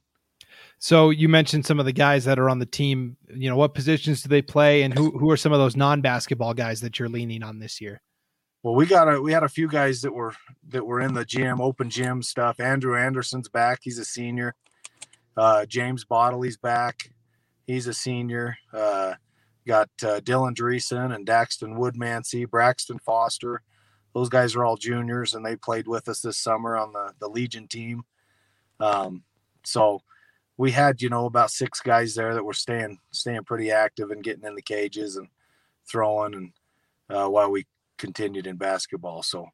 So 0.79 1.11
you 1.11 1.29
mentioned 1.29 1.67
some 1.67 1.81
of 1.81 1.87
the 1.87 1.93
guys 1.93 2.25
that 2.25 2.39
are 2.39 2.49
on 2.49 2.59
the 2.59 2.67
team. 2.67 3.17
You 3.35 3.51
know, 3.51 3.57
what 3.57 3.75
positions 3.75 4.23
do 4.23 4.29
they 4.29 4.43
play, 4.43 4.83
and 4.83 4.95
who 4.95 5.11
who 5.19 5.31
are 5.31 5.37
some 5.37 5.53
of 5.53 5.59
those 5.59 5.77
non 5.77 6.01
basketball 6.01 6.55
guys 6.55 6.81
that 6.83 6.99
you're 6.99 7.09
leaning 7.09 7.43
on 7.43 7.59
this 7.59 7.81
year? 7.81 8.01
Well, 8.62 8.75
we 8.75 8.87
got 8.87 9.12
a 9.12 9.21
we 9.21 9.33
had 9.33 9.43
a 9.43 9.49
few 9.49 9.69
guys 9.69 10.03
that 10.03 10.12
were 10.12 10.35
that 10.69 10.85
were 10.85 11.01
in 11.01 11.15
the 11.15 11.25
gym, 11.25 11.61
open 11.61 11.91
gym 11.91 12.23
stuff. 12.23 12.61
Andrew 12.61 12.97
Anderson's 12.97 13.49
back; 13.49 13.81
he's 13.83 13.99
a 13.99 14.05
senior. 14.05 14.55
Uh, 15.37 15.67
James 15.67 16.05
Bottley's 16.05 16.57
back; 16.57 17.11
he's 17.67 17.87
a 17.87 17.95
senior. 17.95 18.57
Uh, 18.73 19.15
got 19.67 19.89
uh, 20.03 20.21
Dylan 20.21 20.55
Dreesen 20.55 21.15
and 21.15 21.27
Daxton 21.27 21.77
Woodmansey, 21.77 22.49
Braxton 22.49 22.99
Foster. 23.01 23.62
Those 24.17 24.31
guys 24.31 24.57
are 24.57 24.65
all 24.65 24.79
juniors, 24.79 25.35
and 25.35 25.45
they 25.45 25.57
played 25.57 25.87
with 25.87 26.09
us 26.09 26.23
this 26.23 26.39
summer 26.39 26.75
on 26.75 26.95
the 26.95 27.13
the 27.21 27.29
Legion 27.29 27.69
team. 27.69 28.03
Um, 28.81 29.23
so 29.63 30.01
we 30.57 30.71
had 30.71 31.03
you 31.03 31.11
know 31.11 31.27
about 31.27 31.51
six 31.51 31.81
guys 31.81 32.15
there 32.15 32.33
that 32.33 32.43
were 32.43 32.55
staying 32.55 32.99
staying 33.11 33.45
pretty 33.45 33.71
active 33.71 34.11
and 34.11 34.25
getting 34.25 34.45
in 34.45 34.55
the 34.55 34.63
cages 34.63 35.17
and 35.17 35.29
throwing 35.87 36.35
and 36.35 36.53
uh, 37.11 37.29
while 37.29 37.51
we 37.51 37.67
continued 37.99 38.47
in 38.47 38.57
basketball. 38.57 39.23
So 39.23 39.49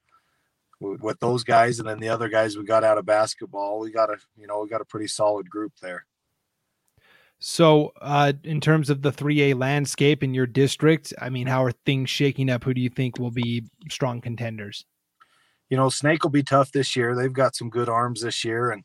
with 0.79 1.18
those 1.18 1.42
guys 1.42 1.81
and 1.81 1.88
then 1.88 1.98
the 1.98 2.11
other 2.11 2.29
guys 2.29 2.57
we 2.57 2.62
got 2.62 2.85
out 2.85 2.98
of 2.98 3.05
basketball. 3.05 3.81
We 3.81 3.90
got 3.90 4.11
a 4.11 4.18
you 4.37 4.46
know 4.46 4.61
we 4.61 4.68
got 4.68 4.81
a 4.81 4.85
pretty 4.85 5.09
solid 5.09 5.51
group 5.51 5.72
there 5.83 6.07
so 7.44 7.92
uh, 8.00 8.33
in 8.44 8.61
terms 8.61 8.88
of 8.88 9.02
the 9.02 9.11
3a 9.11 9.59
landscape 9.59 10.22
in 10.22 10.33
your 10.33 10.46
district 10.46 11.12
i 11.20 11.28
mean 11.28 11.46
how 11.46 11.62
are 11.62 11.72
things 11.85 12.09
shaking 12.09 12.48
up 12.48 12.64
who 12.64 12.72
do 12.72 12.81
you 12.81 12.88
think 12.88 13.18
will 13.18 13.31
be 13.31 13.64
strong 13.90 14.20
contenders 14.20 14.85
you 15.68 15.76
know 15.76 15.88
snake 15.88 16.22
will 16.22 16.31
be 16.31 16.42
tough 16.42 16.70
this 16.72 16.94
year 16.96 17.14
they've 17.14 17.33
got 17.33 17.57
some 17.57 17.68
good 17.68 17.88
arms 17.88 18.22
this 18.22 18.44
year 18.44 18.70
and 18.70 18.85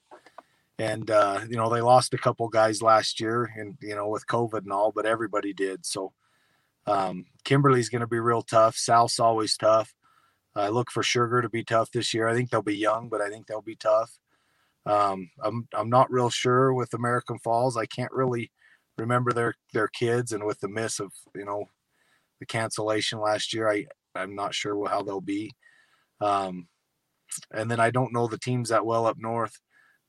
and 0.79 1.09
uh, 1.09 1.41
you 1.49 1.55
know 1.55 1.69
they 1.69 1.81
lost 1.81 2.13
a 2.13 2.17
couple 2.17 2.47
guys 2.49 2.81
last 2.81 3.19
year, 3.19 3.51
and 3.55 3.77
you 3.81 3.95
know 3.95 4.07
with 4.07 4.27
COVID 4.27 4.63
and 4.63 4.71
all, 4.71 4.91
but 4.91 5.05
everybody 5.05 5.53
did. 5.53 5.85
So 5.85 6.13
um, 6.85 7.25
Kimberly's 7.43 7.89
going 7.89 8.01
to 8.01 8.07
be 8.07 8.19
real 8.19 8.41
tough. 8.41 8.77
South's 8.77 9.19
always 9.19 9.57
tough. 9.57 9.93
I 10.55 10.69
look 10.69 10.91
for 10.91 11.03
Sugar 11.03 11.41
to 11.41 11.49
be 11.49 11.63
tough 11.63 11.91
this 11.91 12.13
year. 12.13 12.27
I 12.27 12.33
think 12.33 12.49
they'll 12.49 12.61
be 12.61 12.77
young, 12.77 13.09
but 13.09 13.21
I 13.21 13.29
think 13.29 13.47
they'll 13.47 13.61
be 13.61 13.75
tough. 13.75 14.17
Um, 14.87 15.29
I'm 15.43 15.67
I'm 15.73 15.89
not 15.89 16.11
real 16.11 16.29
sure 16.29 16.73
with 16.73 16.93
American 16.93 17.39
Falls. 17.39 17.77
I 17.77 17.85
can't 17.85 18.11
really 18.11 18.51
remember 18.97 19.31
their 19.31 19.53
their 19.73 19.87
kids, 19.89 20.31
and 20.31 20.45
with 20.45 20.59
the 20.59 20.69
miss 20.69 20.99
of 20.99 21.11
you 21.35 21.45
know 21.45 21.65
the 22.39 22.45
cancellation 22.45 23.19
last 23.19 23.53
year, 23.53 23.69
I 23.69 23.85
I'm 24.15 24.35
not 24.35 24.55
sure 24.55 24.87
how 24.87 25.03
they'll 25.03 25.21
be. 25.21 25.51
Um, 26.21 26.67
and 27.51 27.69
then 27.69 27.79
I 27.79 27.91
don't 27.91 28.13
know 28.13 28.27
the 28.27 28.37
teams 28.37 28.69
that 28.69 28.85
well 28.85 29.05
up 29.05 29.17
north 29.19 29.59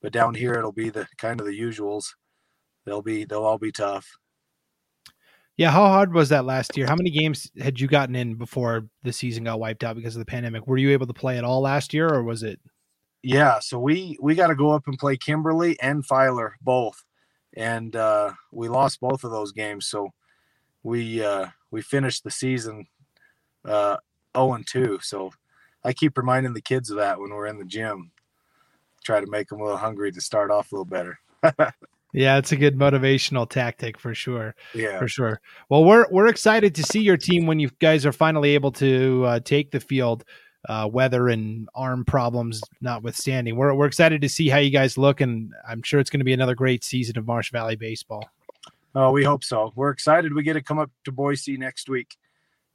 but 0.03 0.13
down 0.13 0.35
here 0.35 0.55
it'll 0.55 0.73
be 0.73 0.91
the 0.91 1.07
kind 1.19 1.41
of 1.41 1.47
the 1.47 1.59
usuals. 1.59 2.07
They'll 2.87 3.03
be 3.03 3.25
they'll 3.25 3.45
all 3.45 3.59
be 3.59 3.73
tough. 3.73 4.07
Yeah, 5.57 5.73
how 5.73 5.87
hard 5.89 6.15
was 6.15 6.29
that 6.29 6.45
last 6.45 6.77
year? 6.77 6.87
How 6.87 6.95
many 6.95 7.11
games 7.11 7.51
had 7.61 7.81
you 7.81 7.89
gotten 7.89 8.15
in 8.15 8.35
before 8.35 8.87
the 9.03 9.13
season 9.13 9.43
got 9.43 9.59
wiped 9.59 9.83
out 9.83 9.97
because 9.97 10.15
of 10.15 10.21
the 10.21 10.27
pandemic? 10.27 10.67
Were 10.69 10.79
you 10.79 10.91
able 10.91 11.09
to 11.09 11.13
play 11.13 11.37
at 11.37 11.43
all 11.43 11.61
last 11.61 11.93
year, 11.93 12.09
or 12.09 12.23
was 12.23 12.45
it? 12.45 12.61
Yeah, 13.29 13.59
so 13.59 13.79
we 13.79 14.17
we 14.23 14.35
got 14.35 14.47
to 14.47 14.55
go 14.55 14.71
up 14.71 14.87
and 14.87 14.99
play 14.99 15.19
Kimberly 15.19 15.79
and 15.83 16.03
Filer 16.07 16.57
both, 16.63 17.05
and 17.55 17.95
uh, 17.95 18.33
we 18.53 18.69
lost 18.69 19.01
both 19.01 19.23
of 19.23 19.31
those 19.31 19.53
games. 19.53 19.87
So 19.87 20.09
we 20.83 21.23
uh, 21.23 21.49
we 21.71 21.83
finished 21.83 22.25
the 22.25 22.31
season 22.31 22.87
uh, 23.67 23.99
0 24.35 24.55
and 24.55 24.67
2. 24.67 25.01
So 25.03 25.31
I 25.85 25.93
keep 25.93 26.17
reminding 26.17 26.55
the 26.55 26.63
kids 26.63 26.89
of 26.89 26.97
that 26.97 27.21
when 27.21 27.29
we're 27.29 27.49
in 27.49 27.59
the 27.59 27.67
gym 27.67 28.13
try 29.05 29.21
to 29.21 29.27
make 29.27 29.49
them 29.49 29.61
a 29.61 29.65
little 29.65 29.77
hungry 29.77 30.11
to 30.11 30.23
start 30.23 30.51
off 30.51 30.73
a 30.73 30.77
little 30.77 30.87
better. 30.87 31.19
yeah, 32.15 32.39
it's 32.39 32.53
a 32.53 32.57
good 32.57 32.79
motivational 32.79 33.47
tactic 33.47 33.99
for 34.01 34.15
sure. 34.15 34.55
Yeah, 34.73 34.99
for 34.99 35.07
sure. 35.07 35.43
Well, 35.69 35.85
we're 35.85 36.07
we're 36.11 36.29
excited 36.29 36.75
to 36.77 36.83
see 36.83 37.01
your 37.01 37.19
team 37.19 37.47
when 37.47 37.61
you 37.61 37.69
guys 37.79 38.07
are 38.07 38.13
finally 38.13 38.55
able 38.55 38.73
to 38.73 39.25
uh, 39.27 39.41
take 39.41 39.71
the 39.71 39.81
field. 39.81 40.25
Uh, 40.69 40.89
weather 40.91 41.29
and 41.29 41.69
arm 41.75 42.05
problems 42.05 42.61
notwithstanding, 42.81 43.55
we're 43.55 43.73
we're 43.75 43.87
excited 43.87 44.21
to 44.21 44.29
see 44.29 44.49
how 44.49 44.59
you 44.59 44.71
guys 44.71 44.99
look, 44.99 45.21
and 45.21 45.53
I'm 45.67 45.83
sure 45.83 46.01
it's 46.01 46.11
going 46.11 46.19
to 46.19 46.25
be 46.25 46.33
another 46.33 46.57
great 46.57 46.83
season 46.83 47.17
of 47.17 47.27
Marsh 47.27 47.53
Valley 47.53 47.77
baseball. 47.77 48.29
Oh, 48.95 49.13
we 49.13 49.23
hope 49.23 49.45
so. 49.45 49.73
We're 49.77 49.91
excited. 49.91 50.35
We 50.35 50.43
get 50.43 50.55
to 50.55 50.63
come 50.63 50.81
up 50.81 50.91
to 51.05 51.13
Boise 51.13 51.57
next 51.57 51.89
week 51.89 52.17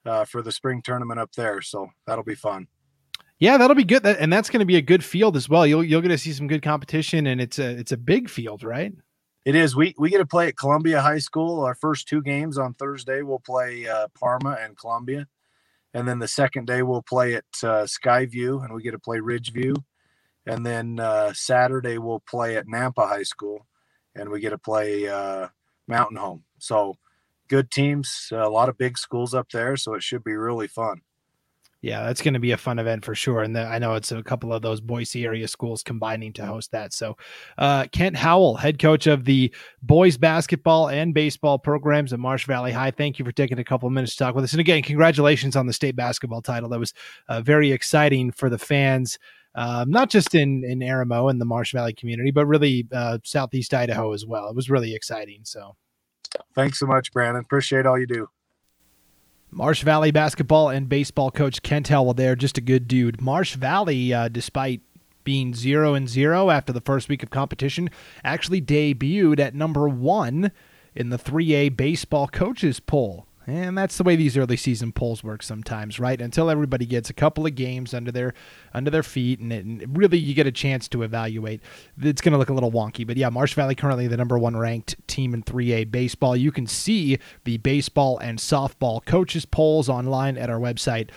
uh, 0.05 0.23
for 0.23 0.41
the 0.41 0.51
spring 0.51 0.81
tournament 0.81 1.19
up 1.19 1.33
there, 1.33 1.61
so 1.61 1.89
that'll 2.07 2.23
be 2.23 2.35
fun. 2.35 2.67
Yeah, 3.39 3.57
that'll 3.57 3.75
be 3.75 3.83
good, 3.83 4.05
and 4.05 4.31
that's 4.31 4.49
going 4.49 4.61
to 4.61 4.65
be 4.65 4.77
a 4.77 4.81
good 4.81 5.03
field 5.03 5.35
as 5.35 5.49
well. 5.49 5.67
You'll 5.67 5.83
you'll 5.83 6.01
get 6.01 6.09
to 6.09 6.17
see 6.17 6.31
some 6.31 6.47
good 6.47 6.61
competition, 6.61 7.27
and 7.27 7.41
it's 7.41 7.59
a 7.59 7.69
it's 7.77 7.91
a 7.91 7.97
big 7.97 8.29
field, 8.29 8.63
right? 8.63 8.93
It 9.43 9.55
is. 9.55 9.75
We 9.75 9.93
we 9.97 10.09
get 10.09 10.19
to 10.19 10.25
play 10.25 10.47
at 10.47 10.57
Columbia 10.57 11.01
High 11.01 11.17
School. 11.17 11.59
Our 11.61 11.75
first 11.75 12.07
two 12.07 12.21
games 12.21 12.57
on 12.57 12.73
Thursday, 12.75 13.21
we'll 13.21 13.39
play 13.39 13.85
uh, 13.87 14.07
Parma 14.17 14.57
and 14.61 14.77
Columbia, 14.77 15.27
and 15.93 16.07
then 16.07 16.19
the 16.19 16.27
second 16.27 16.65
day 16.67 16.81
we'll 16.81 17.03
play 17.03 17.35
at 17.35 17.45
uh, 17.63 17.85
Skyview, 17.85 18.63
and 18.63 18.73
we 18.73 18.81
get 18.81 18.91
to 18.91 18.99
play 18.99 19.19
Ridgeview, 19.19 19.75
and 20.45 20.65
then 20.65 20.99
uh, 20.99 21.33
Saturday 21.33 21.97
we'll 21.97 22.23
play 22.27 22.57
at 22.57 22.67
Nampa 22.67 23.07
High 23.07 23.23
School, 23.23 23.65
and 24.15 24.29
we 24.29 24.39
get 24.39 24.51
to 24.51 24.57
play 24.57 25.07
uh, 25.07 25.47
Mountain 25.87 26.17
Home. 26.17 26.43
So 26.57 26.97
good 27.47 27.71
teams, 27.71 28.29
a 28.31 28.49
lot 28.49 28.69
of 28.69 28.77
big 28.77 28.97
schools 28.97 29.33
up 29.33 29.49
there, 29.51 29.77
so 29.77 29.93
it 29.93 30.03
should 30.03 30.23
be 30.23 30.33
really 30.33 30.67
fun. 30.67 31.01
Yeah, 31.83 32.05
that's 32.05 32.21
going 32.21 32.33
to 32.33 32.39
be 32.39 32.51
a 32.51 32.57
fun 32.57 32.79
event 32.79 33.03
for 33.03 33.13
sure. 33.13 33.41
And 33.41 33.53
the, 33.53 33.65
I 33.65 33.77
know 33.77 33.95
it's 33.95 34.13
a 34.13 34.23
couple 34.23 34.53
of 34.53 34.61
those 34.61 34.79
Boise 34.79 35.25
area 35.25 35.49
schools 35.49 35.83
combining 35.83 36.31
to 36.33 36.45
host 36.45 36.71
that. 36.71 36.93
So, 36.93 37.17
uh, 37.57 37.87
Kent 37.91 38.15
Howell, 38.15 38.55
head 38.55 38.79
coach 38.79 39.05
of 39.05 39.25
the 39.25 39.53
boys 39.81 40.15
basketball 40.15 40.87
and 40.87 41.13
baseball 41.13 41.59
programs 41.59 42.13
at 42.13 42.19
Marsh 42.19 42.45
Valley 42.45 42.71
High, 42.71 42.91
thank 42.91 43.19
you 43.19 43.25
for 43.25 43.33
taking 43.33 43.59
a 43.59 43.65
couple 43.65 43.87
of 43.87 43.91
minutes 43.91 44.13
to 44.13 44.23
talk 44.23 44.33
with 44.33 44.45
us. 44.45 44.53
And 44.53 44.61
again, 44.61 44.81
congratulations 44.81 45.57
on 45.57 45.67
the 45.67 45.73
state 45.73 45.97
basketball 45.97 46.41
title. 46.41 46.69
That 46.69 46.79
was 46.79 46.93
uh, 47.27 47.41
very 47.41 47.73
exciting 47.73 48.31
for 48.31 48.49
the 48.49 48.57
fans. 48.57 49.19
Um, 49.55 49.91
not 49.91 50.09
just 50.09 50.33
in 50.35 50.63
in 50.63 50.79
Arimo 50.79 51.29
and 51.29 51.39
the 51.39 51.45
Marsh 51.45 51.73
Valley 51.73 51.93
community, 51.93 52.31
but 52.31 52.45
really 52.45 52.87
uh, 52.93 53.17
Southeast 53.25 53.73
Idaho 53.73 54.13
as 54.13 54.25
well. 54.25 54.47
It 54.47 54.55
was 54.55 54.69
really 54.69 54.95
exciting. 54.95 55.41
So, 55.43 55.75
thanks 56.55 56.79
so 56.79 56.85
much, 56.85 57.11
Brandon. 57.11 57.43
Appreciate 57.43 57.85
all 57.85 57.99
you 57.99 58.07
do. 58.07 58.29
Marsh 59.55 59.83
Valley 59.83 60.09
basketball 60.11 60.69
and 60.69 60.89
baseball 60.89 61.29
coach 61.29 61.61
Kent 61.61 61.89
Howell 61.89 62.15
there, 62.15 62.35
just 62.35 62.57
a 62.57 62.61
good 62.61 62.87
dude. 62.87 63.21
Marsh 63.21 63.55
Valley, 63.55 64.11
uh, 64.11 64.27
despite 64.27 64.81
being 65.23 65.53
zero 65.53 65.93
and 65.93 66.09
zero 66.09 66.49
after 66.49 66.73
the 66.73 66.81
first 66.81 67.07
week 67.07 67.21
of 67.21 67.29
competition, 67.29 67.89
actually 68.23 68.61
debuted 68.61 69.39
at 69.39 69.53
number 69.53 69.87
one 69.87 70.51
in 70.95 71.09
the 71.09 71.17
3A 71.17 71.77
baseball 71.77 72.27
coaches 72.27 72.79
poll. 72.79 73.27
And 73.45 73.77
that's 73.77 73.97
the 73.97 74.03
way 74.03 74.15
these 74.15 74.37
early 74.37 74.55
season 74.55 74.91
polls 74.91 75.23
work 75.23 75.43
sometimes, 75.43 75.99
right? 75.99 76.19
Until 76.21 76.49
everybody 76.49 76.85
gets 76.85 77.09
a 77.09 77.13
couple 77.13 77.45
of 77.45 77.55
games 77.55 77.93
under 77.93 78.11
their 78.11 78.33
under 78.73 78.89
their 78.89 79.03
feet, 79.03 79.39
and, 79.39 79.51
it, 79.51 79.65
and 79.65 79.97
really 79.97 80.17
you 80.17 80.33
get 80.33 80.47
a 80.47 80.51
chance 80.51 80.87
to 80.89 81.03
evaluate. 81.03 81.61
It's 82.01 82.21
going 82.21 82.31
to 82.31 82.37
look 82.37 82.49
a 82.49 82.53
little 82.53 82.71
wonky, 82.71 83.05
but 83.05 83.17
yeah, 83.17 83.29
Marsh 83.29 83.53
Valley 83.53 83.75
currently 83.75 84.07
the 84.07 84.17
number 84.17 84.37
one 84.37 84.55
ranked 84.55 84.95
team 85.07 85.33
in 85.33 85.43
3A 85.43 85.91
baseball. 85.91 86.37
You 86.37 86.51
can 86.51 86.67
see 86.67 87.19
the 87.43 87.57
baseball 87.57 88.17
and 88.19 88.39
softball 88.39 89.03
coaches 89.05 89.45
polls 89.45 89.89
online 89.89 90.37
at 90.37 90.49
our 90.49 90.59
website 90.59 91.09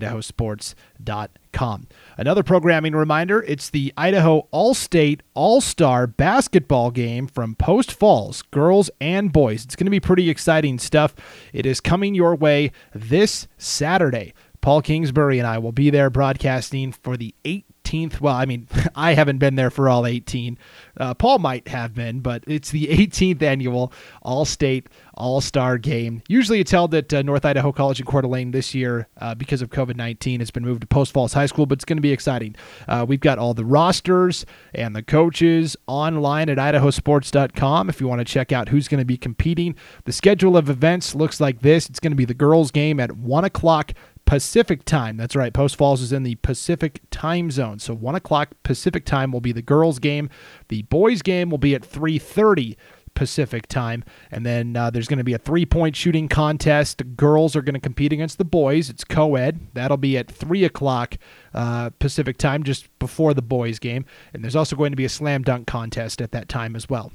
idahosports.com. 0.00 1.88
Another 2.16 2.42
programming 2.42 2.94
reminder 2.94 3.42
it's 3.42 3.70
the 3.70 3.92
Idaho 3.96 4.48
All 4.50 4.74
State 4.74 5.22
All 5.34 5.60
Star 5.60 6.06
basketball 6.06 6.90
game 6.90 7.26
from 7.26 7.54
Post 7.54 7.92
Falls, 7.92 8.42
girls 8.42 8.90
and 9.00 9.32
boys. 9.32 9.64
It's 9.64 9.76
going 9.76 9.86
to 9.86 9.90
be 9.90 10.00
pretty 10.00 10.30
exciting 10.30 10.78
stuff. 10.78 11.14
It 11.52 11.66
is 11.66 11.80
coming 11.80 12.14
your 12.14 12.34
way 12.34 12.72
this 12.94 13.48
Saturday. 13.58 14.34
Paul 14.60 14.80
Kingsbury 14.80 15.38
and 15.38 15.46
I 15.46 15.58
will 15.58 15.72
be 15.72 15.90
there 15.90 16.08
broadcasting 16.08 16.92
for 16.92 17.16
the 17.16 17.34
8 17.44 17.66
18th. 17.92 18.20
Well, 18.20 18.34
I 18.34 18.46
mean, 18.46 18.68
I 18.94 19.14
haven't 19.14 19.38
been 19.38 19.54
there 19.54 19.70
for 19.70 19.88
all 19.88 20.06
18. 20.06 20.58
Uh, 20.96 21.14
Paul 21.14 21.38
might 21.38 21.68
have 21.68 21.94
been, 21.94 22.20
but 22.20 22.44
it's 22.46 22.70
the 22.70 22.86
18th 22.88 23.42
annual 23.42 23.92
All 24.22 24.44
State 24.44 24.88
All 25.14 25.40
Star 25.40 25.78
Game. 25.78 26.22
Usually 26.28 26.60
it's 26.60 26.70
held 26.70 26.94
at 26.94 27.12
uh, 27.12 27.22
North 27.22 27.44
Idaho 27.44 27.72
College 27.72 28.00
in 28.00 28.06
Coeur 28.06 28.22
d'Alene 28.22 28.50
this 28.50 28.74
year 28.74 29.08
uh, 29.18 29.34
because 29.34 29.62
of 29.62 29.70
COVID 29.70 29.96
19. 29.96 30.40
It's 30.40 30.50
been 30.50 30.64
moved 30.64 30.82
to 30.82 30.86
Post 30.86 31.12
Falls 31.12 31.32
High 31.32 31.46
School, 31.46 31.66
but 31.66 31.78
it's 31.78 31.84
going 31.84 31.96
to 31.96 32.02
be 32.02 32.12
exciting. 32.12 32.56
Uh, 32.88 33.04
we've 33.08 33.20
got 33.20 33.38
all 33.38 33.54
the 33.54 33.64
rosters 33.64 34.44
and 34.74 34.94
the 34.94 35.02
coaches 35.02 35.76
online 35.86 36.48
at 36.48 36.58
idahosports.com 36.58 37.88
if 37.88 38.00
you 38.00 38.08
want 38.08 38.20
to 38.20 38.24
check 38.24 38.52
out 38.52 38.68
who's 38.68 38.88
going 38.88 39.00
to 39.00 39.04
be 39.04 39.16
competing. 39.16 39.74
The 40.04 40.12
schedule 40.12 40.56
of 40.56 40.68
events 40.68 41.14
looks 41.14 41.40
like 41.40 41.60
this 41.60 41.88
it's 41.88 42.00
going 42.00 42.12
to 42.12 42.16
be 42.16 42.24
the 42.24 42.34
girls' 42.34 42.70
game 42.70 43.00
at 43.00 43.12
1 43.12 43.44
o'clock 43.44 43.92
Pacific 44.24 44.84
time. 44.84 45.16
That's 45.16 45.36
right. 45.36 45.52
Post 45.52 45.76
Falls 45.76 46.00
is 46.00 46.12
in 46.12 46.22
the 46.22 46.36
Pacific 46.36 47.00
time 47.10 47.50
zone. 47.50 47.78
So 47.78 47.94
one 47.94 48.14
o'clock 48.14 48.54
Pacific 48.62 49.04
time 49.04 49.32
will 49.32 49.40
be 49.40 49.52
the 49.52 49.62
girls' 49.62 49.98
game. 49.98 50.30
The 50.68 50.82
boys' 50.82 51.22
game 51.22 51.50
will 51.50 51.58
be 51.58 51.74
at 51.74 51.82
3:30 51.82 52.76
Pacific 53.14 53.66
time, 53.66 54.04
and 54.30 54.46
then 54.46 54.74
uh, 54.74 54.88
there's 54.88 55.06
going 55.06 55.18
to 55.18 55.24
be 55.24 55.34
a 55.34 55.38
three-point 55.38 55.94
shooting 55.94 56.28
contest. 56.28 56.98
The 56.98 57.04
girls 57.04 57.54
are 57.54 57.60
going 57.60 57.74
to 57.74 57.80
compete 57.80 58.12
against 58.12 58.38
the 58.38 58.44
boys. 58.44 58.88
It's 58.88 59.04
co-ed. 59.04 59.60
That'll 59.74 59.98
be 59.98 60.16
at 60.16 60.30
three 60.30 60.64
o'clock 60.64 61.18
uh, 61.52 61.90
Pacific 61.98 62.38
time, 62.38 62.62
just 62.62 62.98
before 62.98 63.34
the 63.34 63.42
boys' 63.42 63.78
game. 63.78 64.06
And 64.32 64.42
there's 64.42 64.56
also 64.56 64.76
going 64.76 64.92
to 64.92 64.96
be 64.96 65.04
a 65.04 65.10
slam 65.10 65.42
dunk 65.42 65.66
contest 65.66 66.22
at 66.22 66.32
that 66.32 66.48
time 66.48 66.74
as 66.74 66.88
well. 66.88 67.12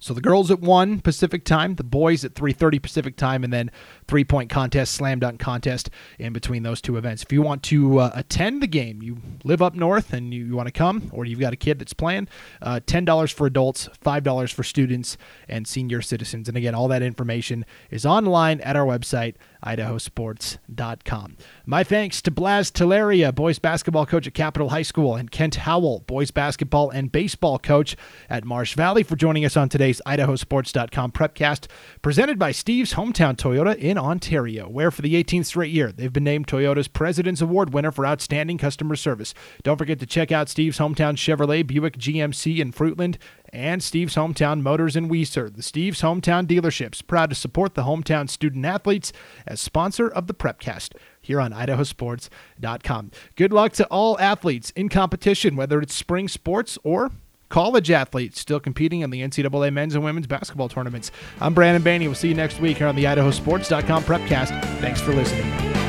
So 0.00 0.14
the 0.14 0.22
girls 0.22 0.50
at 0.50 0.60
1 0.60 1.00
Pacific 1.02 1.44
time, 1.44 1.74
the 1.74 1.84
boys 1.84 2.24
at 2.24 2.34
3:30 2.34 2.80
Pacific 2.80 3.16
time 3.16 3.44
and 3.44 3.52
then 3.52 3.70
three-point 4.08 4.48
contest, 4.48 4.94
slam 4.94 5.20
dunk 5.20 5.38
contest 5.38 5.90
in 6.18 6.32
between 6.32 6.62
those 6.62 6.80
two 6.80 6.96
events. 6.96 7.22
If 7.22 7.32
you 7.32 7.42
want 7.42 7.62
to 7.64 7.98
uh, 7.98 8.10
attend 8.14 8.62
the 8.62 8.66
game, 8.66 9.02
you 9.02 9.18
live 9.44 9.62
up 9.62 9.74
north 9.74 10.12
and 10.12 10.32
you, 10.32 10.44
you, 10.44 10.56
want 10.56 10.66
to 10.66 10.72
come 10.72 11.10
or 11.12 11.24
you've 11.24 11.40
got 11.40 11.52
a 11.52 11.56
kid 11.56 11.78
that's 11.78 11.92
playing, 11.92 12.28
uh, 12.62 12.80
$10 12.84 13.32
for 13.32 13.46
adults, 13.46 13.88
$5 14.04 14.52
for 14.52 14.62
students 14.62 15.16
and 15.48 15.66
senior 15.66 16.02
citizens. 16.02 16.48
And 16.48 16.56
again, 16.56 16.74
all 16.74 16.88
that 16.88 17.02
information 17.02 17.64
is 17.90 18.04
online 18.04 18.60
at 18.60 18.76
our 18.76 18.86
website 18.86 19.34
idahosports.com. 19.64 21.36
My 21.66 21.84
thanks 21.84 22.22
to 22.22 22.30
Blas 22.30 22.70
Telleria, 22.70 23.34
boys 23.34 23.58
basketball 23.58 24.06
coach 24.06 24.26
at 24.26 24.34
Capital 24.34 24.70
High 24.70 24.82
School, 24.82 25.16
and 25.16 25.30
Kent 25.30 25.56
Howell, 25.56 26.04
boys 26.06 26.30
basketball 26.30 26.90
and 26.90 27.12
baseball 27.12 27.58
coach 27.58 27.96
at 28.28 28.44
Marsh 28.44 28.74
Valley, 28.74 29.02
for 29.02 29.16
joining 29.16 29.44
us 29.44 29.56
on 29.56 29.68
today's 29.68 30.00
idahosports.com 30.06 31.12
prepcast, 31.12 31.66
presented 32.02 32.38
by 32.38 32.52
Steve's 32.52 32.94
Hometown 32.94 33.36
Toyota 33.36 33.76
in 33.76 33.98
Ontario, 33.98 34.68
where 34.68 34.90
for 34.90 35.02
the 35.02 35.22
18th 35.22 35.46
straight 35.46 35.72
year 35.72 35.92
they've 35.92 36.12
been 36.12 36.24
named 36.24 36.46
Toyota's 36.46 36.88
President's 36.88 37.40
Award 37.40 37.72
winner 37.72 37.92
for 37.92 38.06
outstanding 38.06 38.58
customer 38.58 38.96
service. 38.96 39.29
Don't 39.62 39.76
forget 39.76 39.98
to 40.00 40.06
check 40.06 40.32
out 40.32 40.48
Steve's 40.48 40.78
Hometown 40.78 41.16
Chevrolet, 41.16 41.66
Buick 41.66 41.96
GMC 41.98 42.58
in 42.58 42.72
Fruitland, 42.72 43.16
and 43.52 43.82
Steve's 43.82 44.14
Hometown 44.14 44.62
Motors 44.62 44.96
in 44.96 45.08
Weiser. 45.08 45.54
The 45.54 45.62
Steve's 45.62 46.02
Hometown 46.02 46.46
Dealerships, 46.46 47.06
proud 47.06 47.30
to 47.30 47.36
support 47.36 47.74
the 47.74 47.84
hometown 47.84 48.28
student 48.28 48.64
athletes 48.64 49.12
as 49.46 49.60
sponsor 49.60 50.08
of 50.08 50.26
the 50.26 50.34
Prepcast 50.34 50.94
here 51.20 51.40
on 51.40 51.52
idahosports.com. 51.52 53.10
Good 53.36 53.52
luck 53.52 53.72
to 53.72 53.86
all 53.86 54.18
athletes 54.18 54.70
in 54.70 54.88
competition, 54.88 55.56
whether 55.56 55.80
it's 55.80 55.94
spring 55.94 56.28
sports 56.28 56.78
or 56.84 57.10
college 57.50 57.90
athletes 57.90 58.40
still 58.40 58.60
competing 58.60 59.00
in 59.00 59.10
the 59.10 59.20
NCAA 59.20 59.72
men's 59.72 59.94
and 59.94 60.02
women's 60.02 60.26
basketball 60.26 60.68
tournaments. 60.68 61.10
I'm 61.40 61.52
Brandon 61.52 61.82
Baney. 61.82 62.06
We'll 62.06 62.14
see 62.14 62.28
you 62.28 62.34
next 62.34 62.60
week 62.60 62.78
here 62.78 62.86
on 62.86 62.96
the 62.96 63.04
idahosports.com 63.04 64.04
Prepcast. 64.04 64.62
Thanks 64.80 65.00
for 65.00 65.12
listening. 65.12 65.79